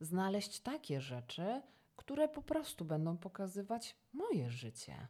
znaleźć 0.00 0.60
takie 0.60 1.00
rzeczy, 1.00 1.62
które 1.96 2.28
po 2.28 2.42
prostu 2.42 2.84
będą 2.84 3.16
pokazywać 3.18 3.96
moje 4.12 4.50
życie. 4.50 5.06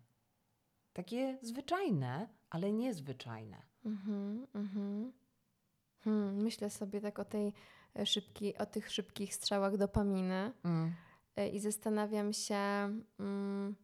Takie 0.93 1.39
zwyczajne, 1.43 2.28
ale 2.51 2.72
niezwyczajne. 2.72 3.62
Mhm, 3.85 4.47
mhm. 4.55 5.12
Hmm, 6.05 6.37
myślę 6.43 6.70
sobie 6.70 7.01
tak 7.01 7.18
o 7.18 7.24
tej 7.24 7.53
e, 7.97 8.07
szybki, 8.07 8.57
o 8.57 8.66
tych 8.66 8.91
szybkich 8.91 9.35
strzałach 9.35 9.76
dopaminy 9.76 10.53
Mm. 10.64 10.95
e, 11.37 11.49
i 11.49 11.61
zastanawiam 11.61 12.33
się, 12.33 12.55
mm, 13.18 13.76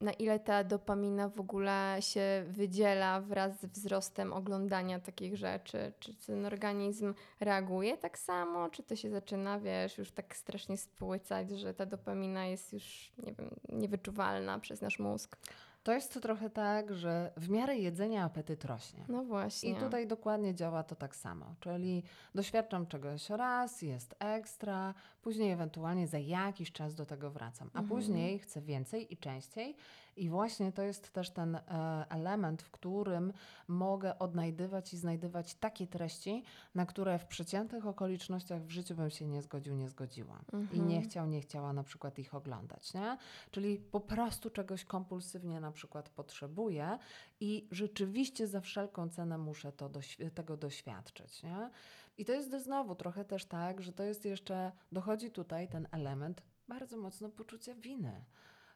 na 0.00 0.12
ile 0.12 0.40
ta 0.40 0.64
dopamina 0.64 1.28
w 1.28 1.40
ogóle 1.40 1.96
się 2.00 2.44
wydziela 2.48 3.20
wraz 3.20 3.60
z 3.60 3.66
wzrostem 3.66 4.32
oglądania 4.32 5.00
takich 5.00 5.36
rzeczy. 5.36 5.92
Czy 6.00 6.14
ten 6.14 6.46
organizm 6.46 7.14
reaguje 7.40 7.96
tak 7.96 8.18
samo, 8.18 8.68
czy 8.70 8.82
to 8.82 8.96
się 8.96 9.10
zaczyna, 9.10 9.60
wiesz, 9.60 9.98
już 9.98 10.10
tak 10.10 10.36
strasznie 10.36 10.76
spłycać, 10.76 11.50
że 11.50 11.74
ta 11.74 11.86
dopamina 11.86 12.46
jest 12.46 12.72
już, 12.72 13.12
nie 13.18 13.32
wiem, 13.32 13.50
niewyczuwalna 13.68 14.58
przez 14.58 14.80
nasz 14.80 14.98
mózg. 14.98 15.36
To 15.84 15.92
jest 15.92 16.20
trochę 16.22 16.50
tak, 16.50 16.94
że 16.94 17.32
w 17.36 17.48
miarę 17.48 17.76
jedzenia 17.78 18.24
apetyt 18.24 18.64
rośnie. 18.64 19.04
No 19.08 19.24
właśnie. 19.24 19.70
I 19.70 19.74
tutaj 19.74 20.06
dokładnie 20.06 20.54
działa 20.54 20.82
to 20.82 20.94
tak 20.96 21.16
samo, 21.16 21.54
czyli 21.60 22.02
doświadczam 22.34 22.86
czegoś 22.86 23.30
raz, 23.30 23.82
jest 23.82 24.14
ekstra, 24.18 24.94
później 25.22 25.50
ewentualnie 25.52 26.06
za 26.06 26.18
jakiś 26.18 26.72
czas 26.72 26.94
do 26.94 27.06
tego 27.06 27.30
wracam, 27.30 27.70
a 27.74 27.78
Mhm. 27.80 27.88
później 27.88 28.38
chcę 28.38 28.60
więcej 28.62 29.12
i 29.12 29.16
częściej. 29.16 29.76
I 30.16 30.28
właśnie 30.28 30.72
to 30.72 30.82
jest 30.82 31.10
też 31.12 31.30
ten 31.30 31.54
e, 31.56 31.60
element, 32.08 32.62
w 32.62 32.70
którym 32.70 33.32
mogę 33.68 34.18
odnajdywać 34.18 34.94
i 34.94 34.96
znajdywać 34.98 35.54
takie 35.54 35.86
treści, 35.86 36.44
na 36.74 36.86
które 36.86 37.18
w 37.18 37.26
przeciętnych 37.26 37.86
okolicznościach 37.86 38.62
w 38.62 38.70
życiu 38.70 38.94
bym 38.94 39.10
się 39.10 39.26
nie 39.26 39.42
zgodził, 39.42 39.74
nie 39.74 39.88
zgodziła. 39.88 40.40
I 40.52 40.56
Mhm. 40.56 40.88
nie 40.88 41.02
chciał, 41.02 41.26
nie 41.26 41.40
chciała 41.40 41.72
na 41.72 41.82
przykład 41.84 42.18
ich 42.18 42.34
oglądać, 42.34 42.94
nie? 42.94 43.16
Czyli 43.50 43.78
po 43.78 44.00
prostu 44.00 44.50
czegoś 44.50 44.84
kompulsywnie 44.84 45.60
na 45.60 45.72
przykład 45.72 46.08
potrzebuję 46.08 46.98
i 47.40 47.68
rzeczywiście 47.70 48.46
za 48.46 48.60
wszelką 48.60 49.08
cenę 49.08 49.38
muszę 49.38 49.72
to 49.72 49.88
doświ- 49.88 50.30
tego 50.30 50.56
doświadczyć, 50.56 51.42
nie? 51.42 51.70
I 52.18 52.24
to 52.24 52.32
jest 52.32 52.50
znowu 52.62 52.94
trochę 52.94 53.24
też 53.24 53.44
tak, 53.44 53.80
że 53.82 53.92
to 53.92 54.02
jest 54.02 54.24
jeszcze, 54.24 54.72
dochodzi 54.92 55.30
tutaj 55.30 55.68
ten 55.68 55.88
element 55.90 56.42
bardzo 56.68 56.96
mocno 56.96 57.28
poczucia 57.28 57.74
winy. 57.74 58.24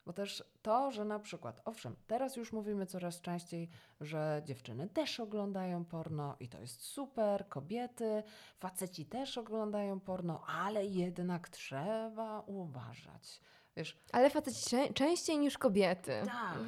Bo 0.09 0.13
też 0.13 0.45
to, 0.63 0.91
że 0.91 1.05
na 1.05 1.19
przykład, 1.19 1.63
owszem, 1.65 1.97
teraz 2.07 2.37
już 2.37 2.53
mówimy 2.53 2.87
coraz 2.87 3.21
częściej, 3.21 3.69
że 4.01 4.43
dziewczyny 4.45 4.89
też 4.89 5.21
oglądają 5.21 5.85
porno 5.85 6.37
i 6.41 6.49
to 6.49 6.61
jest 6.61 6.83
super, 6.83 7.49
kobiety, 7.49 8.23
faceci 8.59 9.07
też 9.07 9.39
oglądają 9.39 10.01
porno, 10.01 10.47
ale 10.47 10.87
jednak 10.87 11.49
trzeba 11.49 12.41
uważać. 12.41 13.41
Wiesz, 13.79 13.97
Ale 14.13 14.31
faceci 14.31 14.71
czę- 14.71 14.93
częściej 14.95 15.39
niż 15.39 15.59
kobiety. 15.59 16.13
tak. 16.27 16.59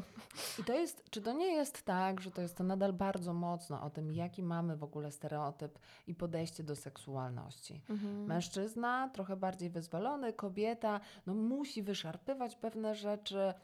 I 0.60 0.64
to 0.64 0.72
jest, 0.72 1.04
czy 1.10 1.20
to 1.20 1.32
nie 1.32 1.52
jest 1.52 1.82
tak, 1.82 2.20
że 2.20 2.30
to 2.30 2.42
jest 2.42 2.56
to 2.56 2.64
nadal 2.64 2.92
bardzo 2.92 3.32
mocno 3.32 3.82
o 3.82 3.90
tym, 3.90 4.12
jaki 4.12 4.42
mamy 4.42 4.76
w 4.76 4.84
ogóle 4.84 5.12
stereotyp 5.12 5.78
i 6.06 6.14
podejście 6.14 6.62
do 6.62 6.76
seksualności. 6.76 7.82
Mhm. 7.90 8.24
Mężczyzna, 8.26 9.10
trochę 9.12 9.36
bardziej 9.36 9.70
wyzwolony, 9.70 10.32
kobieta, 10.32 11.00
no 11.26 11.34
musi 11.34 11.82
wyszarpywać 11.82 12.56
pewne 12.56 12.94
rzeczy. 12.94 13.54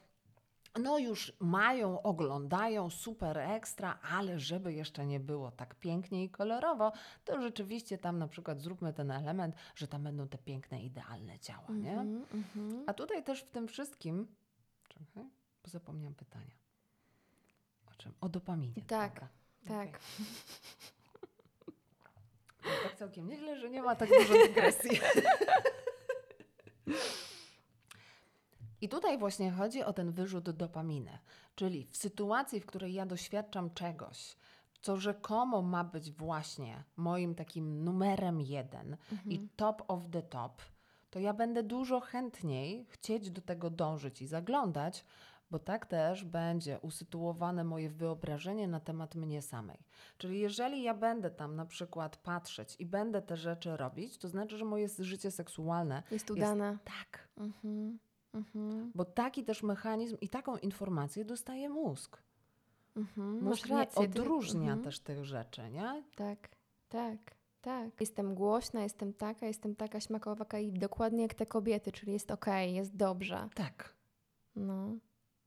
No 0.79 0.99
już 0.99 1.33
mają, 1.41 2.03
oglądają, 2.03 2.91
super 2.91 3.39
ekstra, 3.39 3.99
ale 4.03 4.39
żeby 4.39 4.73
jeszcze 4.73 5.07
nie 5.07 5.21
było 5.21 5.51
tak 5.51 5.75
pięknie 5.75 6.25
i 6.25 6.31
kolorowo, 6.31 6.93
to 7.25 7.43
rzeczywiście 7.43 7.99
tam 7.99 8.18
na 8.18 8.29
przykład 8.29 8.61
zróbmy 8.61 8.93
ten 8.93 9.11
element, 9.11 9.55
że 9.75 9.89
tam 9.89 10.05
będą 10.05 10.29
te 10.29 10.39
piękne, 10.39 10.83
idealne 10.83 11.39
ciała, 11.39 11.68
nie? 11.68 11.93
Mhm, 11.93 12.25
mhm. 12.35 12.85
A 12.87 12.95
tutaj 12.95 13.25
też 13.25 13.41
w 13.43 13.51
tym 13.51 13.68
wszystkim. 13.68 14.27
Czekaj, 14.89 15.25
bo 15.64 15.71
zapomniałam 15.71 16.14
pytania. 16.14 16.55
O 17.87 17.95
czym? 17.95 18.12
O 18.21 18.29
dopaminie. 18.29 18.83
Tak, 18.87 19.14
Dobra. 19.14 19.29
tak. 19.66 19.89
Okej. 19.89 20.01
No, 22.64 22.71
tak 22.83 22.97
całkiem 22.97 23.29
nieźle, 23.29 23.59
że 23.59 23.71
nie 23.71 23.83
ma 23.83 23.97
tak 23.97 24.09
dużo 24.09 24.35
dygresji. 24.35 25.01
I 28.81 28.89
tutaj 28.89 29.18
właśnie 29.18 29.51
chodzi 29.51 29.83
o 29.85 29.93
ten 29.93 30.12
wyrzut 30.12 30.51
dopaminy. 30.51 31.18
Czyli 31.55 31.87
w 31.91 31.97
sytuacji, 31.97 32.61
w 32.61 32.66
której 32.66 32.95
ja 32.95 33.07
doświadczam 33.07 33.70
czegoś, 33.74 34.37
co 34.81 34.97
rzekomo 34.97 35.62
ma 35.62 35.85
być 35.85 36.11
właśnie 36.12 36.85
moim 36.97 37.35
takim 37.35 37.85
numerem 37.85 38.41
jeden 38.41 38.97
i 39.26 39.49
top 39.57 39.83
of 39.89 40.03
the 40.11 40.22
top, 40.22 40.62
to 41.11 41.18
ja 41.18 41.35
będę 41.35 41.62
dużo 41.62 42.01
chętniej 42.01 42.87
chcieć 42.91 43.31
do 43.31 43.41
tego 43.41 43.70
dążyć 43.70 44.22
i 44.22 44.26
zaglądać, 44.26 45.05
bo 45.51 45.59
tak 45.59 45.87
też 45.87 46.24
będzie 46.24 46.78
usytuowane 46.78 47.64
moje 47.64 47.91
wyobrażenie 47.91 48.68
na 48.68 48.81
temat 48.81 49.14
mnie 49.14 49.43
samej. 49.43 49.78
Czyli 50.18 50.41
jeżeli 50.41 50.83
ja 50.83 50.95
będę 50.95 51.31
tam 51.31 51.57
na 51.57 51.66
przykład 51.66 52.16
patrzeć 52.16 52.76
i 52.78 52.87
będę 52.87 53.22
te 53.22 53.37
rzeczy 53.37 53.76
robić, 53.76 54.18
to 54.18 54.28
znaczy, 54.28 54.59
że 54.59 54.64
moje 54.64 54.89
życie 54.99 55.31
seksualne 55.31 56.03
Jest 56.11 56.31
udane. 56.31 56.78
tak, 56.85 57.28
Mhm, 57.37 57.99
mhm, 58.35 58.93
bo 58.95 59.05
taki 59.05 59.45
też 59.45 59.62
mechanizm 59.62 60.16
i 60.20 60.28
taką 60.28 60.57
informację 60.57 61.24
dostaje 61.24 61.68
mózg. 61.68 62.22
mhm. 62.97 63.45
Masz 63.45 63.66
rację. 63.66 64.09
ty- 64.09 64.20
odróżnia 64.20 64.61
mhm. 64.72 64.83
też 64.83 65.01
tych 65.01 65.24
rzeczy, 65.24 65.70
nie? 65.70 66.05
Tak, 66.16 66.49
tak. 66.89 67.41
Tak. 67.62 68.01
Jestem 68.01 68.35
głośna, 68.35 68.83
jestem 68.83 69.12
taka, 69.12 69.47
jestem 69.47 69.76
taka 69.76 70.01
śmakowaka 70.01 70.59
i 70.59 70.72
dokładnie 70.72 71.22
jak 71.22 71.35
te 71.35 71.47
kobiety, 71.47 71.93
czyli 71.93 72.12
jest 72.12 72.31
okej, 72.31 72.74
jest 72.74 72.97
dobrze. 72.97 73.49
Tak, 73.55 73.95
No, 74.57 74.93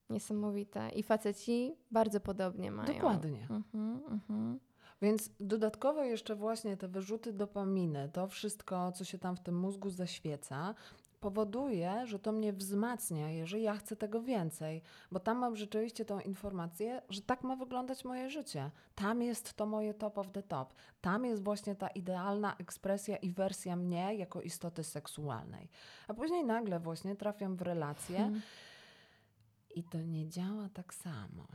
niesamowite. 0.10 0.90
I 0.90 1.04
faceci 1.04 1.76
bardzo 1.92 2.20
podobnie 2.20 2.72
mają. 2.72 2.94
dokładnie. 2.94 3.48
Mhm, 3.50 4.02
mhm. 4.12 4.60
Więc 5.02 5.30
dodatkowo 5.40 6.04
jeszcze 6.04 6.36
właśnie 6.36 6.78
te 6.78 6.88
wyrzuty 6.88 7.34
dopaminy, 7.34 8.10
to 8.14 8.28
wszystko, 8.28 8.92
co 8.92 9.04
się 9.04 9.20
tam 9.20 9.36
w 9.36 9.40
tym 9.40 9.60
mózgu 9.60 9.90
zaświeca, 9.90 10.76
powoduje, 11.24 12.08
że 12.08 12.20
to 12.20 12.32
mnie 12.32 12.54
wzmacnia, 12.54 13.30
jeżeli 13.32 13.64
ja 13.64 13.76
chcę 13.76 13.96
tego 13.96 14.22
więcej, 14.22 14.82
bo 15.12 15.20
tam 15.20 15.38
mam 15.38 15.56
rzeczywiście 15.56 16.06
tą 16.06 16.20
informację, 16.20 17.02
że 17.10 17.22
tak 17.22 17.44
ma 17.44 17.56
wyglądać 17.56 18.06
moje 18.06 18.30
życie. 18.30 18.72
Tam 18.96 19.22
jest 19.22 19.54
to 19.54 19.66
moje 19.66 19.94
top 19.94 20.18
of 20.18 20.32
the 20.32 20.44
top. 20.44 20.74
Tam 21.02 21.26
jest 21.26 21.44
właśnie 21.44 21.76
ta 21.76 21.88
idealna 21.88 22.56
ekspresja 22.60 23.18
i 23.18 23.30
wersja 23.30 23.76
mnie 23.76 24.16
jako 24.16 24.42
istoty 24.42 24.84
seksualnej. 24.84 25.70
A 26.08 26.14
później 26.14 26.44
nagle 26.46 26.80
właśnie 26.80 27.16
trafiam 27.16 27.56
w 27.56 27.62
relację 27.62 28.18
Mhm. 28.18 28.42
i 29.76 29.84
to 29.84 30.02
nie 30.02 30.30
działa 30.30 30.70
tak 30.74 30.94
samo. 30.94 31.48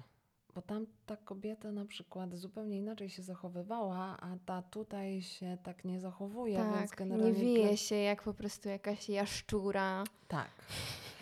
Bo 0.58 0.62
tam 0.62 0.86
ta 1.06 1.16
kobieta 1.16 1.72
na 1.72 1.84
przykład 1.84 2.34
zupełnie 2.34 2.78
inaczej 2.78 3.08
się 3.10 3.22
zachowywała, 3.22 4.16
a 4.20 4.36
ta 4.46 4.62
tutaj 4.62 5.22
się 5.22 5.58
tak 5.62 5.84
nie 5.84 6.00
zachowuje, 6.00 6.56
więc 6.56 6.90
Tak, 6.90 6.98
generalnie... 6.98 7.32
nie 7.32 7.38
wije 7.38 7.76
się 7.76 7.94
jak 7.94 8.22
po 8.22 8.34
prostu 8.34 8.68
jakaś 8.68 9.08
jaszczura. 9.08 10.04
Tak. 10.28 10.50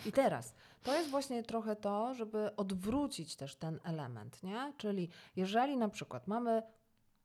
I 0.05 0.11
teraz 0.11 0.53
to 0.83 0.95
jest 0.95 1.09
właśnie 1.09 1.43
trochę 1.43 1.75
to, 1.75 2.13
żeby 2.13 2.55
odwrócić 2.55 3.35
też 3.35 3.55
ten 3.55 3.79
element, 3.83 4.43
nie? 4.43 4.73
Czyli 4.77 5.09
jeżeli 5.35 5.77
na 5.77 5.89
przykład 5.89 6.27
mamy 6.27 6.63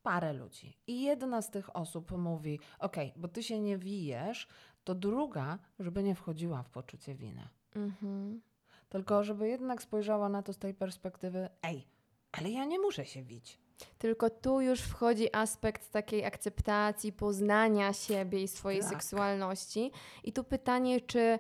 parę 0.03 0.33
ludzi 0.33 0.79
i 0.87 1.03
jedna 1.03 1.43
z 1.43 1.51
tych 1.51 1.77
osób 1.77 2.11
mówi: 2.11 2.61
OK, 2.79 2.97
bo 3.17 3.29
ty 3.29 3.43
się 3.43 3.61
nie 3.61 3.79
wijesz, 3.79 4.49
to 4.85 4.95
druga, 4.95 5.59
żeby 5.79 6.03
nie 6.03 6.15
wchodziła 6.15 6.63
w 6.63 6.71
poczucie 6.71 7.15
winy. 7.15 7.49
Mhm. 7.75 8.41
Tylko 8.89 9.25
żeby 9.25 9.49
jednak 9.49 9.83
spojrzała 9.83 10.29
na 10.29 10.43
to 10.43 10.53
z 10.53 10.59
tej 10.59 10.75
perspektywy: 10.75 11.49
Ej, 11.63 11.92
ale 12.33 12.51
ja 12.51 12.65
nie 12.65 12.79
muszę 12.79 13.05
się 13.05 13.23
wić. 13.23 13.59
Tylko 13.99 14.31
tu 14.31 14.61
już 14.61 14.81
wchodzi 14.81 15.37
aspekt 15.37 15.91
takiej 15.91 16.25
akceptacji, 16.25 17.13
poznania 17.13 17.93
siebie 17.93 18.43
i 18.43 18.49
swojej 18.49 18.81
Tak. 18.81 18.89
seksualności. 18.89 19.91
I 20.25 20.33
tu 20.33 20.45
pytanie, 20.45 21.01
czy 21.01 21.39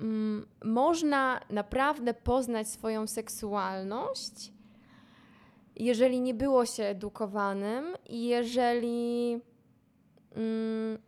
mm, 0.00 0.46
można 0.64 1.40
naprawdę 1.50 2.14
poznać 2.14 2.68
swoją 2.68 3.06
seksualność, 3.06 4.52
jeżeli 5.76 6.20
nie 6.20 6.34
było 6.34 6.66
się 6.66 6.84
edukowanym 6.84 7.94
i 8.08 8.24
jeżeli 8.26 9.40
mm, 10.36 10.98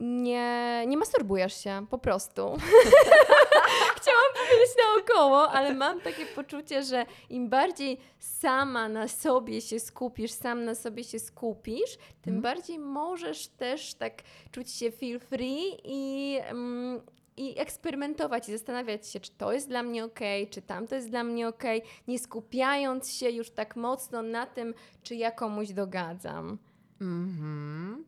nie, 0.00 0.84
nie 0.86 0.96
masturbujesz 0.96 1.62
się, 1.64 1.86
po 1.90 1.98
prostu. 1.98 2.42
Chciałam 3.96 4.32
powiedzieć 4.46 4.74
naokoło, 4.86 5.50
ale 5.50 5.74
mam 5.74 6.00
takie 6.00 6.26
poczucie, 6.26 6.82
że 6.82 7.06
im 7.30 7.48
bardziej 7.48 8.00
sama 8.18 8.88
na 8.88 9.08
sobie 9.08 9.60
się 9.60 9.80
skupisz, 9.80 10.30
sam 10.32 10.64
na 10.64 10.74
sobie 10.74 11.04
się 11.04 11.18
skupisz, 11.18 11.96
tym 12.22 12.34
Mhm. 12.34 12.42
bardziej 12.42 12.78
możesz 12.78 13.48
też 13.48 13.94
tak 13.94 14.12
czuć 14.52 14.70
się 14.70 14.90
feel 14.90 15.20
free 15.20 15.76
i, 15.84 16.38
mm, 16.42 17.00
i 17.36 17.58
eksperymentować 17.58 18.48
i 18.48 18.52
zastanawiać 18.52 19.08
się, 19.08 19.20
czy 19.20 19.30
to 19.30 19.52
jest 19.52 19.68
dla 19.68 19.82
mnie 19.82 20.04
ok, 20.04 20.20
czy 20.50 20.62
tamto 20.62 20.94
jest 20.94 21.10
dla 21.10 21.24
mnie 21.24 21.48
ok, 21.48 21.62
nie 22.08 22.18
skupiając 22.18 23.12
się 23.12 23.30
już 23.30 23.50
tak 23.50 23.76
mocno 23.76 24.22
na 24.22 24.46
tym, 24.46 24.74
czy 25.02 25.14
ja 25.14 25.30
komuś 25.30 25.68
dogadzam. 25.68 26.58
Mhm. 27.00 28.04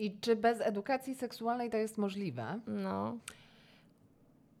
I 0.00 0.18
czy 0.20 0.36
bez 0.36 0.60
edukacji 0.60 1.14
seksualnej 1.14 1.70
to 1.70 1.76
jest 1.76 1.98
możliwe? 1.98 2.60
No, 2.66 3.18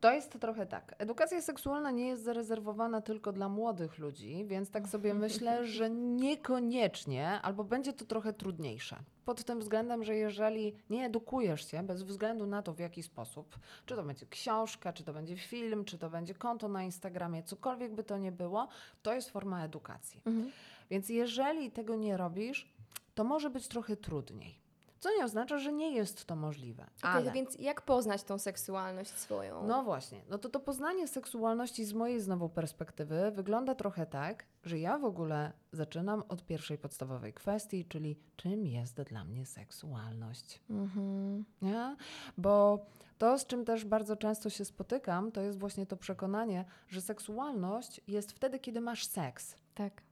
To 0.00 0.12
jest 0.12 0.40
trochę 0.40 0.66
tak. 0.66 0.94
Edukacja 0.98 1.42
seksualna 1.42 1.90
nie 1.90 2.08
jest 2.08 2.22
zarezerwowana 2.22 3.00
tylko 3.00 3.32
dla 3.32 3.48
młodych 3.48 3.98
ludzi, 3.98 4.44
więc 4.46 4.70
tak 4.70 4.88
sobie 4.88 5.14
myślę, 5.24 5.66
że 5.66 5.90
niekoniecznie, 5.90 7.28
albo 7.42 7.64
będzie 7.64 7.92
to 7.92 8.04
trochę 8.04 8.32
trudniejsze. 8.32 8.96
Pod 9.24 9.44
tym 9.44 9.60
względem, 9.60 10.04
że 10.04 10.14
jeżeli 10.14 10.74
nie 10.90 11.04
edukujesz 11.04 11.70
się, 11.70 11.82
bez 11.82 12.02
względu 12.02 12.46
na 12.46 12.62
to 12.62 12.72
w 12.72 12.78
jaki 12.78 13.02
sposób, 13.02 13.58
czy 13.86 13.96
to 13.96 14.02
będzie 14.02 14.26
książka, 14.26 14.92
czy 14.92 15.04
to 15.04 15.12
będzie 15.12 15.36
film, 15.36 15.84
czy 15.84 15.98
to 15.98 16.10
będzie 16.10 16.34
konto 16.34 16.68
na 16.68 16.82
Instagramie, 16.82 17.42
cokolwiek 17.42 17.94
by 17.94 18.04
to 18.04 18.18
nie 18.18 18.32
było, 18.32 18.68
to 19.02 19.14
jest 19.14 19.30
forma 19.30 19.64
edukacji. 19.64 20.22
Mhm. 20.26 20.50
Więc 20.90 21.08
jeżeli 21.08 21.70
tego 21.70 21.96
nie 21.96 22.16
robisz, 22.16 22.68
to 23.14 23.24
może 23.24 23.50
być 23.50 23.68
trochę 23.68 23.96
trudniej. 23.96 24.59
Co 25.00 25.16
nie 25.16 25.24
oznacza, 25.24 25.58
że 25.58 25.72
nie 25.72 25.94
jest 25.94 26.24
to 26.24 26.36
możliwe. 26.36 26.82
Okej, 26.98 27.10
ale... 27.10 27.32
więc 27.32 27.54
jak 27.58 27.82
poznać 27.82 28.22
tą 28.22 28.38
seksualność 28.38 29.10
swoją? 29.10 29.66
No 29.66 29.82
właśnie, 29.82 30.20
no 30.30 30.38
to 30.38 30.48
to 30.48 30.60
poznanie 30.60 31.08
seksualności 31.08 31.84
z 31.84 31.92
mojej 31.92 32.20
znowu 32.20 32.48
perspektywy 32.48 33.30
wygląda 33.30 33.74
trochę 33.74 34.06
tak, 34.06 34.44
że 34.64 34.78
ja 34.78 34.98
w 34.98 35.04
ogóle 35.04 35.52
zaczynam 35.72 36.22
od 36.28 36.46
pierwszej 36.46 36.78
podstawowej 36.78 37.32
kwestii, 37.32 37.84
czyli 37.84 38.16
czym 38.36 38.66
jest 38.66 39.02
dla 39.02 39.24
mnie 39.24 39.46
seksualność. 39.46 40.60
Mhm. 40.70 41.44
Nie? 41.62 41.96
Bo 42.38 42.86
to, 43.18 43.38
z 43.38 43.46
czym 43.46 43.64
też 43.64 43.84
bardzo 43.84 44.16
często 44.16 44.50
się 44.50 44.64
spotykam, 44.64 45.32
to 45.32 45.40
jest 45.40 45.58
właśnie 45.58 45.86
to 45.86 45.96
przekonanie, 45.96 46.64
że 46.88 47.00
seksualność 47.00 48.00
jest 48.08 48.32
wtedy, 48.32 48.58
kiedy 48.58 48.80
masz 48.80 49.06
seks, 49.06 49.56
Tak. 49.74 50.02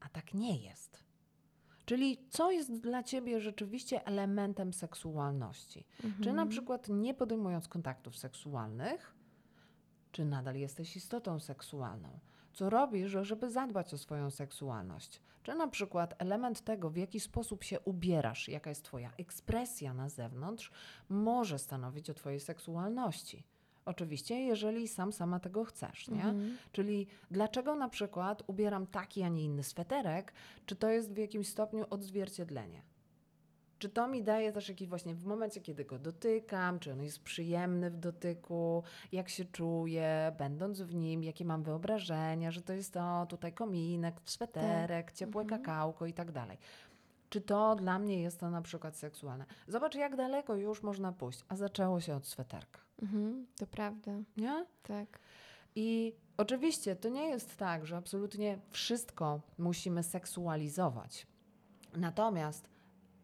a 0.00 0.08
tak 0.08 0.34
nie 0.34 0.56
jest. 0.56 1.09
Czyli 1.90 2.18
co 2.28 2.50
jest 2.50 2.80
dla 2.80 3.02
ciebie 3.02 3.40
rzeczywiście 3.40 4.06
elementem 4.06 4.72
seksualności? 4.72 5.86
Czy 6.02 6.26
na 6.26 6.30
Mhm. 6.30 6.48
przykład 6.48 6.88
nie 6.88 7.14
podejmując 7.14 7.68
kontaktów 7.68 8.16
seksualnych, 8.18 9.14
czy 10.12 10.24
nadal 10.24 10.56
jesteś 10.56 10.96
istotą 10.96 11.40
seksualną? 11.40 12.18
Co 12.52 12.70
robisz, 12.70 13.10
żeby 13.22 13.50
zadbać 13.50 13.94
o 13.94 13.98
swoją 13.98 14.30
seksualność? 14.30 15.22
Czy 15.42 15.54
na 15.54 15.68
przykład 15.68 16.14
element 16.18 16.60
tego, 16.60 16.90
w 16.90 16.96
jaki 16.96 17.20
sposób 17.20 17.64
się 17.64 17.80
ubierasz, 17.80 18.48
jaka 18.48 18.70
jest 18.70 18.84
Twoja 18.84 19.12
ekspresja 19.18 19.94
na 19.94 20.08
zewnątrz, 20.08 20.70
może 21.08 21.58
stanowić 21.58 22.10
o 22.10 22.14
Twojej 22.14 22.40
seksualności? 22.40 23.44
Oczywiście, 23.84 24.34
jeżeli 24.40 24.88
sam 24.88 25.12
sama 25.12 25.40
tego 25.40 25.64
chcesz, 25.64 26.08
nie? 26.08 26.24
Mhm. 26.24 26.56
Czyli 26.72 27.06
dlaczego 27.30 27.74
na 27.74 27.88
przykład 27.88 28.42
ubieram 28.46 28.86
taki, 28.86 29.22
a 29.22 29.28
nie 29.28 29.44
inny 29.44 29.62
sweterek? 29.62 30.32
Czy 30.66 30.76
to 30.76 30.88
jest 30.88 31.12
w 31.12 31.16
jakimś 31.16 31.48
stopniu 31.48 31.84
odzwierciedlenie? 31.90 32.82
Czy 33.78 33.88
to 33.88 34.08
mi 34.08 34.22
daje 34.22 34.52
też 34.52 34.68
jakiś 34.68 34.88
właśnie 34.88 35.14
w 35.14 35.24
momencie, 35.24 35.60
kiedy 35.60 35.84
go 35.84 35.98
dotykam, 35.98 36.78
czy 36.78 36.92
on 36.92 37.02
jest 37.02 37.22
przyjemny 37.22 37.90
w 37.90 37.96
dotyku, 37.96 38.82
jak 39.12 39.28
się 39.28 39.44
czuję, 39.44 40.32
będąc 40.38 40.80
w 40.80 40.94
nim, 40.94 41.24
jakie 41.24 41.44
mam 41.44 41.62
wyobrażenia, 41.62 42.50
że 42.50 42.62
to 42.62 42.72
jest 42.72 42.92
to 42.92 43.26
tutaj 43.28 43.52
kominek, 43.52 44.20
sweterek, 44.24 45.12
ciepłe 45.12 45.42
Mhm. 45.42 45.62
kakałko 45.62 46.06
i 46.06 46.12
tak 46.12 46.32
dalej. 46.32 46.58
Czy 47.30 47.40
to 47.40 47.74
dla 47.74 47.98
mnie 47.98 48.22
jest 48.22 48.40
to 48.40 48.50
na 48.50 48.62
przykład 48.62 48.96
seksualne? 48.96 49.46
Zobacz, 49.68 49.94
jak 49.94 50.16
daleko 50.16 50.54
już 50.56 50.82
można 50.82 51.12
pójść, 51.12 51.44
a 51.48 51.56
zaczęło 51.56 52.00
się 52.00 52.14
od 52.14 52.26
sweterka, 52.26 52.80
Mhm. 53.02 53.46
To 53.56 53.66
prawda, 53.66 54.12
nie? 54.36 54.66
tak. 54.82 55.18
I 55.74 56.12
oczywiście 56.36 56.96
to 56.96 57.08
nie 57.08 57.26
jest 57.28 57.56
tak, 57.56 57.86
że 57.86 57.96
absolutnie 57.96 58.58
wszystko 58.70 59.40
musimy 59.58 60.02
seksualizować. 60.02 61.26
Natomiast 61.96 62.68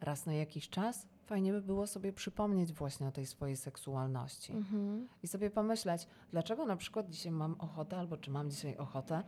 raz 0.01 0.27
na 0.27 0.33
jakiś 0.35 0.69
czas 0.69 1.07
fajnie 1.27 1.53
by 1.53 1.63
było 1.63 1.87
sobie 1.87 2.13
przypomnieć 2.13 2.73
właśnie 2.73 3.09
o 3.09 3.13
tej 3.13 3.27
swojej 3.27 3.57
seksualności 3.57 4.53
Mhm. 4.53 5.09
i 5.23 5.29
sobie 5.29 5.51
pomyśleć, 5.51 6.07
dlaczego 6.31 6.67
na 6.67 6.77
przykład 6.77 7.11
dzisiaj 7.11 7.33
mam 7.33 7.55
ochotę, 7.59 7.97
albo 7.97 8.17
czy 8.17 8.31
mam 8.31 8.51
dzisiaj 8.51 8.77
ochotę 8.77 9.23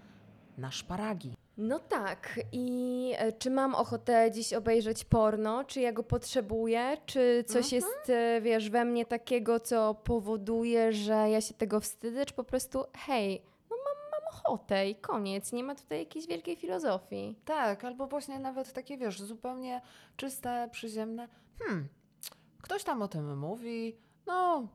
na 0.58 0.70
szparagi. 0.70 1.34
No 1.58 1.78
tak. 1.78 2.40
I 2.52 3.12
e, 3.16 3.32
czy 3.32 3.50
mam 3.50 3.74
ochotę 3.74 4.30
dziś 4.30 4.52
obejrzeć 4.52 5.04
porno? 5.04 5.64
Czy 5.64 5.80
ja 5.80 5.92
go 5.92 6.02
potrzebuję? 6.02 6.96
Czy 7.06 7.44
coś 7.46 7.72
jest, 7.72 8.10
e, 8.10 8.40
wiesz, 8.40 8.70
we 8.70 8.84
mnie 8.84 9.06
takiego, 9.06 9.60
co 9.60 9.94
powoduje, 9.94 10.92
że 10.92 11.12
ja 11.30 11.40
się 11.40 11.54
tego 11.54 11.80
wstydzę? 11.80 12.26
Czy 12.26 12.34
po 12.34 12.44
prostu, 12.44 12.84
hej, 12.96 13.42
no 13.70 13.76
mam, 13.76 14.10
mam 14.12 14.34
ochotę 14.34 14.88
i 14.88 14.94
koniec. 14.94 15.52
Nie 15.52 15.64
ma 15.64 15.74
tutaj 15.74 15.98
jakiejś 15.98 16.26
wielkiej 16.26 16.56
filozofii. 16.56 17.34
Tak, 17.44 17.84
albo 17.84 18.06
właśnie 18.06 18.38
nawet 18.38 18.72
takie, 18.72 18.98
wiesz, 18.98 19.22
zupełnie 19.22 19.80
czyste, 20.16 20.68
przyziemne. 20.72 21.28
Hmm, 21.58 21.88
ktoś 22.62 22.84
tam 22.84 23.02
o 23.02 23.08
tym 23.08 23.38
mówi, 23.38 23.96
no, 24.26 24.68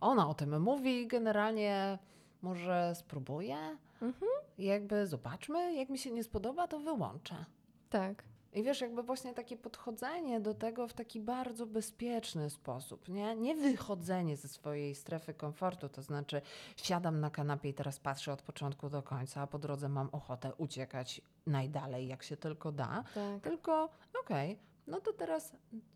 ona 0.00 0.28
o 0.28 0.34
tym 0.34 0.62
mówi, 0.62 1.06
generalnie 1.06 1.98
może 2.42 2.92
spróbuję. 2.94 3.56
Mhm. 4.02 4.30
I 4.58 4.64
jakby 4.64 5.06
zobaczmy, 5.06 5.74
jak 5.74 5.88
mi 5.88 5.98
się 5.98 6.10
nie 6.10 6.24
spodoba, 6.24 6.68
to 6.68 6.80
wyłączę. 6.80 7.44
Tak. 7.90 8.24
I 8.52 8.62
wiesz, 8.62 8.80
jakby 8.80 9.02
właśnie 9.02 9.34
takie 9.34 9.56
podchodzenie 9.56 10.40
do 10.40 10.54
tego 10.54 10.88
w 10.88 10.92
taki 10.92 11.20
bardzo 11.20 11.66
bezpieczny 11.66 12.50
sposób, 12.50 13.08
nie? 13.08 13.36
Nie 13.36 13.54
wychodzenie 13.54 14.36
ze 14.36 14.48
swojej 14.48 14.94
strefy 14.94 15.34
komfortu, 15.34 15.88
to 15.88 16.02
znaczy 16.02 16.42
siadam 16.76 17.20
na 17.20 17.30
kanapie 17.30 17.68
i 17.68 17.74
teraz 17.74 18.00
patrzę 18.00 18.32
od 18.32 18.42
początku 18.42 18.88
do 18.88 19.02
końca, 19.02 19.40
a 19.40 19.46
po 19.46 19.58
drodze 19.58 19.88
mam 19.88 20.08
ochotę 20.12 20.54
uciekać 20.54 21.20
najdalej, 21.46 22.08
jak 22.08 22.22
się 22.22 22.36
tylko 22.36 22.72
da. 22.72 23.04
Tak. 23.14 23.42
Tylko, 23.42 23.88
okej, 24.20 24.58
no 24.88 25.00
to 25.00 25.12
teraz 25.12 25.52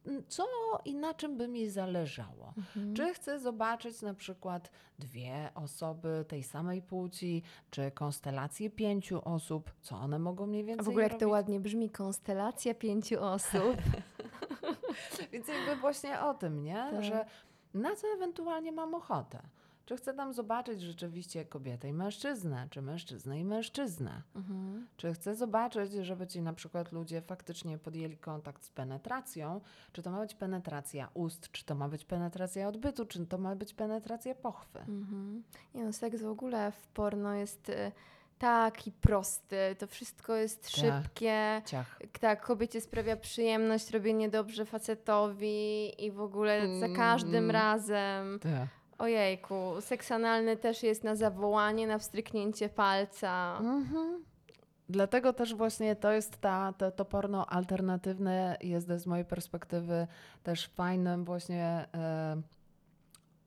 mm, 0.07 0.23
co 0.29 0.47
i 0.85 0.95
na 0.95 1.15
czym 1.15 1.37
by 1.37 1.49
mi 1.49 1.69
zależało? 1.71 2.55
Mhm. 2.57 2.95
Czy 2.95 3.15
chcę 3.15 3.39
zobaczyć 3.39 4.03
na 4.03 4.15
przykład 4.15 4.71
dwie 4.99 5.51
osoby 5.55 6.25
tej 6.29 6.43
samej 6.43 6.83
płci, 6.83 7.43
czy 7.71 7.91
konstelację 7.91 8.71
pięciu 8.71 9.21
osób, 9.25 9.71
co 9.81 9.97
one 9.97 10.19
mogą 10.19 10.47
mniej 10.47 10.63
A 10.63 10.67
więcej 10.67 10.85
w 10.85 10.89
ogóle 10.89 11.03
jak 11.03 11.13
to 11.13 11.19
robić? 11.19 11.33
ładnie 11.33 11.61
brzmi, 11.61 11.91
konstelacja 11.91 12.75
pięciu 12.75 13.23
osób. 13.25 13.77
Więc 15.33 15.49
jakby 15.49 15.77
właśnie 15.81 16.21
o 16.21 16.35
tym, 16.35 16.63
nie? 16.63 16.75
Tak. 16.91 17.05
Że 17.05 17.27
na 17.75 17.97
co 17.97 18.07
ewentualnie 18.15 18.73
mam 18.73 18.95
ochotę? 18.95 19.43
Czy 19.87 19.97
chcę 19.97 20.15
tam 20.15 20.33
zobaczyć 20.33 20.81
rzeczywiście 20.81 21.45
kobietę 21.45 21.89
i 21.89 21.93
mężczyznę, 21.93 22.67
czy 22.71 22.83
mężczyznę 22.83 23.41
i 23.41 23.45
mężczyznę? 23.45 24.23
Mhm. 24.37 24.87
Czy 24.97 25.15
chcę 25.15 25.35
zobaczyć, 25.35 25.93
żeby 25.93 26.27
ci 26.27 26.43
na 26.43 26.53
przykład 26.53 26.93
ludzie 26.93 27.21
faktycznie 27.21 27.79
podjęli 27.79 28.17
kontakt 28.17 28.65
z 28.65 28.71
penetracją? 28.71 29.61
Czy 29.93 30.03
to 30.03 30.11
ma 30.11 30.21
być 30.21 30.35
penetracja 30.35 31.09
ust, 31.15 31.53
czy 31.53 31.65
to 31.65 31.75
ma 31.75 31.89
być 31.89 32.05
penetracja 32.05 32.69
odbytu, 32.69 33.07
czy 33.07 33.27
to 33.27 33.39
ma 33.39 33.57
być 33.57 33.75
penetracja 33.75 34.35
pochwy? 34.35 34.79
Mhm. 34.79 35.43
Nie 35.75 35.85
no, 35.85 35.93
seks 35.93 36.23
w 36.23 36.27
ogóle 36.29 36.73
w 36.73 36.87
porno 36.87 37.35
jest 37.35 37.69
y, 37.69 37.93
taki 38.39 38.93
prosty. 38.93 39.57
To 39.79 39.87
wszystko 39.87 40.35
jest 40.35 40.63
Tak. 40.63 40.71
szybkie. 40.75 41.63
Ciach. 41.67 41.99
Tak, 42.21 42.47
kobiecie 42.47 42.81
sprawia 42.81 43.17
przyjemność 43.17 43.91
robienie 43.91 44.29
dobrze 44.29 44.65
facetowi 44.67 46.05
i 46.05 46.11
w 46.11 46.21
ogóle 46.21 46.79
za 46.81 46.89
każdym 46.89 47.35
Mm. 47.45 47.51
razem. 47.51 48.39
Tak. 48.43 48.69
Ojejku, 49.03 49.81
seks 49.81 50.13
analny 50.13 50.57
też 50.57 50.83
jest 50.83 51.05
na 51.05 51.17
zawołanie, 51.17 51.87
na 51.87 51.99
wstryknięcie 51.99 52.69
palca. 52.69 53.59
Mhm. 53.61 54.25
Dlatego 54.89 55.33
też 55.33 55.55
właśnie 55.55 55.97
to 55.97 56.13
jest 56.13 56.41
ta, 56.41 56.73
to, 56.79 56.91
to 56.91 57.05
porno 57.05 57.47
alternatywne 57.47 58.57
jest 58.61 58.89
z 58.89 59.07
mojej 59.07 59.25
perspektywy 59.25 60.07
też 60.43 60.67
fajnym 60.67 61.25
właśnie 61.25 61.89
e, 61.95 62.43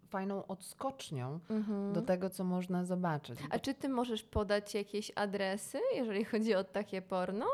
fajną 0.09 0.47
odskocznią 0.47 1.39
Mhm. 1.49 1.93
do 1.93 2.01
tego, 2.01 2.29
co 2.29 2.43
można 2.43 2.85
zobaczyć. 2.85 3.39
A 3.49 3.59
czy 3.59 3.73
ty 3.73 3.89
możesz 3.89 4.23
podać 4.23 4.73
jakieś 4.73 5.11
adresy, 5.15 5.79
jeżeli 5.95 6.25
chodzi 6.25 6.55
o 6.55 6.63
takie 6.63 7.01
porno? 7.01 7.45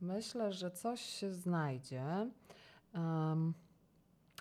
Myślę, 0.00 0.52
że 0.52 0.70
coś 0.70 1.00
się 1.00 1.32
znajdzie. 1.32 2.02
Em, 2.94 3.54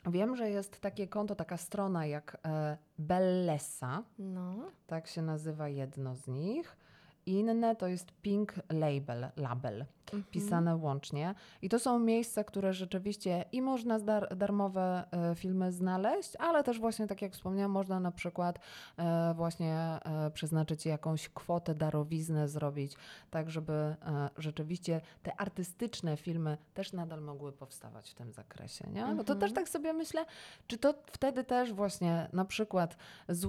wiem, 0.08 0.36
że 0.36 0.49
jest 0.49 0.80
takie 0.80 1.08
konto, 1.08 1.36
taka 1.36 1.58
strona 1.58 2.06
jak 2.06 2.38
e, 2.45 2.78
Bellesa, 2.99 4.04
No. 4.20 4.54
tak 4.88 5.08
się 5.08 5.22
nazywa 5.22 5.68
jedno 5.70 6.16
z 6.16 6.28
nich. 6.28 6.78
Inne 7.26 7.76
to 7.76 7.88
jest 7.88 8.12
Pink 8.22 8.54
Label, 8.70 9.28
label 9.36 9.86
Mhm. 10.14 10.24
pisane 10.32 10.76
łącznie. 10.76 11.36
I 11.62 11.70
to 11.70 11.80
są 11.80 11.99
miejsca, 11.99 12.43
które 12.43 12.74
rzeczywiście 12.74 13.45
i 13.51 13.62
można 13.62 13.99
dar 13.99 14.38
darmowe 14.38 15.03
e, 15.12 15.36
filmy 15.36 15.72
znaleźć, 15.72 16.36
ale 16.39 16.64
też 16.64 16.80
właśnie, 16.80 17.07
tak 17.07 17.22
jak 17.22 17.34
wspomniałam, 17.34 17.72
można 17.72 17.99
na 17.99 18.12
przykład 18.12 18.59
e, 18.97 19.34
właśnie 19.34 19.76
e, 19.76 20.32
przeznaczyć 20.34 20.86
jakąś 20.86 21.30
kwotę, 21.30 21.76
darowiznę 21.76 22.47
zrobić, 22.47 22.93
tak 23.30 23.49
żeby 23.49 23.95
rzeczywiście 24.38 25.01
te 25.24 25.41
artystyczne 25.41 26.18
filmy 26.18 26.57
też 26.74 26.93
nadal 26.93 27.22
mogły 27.22 27.51
powstawać 27.51 28.12
w 28.12 28.14
tym 28.16 28.34
zakresie. 28.34 28.88
Nie? 28.93 29.01
No 29.01 29.24
to 29.24 29.34
Mhm. 29.34 29.39
też 29.39 29.53
tak 29.53 29.70
sobie 29.70 29.93
myślę, 29.93 30.26
czy 30.68 30.78
to 30.78 30.93
wtedy 31.12 31.43
też 31.43 31.74
właśnie 31.74 32.30
na 32.34 32.45
przykład 32.45 32.97
z, 33.30 33.47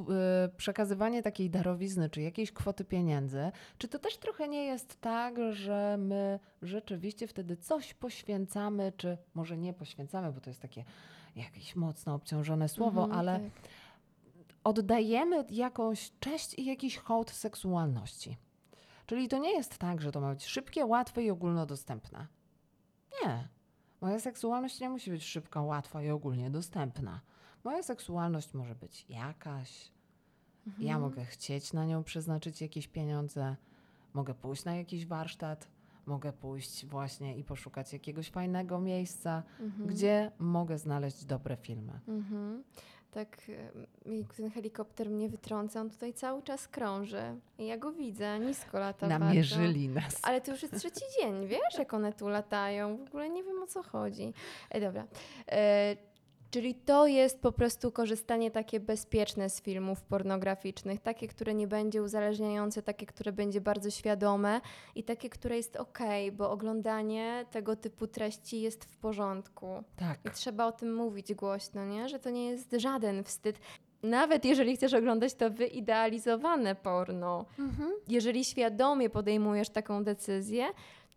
przekazywanie 0.56 1.22
takiej 1.22 1.50
darowizny, 1.50 2.10
czy 2.10 2.22
jakiejś 2.22 2.52
kwoty 2.52 2.84
pieniędzy, 2.84 3.52
czy 3.78 3.88
to 3.88 3.98
też 3.98 4.16
trochę 4.16 4.48
nie 4.48 4.64
jest 4.64 5.00
tak, 5.00 5.34
że 5.52 5.96
my 5.98 6.38
rzeczywiście 6.62 7.26
wtedy 7.26 7.56
coś 7.56 7.94
poświęcamy, 7.94 8.92
czy 8.96 9.18
może 9.34 9.58
nie 9.58 9.72
poświęcamy, 9.72 10.32
bo 10.32 10.40
to 10.40 10.50
jest 10.50 10.62
takie 10.62 10.84
jakieś 11.36 11.76
mocno 11.76 12.14
obciążone 12.14 12.68
słowo, 12.68 13.02
Mhm, 13.02 13.18
ale 13.20 13.40
tak. 13.40 13.50
oddajemy 14.64 15.44
jakąś 15.50 16.12
cześć 16.20 16.54
i 16.58 16.64
jakiś 16.64 16.96
hołd 16.98 17.30
seksualności. 17.30 18.36
Czyli 19.06 19.28
to 19.28 19.38
nie 19.38 19.52
jest 19.52 19.78
tak, 19.78 20.00
że 20.00 20.12
to 20.12 20.20
ma 20.20 20.30
być 20.30 20.46
szybkie, 20.46 20.86
łatwe 20.86 21.22
i 21.22 21.30
ogólnodostępne. 21.30 22.26
Nie. 23.24 23.48
Moja 24.00 24.20
seksualność 24.20 24.80
nie 24.80 24.90
musi 24.90 25.10
być 25.10 25.24
szybka, 25.24 25.62
łatwa 25.62 26.02
i 26.02 26.10
ogólnie 26.10 26.50
dostępna. 26.50 27.20
Moja 27.64 27.82
seksualność 27.82 28.54
może 28.54 28.74
być 28.74 29.06
jakaś. 29.08 29.92
Ja 30.66 30.72
Mhm. 30.94 31.00
mogę 31.00 31.24
chcieć 31.24 31.72
na 31.72 31.84
nią 31.86 32.04
przeznaczyć 32.04 32.60
jakieś 32.60 32.88
pieniądze, 32.88 33.56
mogę 34.14 34.34
pójść 34.34 34.64
na 34.64 34.76
jakiś 34.76 35.06
warsztat, 35.06 35.68
mogę 36.06 36.32
pójść 36.32 36.86
właśnie 36.86 37.36
i 37.36 37.44
poszukać 37.44 37.92
jakiegoś 37.92 38.30
fajnego 38.30 38.80
miejsca, 38.80 39.42
Mhm. 39.60 39.88
gdzie 39.88 40.30
mogę 40.38 40.78
znaleźć 40.78 41.24
dobre 41.24 41.56
filmy. 41.56 42.00
Mhm. 42.08 42.62
Tak, 43.10 43.36
ten 44.36 44.50
helikopter 44.50 45.10
mnie 45.10 45.28
wytrąca, 45.28 45.80
on 45.80 45.90
tutaj 45.90 46.12
cały 46.14 46.42
czas 46.42 46.68
krąży. 46.68 47.22
Ja 47.58 47.78
go 47.78 47.92
widzę, 47.92 48.38
nisko 48.40 48.78
lata 48.78 49.08
bardzo. 49.08 49.24
Namierzyli 49.24 49.88
nas. 49.88 50.18
Ale 50.22 50.40
to 50.40 50.50
już 50.50 50.62
jest 50.62 50.78
trzeci 50.78 51.00
dzień, 51.20 51.46
wiesz, 51.46 51.78
jak 51.78 51.94
one 51.94 52.12
tu 52.12 52.28
latają. 52.28 52.96
W 52.96 53.08
ogóle 53.08 53.30
nie 53.30 53.44
wiem 53.44 53.62
o 53.62 53.66
co 53.66 53.82
chodzi. 53.82 54.32
E, 54.70 54.80
dobra. 54.80 55.06
E, 55.48 55.96
czyli 56.52 56.74
to 56.74 57.06
jest 57.06 57.40
po 57.40 57.52
prostu 57.52 57.92
korzystanie 57.92 58.50
takie 58.50 58.80
bezpieczne 58.80 59.50
z 59.50 59.62
filmów 59.62 60.02
pornograficznych, 60.02 61.00
takie, 61.00 61.28
które 61.28 61.54
nie 61.54 61.66
będzie 61.68 62.02
uzależniające, 62.02 62.82
takie, 62.82 63.06
które 63.06 63.32
będzie 63.32 63.60
bardzo 63.60 63.90
świadome 63.90 64.60
i 64.94 65.04
takie, 65.04 65.28
które 65.30 65.56
jest 65.56 65.76
ok, 65.76 65.98
bo 66.32 66.50
oglądanie 66.50 67.44
tego 67.50 67.76
typu 67.76 68.06
treści 68.06 68.60
jest 68.60 68.84
w 68.84 68.96
porządku. 68.96 69.66
I 69.94 69.98
Tak. 69.98 70.18
trzeba 70.34 70.66
o 70.66 70.72
tym 70.72 70.94
mówić 70.94 71.34
głośno, 71.34 71.84
nie? 71.86 72.08
że 72.08 72.18
to 72.18 72.30
nie 72.30 72.50
jest 72.50 72.72
żaden 72.78 73.24
wstyd. 73.24 73.58
Nawet 74.02 74.44
jeżeli 74.44 74.76
chcesz 74.76 74.94
oglądać 74.94 75.34
to 75.34 75.50
wyidealizowane 75.50 76.74
porno, 76.74 77.44
Mhm. 77.58 77.92
jeżeli 78.08 78.44
świadomie 78.44 79.10
podejmujesz 79.10 79.70
taką 79.70 80.04
decyzję, 80.04 80.66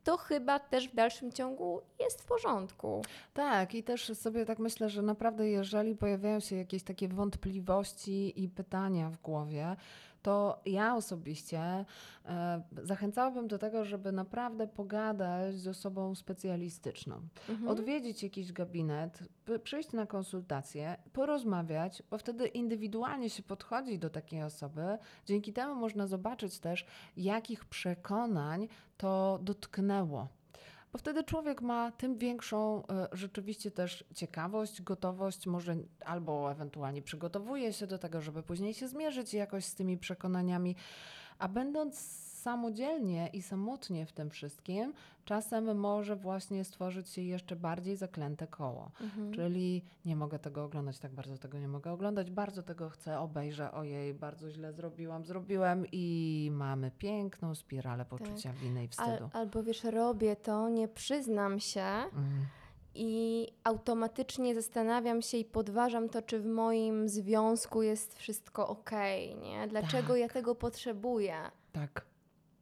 to 0.06 0.18
chyba 0.18 0.60
też 0.60 0.90
w 0.90 0.96
dalszym 0.96 1.32
ciągu 1.32 1.82
jest 2.00 2.22
w 2.22 2.26
porządku. 2.26 3.02
Tak, 3.34 3.76
i 3.76 3.84
też 3.84 4.18
sobie 4.18 4.46
tak 4.46 4.60
myślę, 4.60 4.90
że 4.90 5.02
naprawdę 5.02 5.50
jeżeli 5.50 5.96
pojawiają 5.96 6.40
się 6.40 6.56
jakieś 6.56 6.84
takie 6.84 7.08
wątpliwości 7.08 8.44
i 8.44 8.50
pytania 8.50 9.10
w 9.10 9.18
głowie, 9.18 9.76
to 10.26 10.60
ja 10.66 10.96
osobiście 10.96 11.86
e, 12.26 12.62
zachęcałabym 12.84 13.48
do 13.48 13.58
tego, 13.58 13.86
żeby 13.86 14.12
naprawdę 14.12 14.68
pogadać 14.68 15.56
z 15.56 15.68
osobą 15.68 16.16
specjalistyczną. 16.16 17.22
Mhm. 17.50 17.70
Odwiedzić 17.70 18.24
jakiś 18.24 18.54
gabinet, 18.54 19.20
przyjść 19.64 19.92
na 19.92 20.06
konsultację, 20.06 20.98
porozmawiać, 21.14 22.04
bo 22.10 22.18
wtedy 22.18 22.48
indywidualnie 22.48 23.30
się 23.30 23.44
podchodzi 23.44 24.00
do 24.00 24.10
takiej 24.10 24.44
osoby. 24.44 24.98
Dzięki 25.26 25.54
temu 25.54 25.76
można 25.76 26.08
zobaczyć 26.08 26.60
też, 26.60 26.86
jakich 27.18 27.66
przekonań 27.66 28.68
to 28.98 29.40
dotknęło. 29.42 30.28
Bo 30.96 31.00
wtedy 31.00 31.24
człowiek 31.24 31.62
ma 31.62 31.92
tym 31.92 32.18
większą 32.18 32.88
e, 32.88 33.08
rzeczywiście 33.12 33.72
też 33.72 34.04
ciekawość, 34.14 34.82
gotowość, 34.82 35.48
może 35.48 35.76
albo 36.06 36.52
ewentualnie 36.52 37.02
przygotowuje 37.02 37.74
się 37.74 37.88
do 37.88 37.98
tego, 37.98 38.22
żeby 38.22 38.44
później 38.44 38.74
się 38.74 38.88
zmierzyć 38.88 39.34
jakoś 39.34 39.66
z 39.66 39.76
tymi 39.76 39.98
przekonaniami. 39.98 40.76
A 41.40 41.48
będąc 41.48 41.96
samodzielnie 42.50 43.30
i 43.34 43.42
samotnie 43.42 44.06
w 44.06 44.12
tym 44.12 44.30
wszystkim, 44.30 44.94
czasem 45.26 45.78
może 45.78 46.16
właśnie 46.16 46.64
stworzyć 46.64 47.10
się 47.10 47.22
jeszcze 47.22 47.56
bardziej 47.56 47.96
zaklęte 47.96 48.48
koło. 48.48 48.92
Mhm. 49.02 49.34
Czyli 49.34 49.84
nie 50.06 50.16
mogę 50.16 50.40
tego 50.40 50.64
oglądać, 50.64 51.00
tak 51.00 51.12
bardzo 51.14 51.38
tego 51.38 51.60
nie 51.60 51.68
mogę 51.68 51.92
oglądać, 51.92 52.32
bardzo 52.32 52.64
tego 52.64 52.90
chcę, 52.90 53.20
obejrzę, 53.20 53.72
ojej, 53.72 54.14
bardzo 54.14 54.52
źle 54.52 54.74
zrobiłam, 54.74 55.26
zrobiłem 55.26 55.86
i 55.92 56.50
mamy 56.54 56.92
piękną 56.92 57.56
spiralę 57.56 58.06
poczucia 58.06 58.54
winy 58.54 58.80
i 58.84 58.84
Al, 58.84 58.90
wstydu. 58.90 59.30
albo 59.34 59.64
wiesz, 59.64 59.84
robię 59.84 60.36
to, 60.36 60.70
nie 60.70 60.88
przyznam 60.88 61.60
się 61.60 61.82
Mm. 61.82 62.46
i 62.96 63.48
automatycznie 63.64 64.56
zastanawiam 64.56 65.22
się 65.22 65.38
i 65.38 65.46
podważam 65.46 66.10
to, 66.10 66.22
czy 66.22 66.40
w 66.40 66.46
moim 66.46 67.10
związku 67.10 67.82
jest 67.82 68.18
wszystko 68.18 68.68
ok, 68.68 68.92
nie? 69.42 69.68
Dlaczego 69.68 70.16
ja 70.16 70.26
Tak. 70.28 70.34
tego 70.34 70.56
potrzebuję? 70.56 71.36
Tak, 71.72 72.06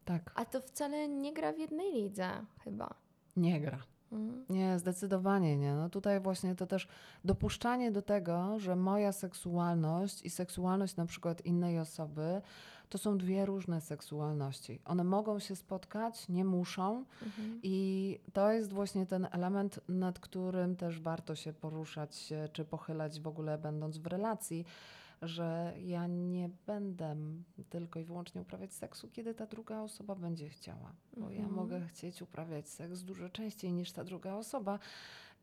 tak, 0.05 0.31
A 0.35 0.45
to 0.45 0.61
wcale 0.61 1.07
nie 1.09 1.33
gra 1.33 1.53
w 1.53 1.59
jednej 1.59 1.93
lidze, 1.93 2.29
chyba. 2.63 2.93
nie 3.37 3.61
gra. 3.61 3.79
Mhm. 4.11 4.45
Nie, 4.49 4.79
zdecydowanie 4.79 5.57
nie. 5.57 5.75
No 5.75 5.89
tutaj 5.89 6.19
właśnie 6.19 6.55
to 6.55 6.67
też 6.67 6.87
dopuszczanie 7.25 7.91
do 7.91 8.01
tego, 8.01 8.59
że 8.59 8.75
moja 8.75 9.11
seksualność 9.11 10.21
i 10.25 10.29
seksualność 10.29 10.95
na 10.95 11.05
przykład 11.05 11.45
innej 11.45 11.79
osoby 11.79 12.41
to 12.89 12.97
są 12.97 13.17
dwie 13.17 13.45
różne 13.45 13.81
seksualności. 13.81 14.79
One 14.85 15.03
mogą 15.03 15.39
się 15.39 15.55
spotkać, 15.55 16.29
nie 16.29 16.45
muszą 16.45 17.05
Mhm. 17.25 17.59
i 17.63 18.19
to 18.33 18.51
jest 18.51 18.73
właśnie 18.73 19.05
ten 19.05 19.27
element, 19.31 19.79
nad 19.87 20.19
którym 20.19 20.75
też 20.75 20.99
warto 20.99 21.35
się 21.35 21.53
poruszać 21.53 22.33
czy 22.53 22.65
pochylać 22.65 23.19
w 23.21 23.27
ogóle 23.27 23.57
będąc 23.57 23.97
w 23.97 24.07
relacji, 24.07 24.65
że 25.28 25.74
ja 25.80 26.07
nie 26.07 26.49
będę 26.65 27.15
tylko 27.69 27.99
i 27.99 28.03
wyłącznie 28.03 28.41
uprawiać 28.41 28.74
seksu, 28.74 29.09
kiedy 29.09 29.34
ta 29.34 29.45
druga 29.45 29.82
osoba 29.82 30.15
będzie 30.15 30.49
chciała. 30.49 30.93
Bo 31.17 31.30
ja 31.30 31.38
Mhm. 31.38 31.53
mogę 31.55 31.82
chcieć 31.88 32.21
uprawiać 32.21 32.69
seks 32.69 33.01
dużo 33.01 33.30
częściej 33.30 33.74
niż 33.74 33.91
ta 33.91 34.03
druga 34.03 34.34
osoba 34.36 34.80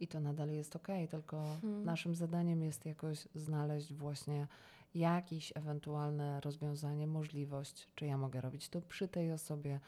i 0.00 0.08
to 0.08 0.20
nadal 0.20 0.50
jest 0.50 0.76
okej, 0.76 1.08
tylko 1.08 1.36
Mhm. 1.54 1.84
naszym 1.84 2.14
zadaniem 2.14 2.62
jest 2.62 2.86
jakoś 2.86 3.28
znaleźć 3.34 3.94
właśnie 3.94 4.46
jakieś 4.94 5.52
ewentualne 5.56 6.40
rozwiązanie, 6.40 7.06
możliwość, 7.06 7.88
czy 7.94 8.06
ja 8.06 8.18
mogę 8.18 8.40
robić 8.40 8.68
to 8.68 8.80
przy 8.82 9.08
tej 9.08 9.32
osobie, 9.32 9.80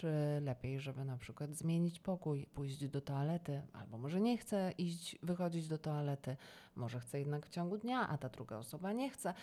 czy 0.00 0.40
lepiej, 0.40 0.80
żeby 0.80 1.04
na 1.04 1.16
przykład 1.16 1.54
zmienić 1.54 2.00
pokój, 2.00 2.46
pójść 2.54 2.88
do 2.88 3.00
toalety, 3.00 3.62
albo 3.72 3.98
może 3.98 4.20
nie 4.20 4.38
chcę 4.38 4.72
iść, 4.78 5.18
wychodzić 5.22 5.68
do 5.68 5.78
toalety, 5.78 6.36
może 6.76 7.00
chcę 7.00 7.18
jednak 7.18 7.46
w 7.46 7.50
ciągu 7.50 7.78
dnia, 7.78 8.08
a 8.08 8.18
ta 8.18 8.28
druga 8.28 8.56
osoba 8.56 8.92
nie 8.92 9.10
chce. 9.10 9.34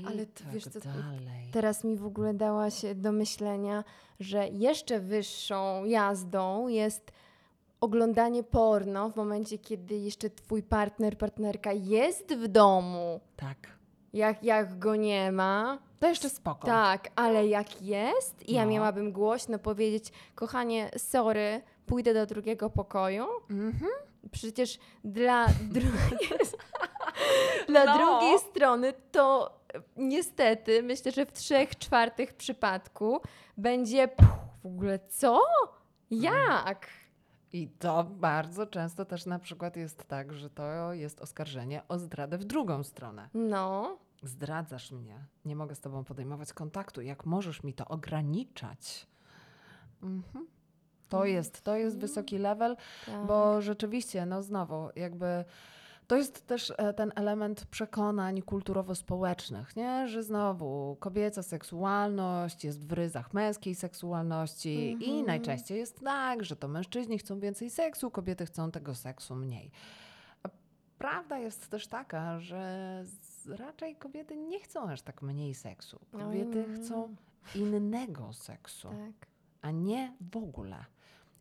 I 0.00 0.06
Ale 0.06 0.26
ty 0.26 0.44
tak 0.44 0.52
wiesz 0.52 0.64
co, 0.64 0.80
dalej. 0.80 1.50
Teraz 1.52 1.84
mi 1.84 1.96
w 1.96 2.06
ogóle 2.06 2.34
dałaś 2.34 2.82
do 2.94 3.12
myślenia, 3.12 3.84
że 4.20 4.48
jeszcze 4.48 5.00
wyższą 5.00 5.84
jazdą 5.84 6.68
jest 6.68 7.12
oglądanie 7.80 8.42
porno 8.42 9.10
w 9.10 9.16
momencie, 9.16 9.58
kiedy 9.58 9.96
jeszcze 9.96 10.30
twój 10.30 10.62
partner, 10.62 11.18
partnerka 11.18 11.72
jest 11.72 12.34
w 12.34 12.48
domu. 12.48 13.20
Tak. 13.36 13.58
Jak, 14.12 14.44
jak 14.44 14.78
go 14.78 14.96
nie 14.96 15.32
ma, 15.32 15.78
To 16.02 16.08
jeszcze 16.08 16.30
spoko. 16.30 16.66
tak, 16.66 17.08
ale 17.16 17.46
jak 17.46 17.82
jest 17.82 18.48
i 18.48 18.52
ja 18.54 18.64
No. 18.64 18.70
miałabym 18.70 19.12
głośno 19.12 19.58
powiedzieć, 19.58 20.12
kochanie, 20.34 20.90
sorry, 20.96 21.62
pójdę 21.86 22.14
do 22.14 22.26
drugiego 22.26 22.70
pokoju. 22.70 23.24
Mhm. 23.50 23.92
Przecież 24.32 24.78
dla, 25.04 25.46
dru- 25.74 26.16
dla 27.68 27.84
No. 27.84 27.96
drugiej 27.98 28.38
strony 28.38 28.92
to 29.12 29.52
e, 29.74 29.80
niestety 29.96 30.82
myślę, 30.82 31.12
że 31.12 31.26
w 31.26 31.32
trzech 31.32 31.78
czwartych 31.78 32.34
przypadku 32.34 33.20
będzie 33.56 34.08
"Puh, 34.08 34.26
w 34.62 34.66
ogóle 34.66 34.98
co? 35.08 35.40
Jak? 36.10 36.86
I 37.52 37.68
to 37.68 38.04
bardzo 38.04 38.66
często 38.66 39.04
też 39.04 39.26
na 39.26 39.38
przykład 39.38 39.76
jest 39.76 40.04
tak, 40.08 40.32
że 40.32 40.50
to 40.50 40.92
jest 40.92 41.20
oskarżenie 41.20 41.82
o 41.88 41.98
zdradę 41.98 42.38
w 42.38 42.44
drugą 42.44 42.82
stronę. 42.84 43.28
No, 43.34 43.96
Zdradzasz 44.22 44.92
mnie, 44.92 45.24
nie 45.44 45.56
mogę 45.56 45.74
z 45.74 45.80
tobą 45.80 46.04
podejmować 46.04 46.52
kontaktu. 46.52 47.02
Jak 47.02 47.26
możesz 47.26 47.62
mi 47.62 47.74
to 47.74 47.88
ograniczać? 47.88 49.06
Mhm. 50.02 50.46
To 51.08 51.24
jest, 51.24 51.62
to 51.62 51.76
jest 51.76 51.98
wysoki 51.98 52.38
level, 52.38 52.76
tak. 53.06 53.26
bo 53.26 53.62
rzeczywiście, 53.62 54.26
no 54.26 54.42
znowu, 54.42 54.88
jakby 54.96 55.44
to 56.06 56.16
jest 56.16 56.46
też 56.46 56.72
e, 56.78 56.94
ten 56.94 57.12
element 57.14 57.66
przekonań 57.66 58.42
kulturowo-społecznych, 58.42 59.76
nie? 59.76 60.08
że 60.08 60.22
znowu 60.22 60.96
kobieca 61.00 61.42
seksualność 61.42 62.64
jest 62.64 62.86
w 62.86 62.92
ryzach 62.92 63.34
męskiej 63.34 63.74
seksualności 63.74 64.90
i 64.90 65.08
Mhm. 65.10 65.26
najczęściej 65.26 65.78
jest 65.78 66.00
tak, 66.00 66.44
że 66.44 66.56
to 66.56 66.68
mężczyźni 66.68 67.18
chcą 67.18 67.40
więcej 67.40 67.70
seksu, 67.70 68.10
kobiety 68.10 68.46
chcą 68.46 68.70
tego 68.70 68.94
seksu 68.94 69.34
mniej. 69.34 69.70
Prawda 70.98 71.38
jest 71.38 71.68
też 71.68 71.86
taka, 71.86 72.40
że 72.40 73.04
raczej 73.46 73.96
kobiety 73.96 74.36
nie 74.36 74.60
chcą 74.60 74.90
aż 74.90 75.02
tak 75.02 75.22
mniej 75.22 75.54
seksu. 75.54 75.98
Kobiety 76.12 76.64
Mm. 76.64 76.76
chcą 76.84 77.16
innego 77.54 78.32
seksu 78.32 78.88
tak. 78.88 79.28
a 79.62 79.70
nie 79.70 80.16
w 80.32 80.36
ogóle. 80.36 80.84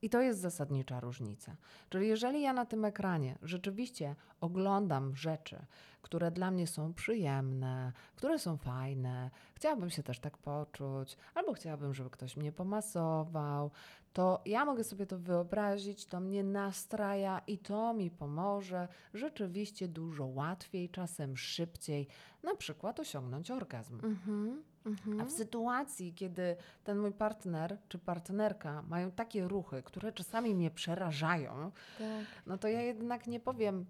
I 0.02 0.10
to 0.10 0.22
jest 0.22 0.40
zasadnicza 0.40 1.00
różnica. 1.00 1.56
Czyli 1.90 2.08
jeżeli 2.08 2.42
ja 2.42 2.54
na 2.54 2.66
tym 2.66 2.86
ekranie 2.86 3.38
rzeczywiście 3.42 4.16
oglądam 4.42 5.16
rzeczy, 5.16 5.66
które 6.02 6.32
dla 6.32 6.52
mnie 6.52 6.68
są 6.68 6.94
przyjemne, 6.94 7.92
które 8.16 8.40
są 8.40 8.58
fajne, 8.58 9.30
chciałabym 9.56 9.90
się 9.90 10.04
też 10.04 10.20
tak 10.20 10.38
poczuć, 10.38 11.18
albo 11.36 11.54
chciałabym, 11.54 11.94
żeby 11.94 12.10
ktoś 12.10 12.38
mnie 12.38 12.52
pomasował, 12.52 13.72
to 14.14 14.42
ja 14.46 14.66
mogę 14.66 14.84
sobie 14.84 15.06
to 15.06 15.18
wyobrazić, 15.20 16.06
to 16.06 16.20
mnie 16.20 16.44
nastraja 16.44 17.42
i 17.48 17.58
to 17.58 17.94
mi 17.94 18.12
pomoże 18.12 18.88
rzeczywiście 19.14 19.88
dużo 19.88 20.26
łatwiej, 20.26 20.90
czasem 20.90 21.38
szybciej, 21.38 22.08
na 22.44 22.56
przykład 22.56 23.00
osiągnąć 23.00 23.52
orgazm. 23.52 23.96
Mhm. 24.06 24.64
Mhm. 24.86 25.22
A 25.22 25.26
w 25.26 25.32
sytuacji, 25.32 26.14
kiedy 26.14 26.56
ten 26.84 27.00
mój 27.00 27.12
partner 27.12 27.78
czy 27.90 28.00
partnerka 28.00 28.82
mają 28.82 29.12
takie 29.12 29.48
ruchy, 29.48 29.84
które 29.84 30.12
czasami 30.12 30.56
mnie 30.56 30.72
przerażają, 30.72 31.72
tak. 31.98 32.26
no 32.48 32.58
to 32.58 32.68
ja 32.68 32.82
jednak 32.82 33.28
nie 33.28 33.40
powiem, 33.40 33.86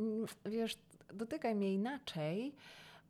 "Mm, 0.00 0.26
wiesz, 0.44 0.78
dotykaj 1.14 1.54
mnie 1.54 1.74
inaczej, 1.74 2.54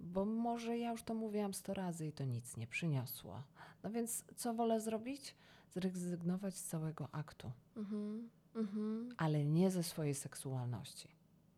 bo 0.01 0.24
może 0.24 0.78
ja 0.78 0.90
już 0.92 1.03
to 1.03 1.14
mówiłam 1.14 1.55
sto 1.55 1.74
razy 1.74 2.07
i 2.07 2.12
to 2.12 2.24
nic 2.24 2.57
nie 2.57 2.66
przyniosło. 2.66 3.42
No 3.82 3.90
więc 3.90 4.24
co 4.36 4.55
wolę 4.55 4.80
zrobić? 4.80 5.34
Zrezygnować 5.74 6.55
z 6.57 6.64
całego 6.64 7.09
aktu, 7.12 7.51
Mhm. 7.76 8.28
Mhm. 8.55 9.09
ale 9.16 9.44
nie 9.44 9.70
ze 9.70 9.82
swojej 9.82 10.14
seksualności. 10.14 11.09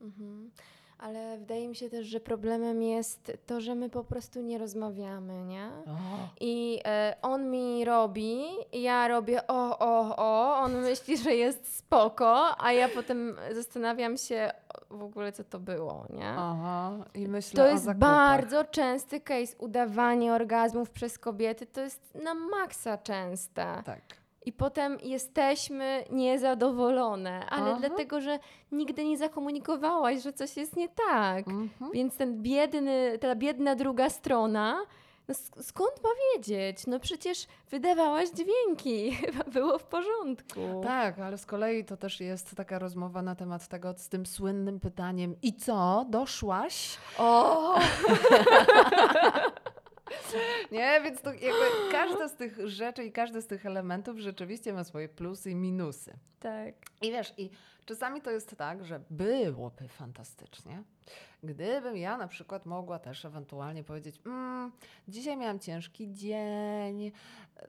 Mhm. 0.01 0.51
Ale 0.99 1.38
wydaje 1.38 1.68
mi 1.68 1.76
się 1.76 1.90
też, 1.90 2.07
że 2.07 2.20
problemem 2.20 2.82
jest 2.82 3.32
to, 3.46 3.61
że 3.61 3.74
my 3.74 3.90
po 3.90 4.05
prostu 4.05 4.40
nie 4.40 4.59
rozmawiamy, 4.59 5.44
nie? 5.44 5.66
O, 5.86 5.96
I 6.40 6.80
e, 6.84 7.16
on 7.22 7.51
mi 7.51 7.84
robi, 7.84 8.40
ja 8.72 9.09
robię 9.09 9.46
o, 9.46 9.78
o, 9.78 10.16
o, 10.16 10.57
on 10.59 10.72
myśli, 10.76 11.18
że 11.18 11.34
jest 11.34 11.76
spoko, 11.76 12.61
a 12.64 12.72
ja 12.72 12.88
potem 12.88 13.36
zastanawiam 13.55 14.16
się 14.16 14.51
w 14.90 15.03
ogóle, 15.03 15.32
co 15.32 15.44
to 15.44 15.59
było, 15.59 16.07
nie? 16.11 16.28
aha, 16.28 16.92
i 17.14 17.28
myślę 17.28 17.64
To 17.64 17.70
jest 17.70 17.84
zakupach. 17.84 18.09
bardzo 18.09 18.64
częsty 18.64 19.20
case. 19.20 19.57
Udawanie 19.59 20.32
orgazmów 20.32 20.90
przez 20.90 21.18
kobiety 21.18 21.66
to 21.66 21.80
jest 21.80 22.14
na 22.24 22.34
maksa 22.34 22.99
częste. 22.99 23.82
Tak. 23.84 24.01
I 24.47 24.53
potem 24.53 24.99
jesteśmy 25.03 26.05
niezadowolone, 26.11 27.47
ale 27.51 27.70
Aha. 27.70 27.76
dlatego, 27.80 28.20
że 28.20 28.39
nigdy 28.72 29.05
nie 29.05 29.18
zakomunikowałaś, 29.18 30.22
że 30.22 30.32
coś 30.32 30.57
jest 30.57 30.76
nie 30.76 30.89
tak. 30.89 31.49
Mhm. 31.49 31.91
Więc 31.93 32.16
ten 32.16 32.43
biedny, 32.43 33.18
ta 33.20 33.34
biedna 33.34 33.74
druga 33.74 34.11
strona, 34.11 34.80
no 35.28 35.34
sk- 35.34 35.62
skąd 35.62 35.91
ma 36.03 36.09
wiedzieć? 36.36 36.86
No 36.86 37.01
przecież 37.01 37.47
wydawałaś 37.70 38.28
dźwięki, 38.30 39.12
chyba 39.26 39.45
było 39.45 39.78
w 39.78 39.84
porządku. 39.84 40.80
Tak, 40.84 41.18
ale 41.18 41.39
z 41.39 41.47
kolei 41.47 41.84
to 41.84 41.97
też 41.97 42.20
jest 42.20 42.57
taka 42.57 42.78
rozmowa 42.78 43.22
na 43.22 43.34
temat 43.34 43.68
tego 43.68 43.95
z 43.97 44.09
tym 44.09 44.26
słynnym 44.26 44.80
pytaniem 44.80 45.34
i 45.43 45.53
co, 45.53 46.05
doszłaś? 46.09 46.97
O! 47.18 47.74
Nie, 50.73 51.01
więc 51.05 51.21
to 51.21 51.33
jakby 51.33 51.93
każda 51.93 52.29
z 52.29 52.37
tych 52.37 52.69
rzeczy 52.69 53.05
i 53.05 53.13
każdy 53.13 53.43
z 53.43 53.47
tych 53.47 53.67
elementów 53.67 54.19
rzeczywiście 54.19 54.73
ma 54.73 54.85
swoje 54.85 55.09
plusy 55.09 55.51
i 55.51 55.55
minusy. 55.55 56.13
Tak. 56.41 56.75
I 57.03 57.11
wiesz, 57.11 57.35
i 57.37 57.51
czasami 57.89 58.20
to 58.20 58.30
jest 58.30 58.57
tak, 58.57 58.84
że 58.84 59.01
byłoby 59.11 59.89
fantastycznie, 59.89 60.82
gdybym 61.43 61.97
ja 61.97 62.16
na 62.16 62.28
przykład 62.28 62.66
mogła 62.66 62.99
też 62.99 63.24
ewentualnie 63.24 63.84
powiedzieć, 63.84 64.20
mm, 64.26 64.72
dzisiaj 65.09 65.36
miałam 65.36 65.59
ciężki 65.59 66.12
dzień, 66.12 67.12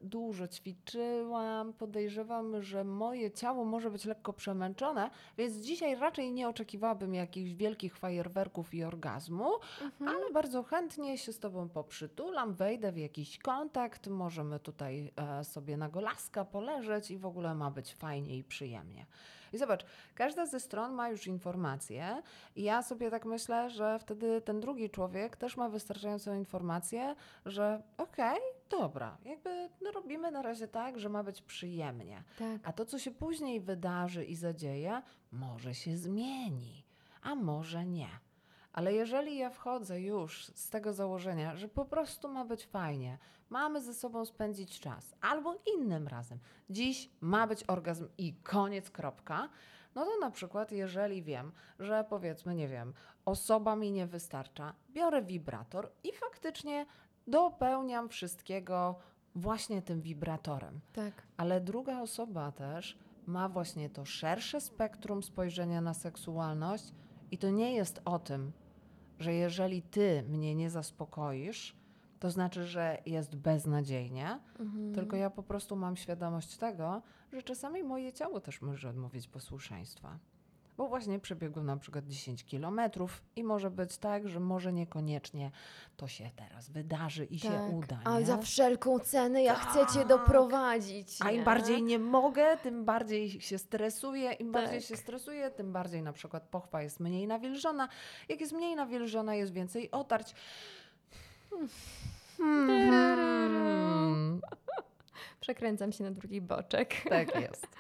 dużo 0.01 0.47
ćwiczyłam, 0.47 1.73
podejrzewam, 1.73 2.61
że 2.63 2.83
moje 2.83 3.31
ciało 3.31 3.65
może 3.65 3.91
być 3.91 4.05
lekko 4.05 4.33
przemęczone, 4.33 5.09
więc 5.37 5.55
dzisiaj 5.55 5.95
raczej 5.95 6.31
nie 6.31 6.49
oczekiwałabym 6.49 7.13
jakichś 7.13 7.51
wielkich 7.51 7.97
fajerwerków 7.97 8.73
i 8.73 8.83
orgazmu, 8.83 9.49
Mhm. 9.81 10.09
ale 10.17 10.31
bardzo 10.33 10.63
chętnie 10.63 11.17
się 11.17 11.33
z 11.33 11.39
Tobą 11.39 11.69
poprzytulam, 11.69 12.53
wejdę 12.53 12.91
w 12.91 12.97
jakiś 12.97 13.37
kontakt, 13.37 14.07
możemy 14.07 14.59
tutaj 14.59 15.11
e, 15.15 15.43
sobie 15.43 15.77
na 15.77 15.89
golaska 15.89 16.45
poleżeć 16.45 17.11
i 17.11 17.17
w 17.17 17.25
ogóle 17.25 17.55
ma 17.55 17.71
być 17.71 17.93
fajnie 17.95 18.37
i 18.37 18.43
przyjemnie. 18.43 19.05
I 19.53 19.57
zobacz, 19.57 19.85
każda 20.15 20.45
ze 20.45 20.59
stron 20.59 20.93
ma 20.93 21.09
już 21.09 21.27
informacje 21.27 22.21
i 22.55 22.63
ja 22.63 22.83
sobie 22.83 23.11
tak 23.11 23.25
myślę, 23.25 23.69
że 23.69 23.99
wtedy 23.99 24.41
ten 24.41 24.59
drugi 24.59 24.89
człowiek 24.89 25.37
też 25.37 25.57
ma 25.57 25.69
wystarczającą 25.69 26.35
informację, 26.35 27.15
że 27.45 27.81
okej, 27.97 28.39
dobra, 28.69 29.17
jakby 29.25 29.69
no, 29.81 29.91
robimy 29.91 30.31
na 30.31 30.41
razie 30.41 30.67
tak, 30.67 30.99
że 30.99 31.09
ma 31.09 31.23
być 31.23 31.41
przyjemnie. 31.41 32.23
Tak. 32.39 32.61
A 32.63 32.73
to, 32.73 32.85
co 32.85 32.99
się 32.99 33.11
później 33.11 33.61
wydarzy 33.61 34.25
i 34.25 34.35
zadzieje, 34.35 35.01
może 35.31 35.75
się 35.75 35.97
zmieni, 35.97 36.83
a 37.21 37.35
może 37.35 37.85
nie. 37.85 38.09
Ale 38.73 38.93
jeżeli 38.93 39.37
ja 39.37 39.49
wchodzę 39.49 40.01
już 40.01 40.45
z 40.45 40.69
tego 40.69 40.93
założenia, 40.93 41.55
że 41.55 41.67
po 41.67 41.85
prostu 41.85 42.29
ma 42.29 42.45
być 42.45 42.65
fajnie, 42.65 43.17
mamy 43.49 43.81
ze 43.81 43.93
sobą 43.93 44.25
spędzić 44.25 44.79
czas, 44.79 45.15
albo 45.21 45.55
innym 45.75 46.07
razem, 46.07 46.39
dziś 46.69 47.09
ma 47.21 47.47
być 47.47 47.63
orgazm 47.67 48.07
i 48.17 48.33
koniec, 48.33 48.91
kropka, 48.91 49.49
no 49.95 50.05
to 50.05 50.19
na 50.21 50.31
przykład, 50.31 50.71
jeżeli 50.71 51.23
wiem, 51.23 51.51
że 51.79 52.05
powiedzmy, 52.09 52.55
nie 52.55 52.67
wiem, 52.67 52.93
osoba 53.25 53.75
mi 53.75 53.91
nie 53.91 54.07
wystarcza, 54.07 54.73
biorę 54.89 55.21
wibrator 55.21 55.91
i 56.03 56.13
faktycznie 56.13 56.85
dopełniam 57.27 58.09
wszystkiego 58.09 58.95
właśnie 59.35 59.81
tym 59.81 60.01
wibratorem. 60.01 60.79
Tak. 60.93 61.13
Ale 61.37 61.61
druga 61.61 62.01
osoba 62.01 62.51
też 62.51 62.97
ma 63.25 63.49
właśnie 63.49 63.89
to 63.89 64.05
szersze 64.05 64.61
spektrum 64.61 65.23
spojrzenia 65.23 65.81
na 65.81 65.93
seksualność, 65.93 66.93
i 67.31 67.37
to 67.37 67.49
nie 67.49 67.73
jest 67.73 68.01
o 68.05 68.19
tym, 68.19 68.51
że 69.19 69.33
jeżeli 69.33 69.81
ty 69.81 70.23
mnie 70.29 70.55
nie 70.55 70.69
zaspokoisz, 70.69 71.75
to 72.19 72.31
znaczy, 72.31 72.63
że 72.63 72.97
jest 73.05 73.35
beznadziejnie, 73.35 74.39
Mhm. 74.59 74.93
tylko 74.95 75.15
ja 75.15 75.29
po 75.29 75.43
prostu 75.43 75.75
mam 75.75 75.95
świadomość 75.97 76.57
tego, 76.57 77.01
że 77.33 77.43
czasami 77.43 77.83
moje 77.83 78.13
ciało 78.13 78.39
też 78.39 78.61
może 78.61 78.89
odmówić 78.89 79.27
posłuszeństwa. 79.27 80.19
Bo 80.79 80.87
właśnie 80.87 81.19
przebiegło 81.19 81.63
na 81.63 81.77
przykład 81.77 82.07
10 82.07 82.45
kilometrów 82.45 83.21
i 83.35 83.43
może 83.43 83.71
być 83.71 83.97
tak, 83.97 84.29
że 84.29 84.39
może 84.39 84.73
niekoniecznie 84.73 85.51
to 85.97 86.07
się 86.07 86.29
teraz 86.35 86.69
wydarzy 86.69 87.25
i 87.25 87.39
się 87.39 87.51
uda. 87.51 87.87
Tak. 87.87 87.99
A 88.03 88.19
nie? 88.19 88.25
za 88.25 88.37
wszelką 88.37 88.99
cenę 88.99 89.43
ja 89.43 89.55
chcę 89.55 89.93
cię 89.93 89.99
Tak. 89.99 90.07
doprowadzić. 90.07 91.17
A 91.19 91.31
im 91.31 91.37
nie? 91.37 91.43
bardziej 91.43 91.83
nie 91.83 91.99
mogę, 91.99 92.57
tym 92.57 92.85
bardziej 92.85 93.41
się 93.41 93.57
stresuję. 93.57 94.31
Im 94.31 94.51
bardziej 94.51 94.79
Tak. 94.79 94.89
się 94.89 94.97
stresuję, 94.97 95.51
tym 95.51 95.73
bardziej 95.73 96.01
na 96.01 96.13
przykład 96.13 96.43
pochwa 96.43 96.81
jest 96.81 96.99
mniej 96.99 97.27
nawilżona. 97.27 97.89
Jak 98.29 98.41
jest 98.41 98.53
mniej 98.53 98.75
nawilżona, 98.75 99.35
jest 99.35 99.53
więcej 99.53 99.91
otarć. 99.91 100.35
Hmm. 102.37 104.41
Przekręcam 105.41 105.91
się 105.91 106.03
na 106.03 106.11
drugi 106.11 106.41
boczek. 106.41 106.95
Tak 107.09 107.41
jest. 107.41 107.67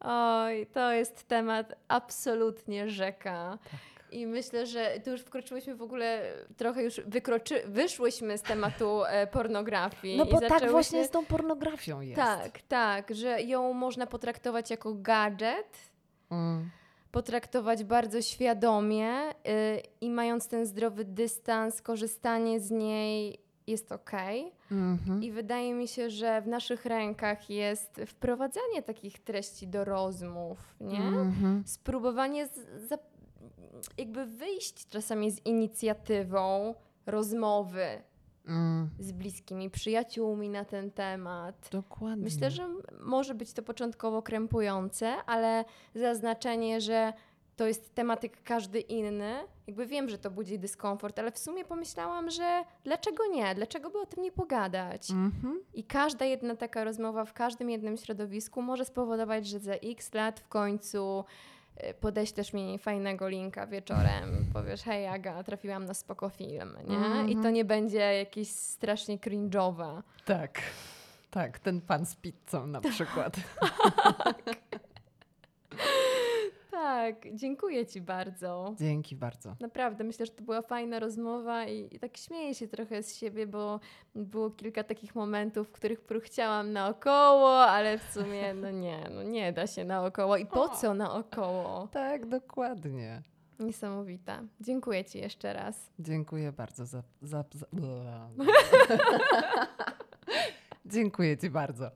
Oj, 0.00 0.66
to 0.66 0.92
jest 0.92 1.28
temat 1.28 1.74
absolutnie 1.88 2.90
rzeka. 2.90 3.58
Tak. 3.70 3.80
I 4.12 4.26
myślę, 4.26 4.66
że 4.66 5.00
tu 5.04 5.10
już 5.10 5.20
wkroczyłyśmy 5.20 5.74
w 5.76 5.82
ogóle, 5.82 6.32
trochę 6.56 6.82
już 6.82 7.00
wykroczy, 7.00 7.62
wyszłyśmy 7.66 8.38
z 8.38 8.42
tematu 8.42 9.04
e, 9.04 9.26
pornografii. 9.26 10.16
No 10.18 10.26
bo 10.26 10.40
tak 10.40 10.70
właśnie 10.70 11.04
z 11.04 11.10
tą 11.10 11.26
pornografią 11.26 12.00
jest. 12.00 12.16
Tak, 12.16 12.62
tak, 12.68 13.14
że 13.14 13.42
ją 13.42 13.72
można 13.72 14.06
potraktować 14.06 14.70
jako 14.70 14.94
gadżet, 14.94 15.78
Mm. 16.30 16.70
potraktować 17.10 17.84
bardzo 17.84 18.22
świadomie 18.22 19.30
y, 19.30 19.32
i 20.00 20.10
mając 20.10 20.48
ten 20.48 20.66
zdrowy 20.66 21.04
dystans, 21.04 21.82
korzystanie 21.82 22.60
z 22.60 22.70
niej 22.70 23.38
jest 23.68 23.92
okej. 23.92 24.52
Mhm. 24.70 25.22
I 25.22 25.32
wydaje 25.32 25.74
mi 25.74 25.88
się, 25.88 26.10
że 26.10 26.42
w 26.42 26.46
naszych 26.48 26.86
rękach 26.86 27.50
jest 27.50 28.00
wprowadzanie 28.06 28.82
takich 28.82 29.18
treści 29.18 29.68
do 29.68 29.84
rozmów, 29.84 30.76
nie? 30.80 30.98
Mhm. 30.98 31.62
Spróbowanie 31.66 32.46
z, 32.46 32.88
za, 32.88 32.98
jakby 33.98 34.26
wyjść 34.26 34.88
czasami 34.88 35.30
z 35.30 35.46
inicjatywą 35.46 36.74
rozmowy 37.06 38.02
Mm. 38.48 38.90
z 38.98 39.12
bliskimi 39.12 39.70
przyjaciółmi 39.70 40.48
na 40.48 40.64
ten 40.64 40.90
temat. 40.90 41.68
Dokładnie. 41.72 42.24
Myślę, 42.24 42.50
że 42.50 42.68
może 43.00 43.34
być 43.34 43.52
to 43.52 43.62
początkowo 43.62 44.22
krępujące, 44.22 45.16
ale 45.26 45.64
zaznaczenie, 45.94 46.80
że 46.80 47.12
to 47.58 47.66
jest 47.66 47.94
temat 47.94 48.22
jak 48.22 48.42
każdy 48.42 48.80
inny, 48.80 49.34
jakby 49.66 49.86
wiem, 49.86 50.08
że 50.08 50.18
to 50.18 50.30
budzi 50.30 50.58
dyskomfort, 50.58 51.18
ale 51.18 51.32
w 51.32 51.38
sumie 51.38 51.64
pomyślałam, 51.64 52.30
że 52.30 52.64
dlaczego 52.84 53.26
nie? 53.26 53.54
Dlaczego 53.54 53.90
by 53.90 54.00
o 54.00 54.06
tym 54.06 54.22
nie 54.22 54.32
pogadać? 54.32 55.10
Mhm. 55.10 55.60
I 55.74 55.84
każda 55.84 56.24
jedna 56.24 56.56
taka 56.56 56.84
rozmowa 56.84 57.24
w 57.24 57.32
każdym 57.32 57.70
jednym 57.70 57.96
środowisku 57.96 58.62
może 58.62 58.84
spowodować, 58.84 59.46
że 59.46 59.58
za 59.58 59.72
x 59.74 60.14
lat 60.14 60.40
w 60.40 60.48
końcu 60.48 61.24
y, 61.90 61.94
podeślesz 61.94 62.52
mi 62.52 62.78
fajnego 62.78 63.28
linka 63.28 63.66
wieczorem, 63.66 64.46
powiesz, 64.52 64.82
hej 64.82 65.06
Aga, 65.06 65.42
trafiłam 65.42 65.84
na 65.84 65.94
spoko 65.94 66.28
film, 66.28 66.76
nie? 66.88 66.96
I 67.30 67.32
to 67.32 67.36
Mhm. 67.38 67.54
nie 67.54 67.64
będzie 67.64 67.98
jakieś 67.98 68.48
strasznie 68.50 69.18
cringe'owe. 69.18 70.02
Tak. 70.24 70.60
Tak, 71.30 71.58
ten 71.58 71.80
pan 71.80 72.06
z 72.06 72.16
pizzą 72.16 72.66
na 72.66 72.80
przykład. 72.80 73.36
Tak, 74.24 74.56
dziękuję 77.34 77.86
Ci 77.86 78.00
bardzo. 78.00 78.74
Dzięki 78.78 79.16
bardzo. 79.16 79.56
Naprawdę, 79.60 80.04
myślę, 80.04 80.26
że 80.26 80.32
to 80.32 80.42
była 80.42 80.62
fajna 80.62 80.98
rozmowa 80.98 81.64
i, 81.66 81.88
i 81.96 81.98
tak 81.98 82.16
śmieję 82.16 82.54
się 82.54 82.68
trochę 82.68 83.02
z 83.02 83.16
siebie, 83.16 83.46
bo 83.46 83.80
było 84.14 84.50
kilka 84.50 84.84
takich 84.84 85.14
momentów, 85.14 85.68
w 85.68 85.72
których 85.72 86.06
pró- 86.06 86.20
chciałam 86.20 86.72
naokoło, 86.72 87.56
ale 87.60 87.98
w 87.98 88.02
sumie 88.12 88.54
no 88.54 88.70
nie, 88.70 89.08
no 89.14 89.22
nie 89.22 89.52
da 89.52 89.66
się 89.66 89.84
naokoło. 89.84 90.36
I 90.36 90.46
po 90.46 90.62
O. 90.62 90.68
co 90.68 90.94
naokoło? 90.94 91.88
Tak, 91.92 92.26
dokładnie. 92.26 93.22
Niesamowite. 93.58 94.46
Dziękuję 94.60 95.04
Ci 95.04 95.18
jeszcze 95.18 95.52
raz. 95.52 95.90
Dziękuję 95.98 96.52
bardzo 96.52 96.86
za. 96.86 97.02
za, 97.22 97.44
za... 97.52 97.66
Dziękuję 100.86 101.36
Ci 101.38 101.50
bardzo. 101.50 101.90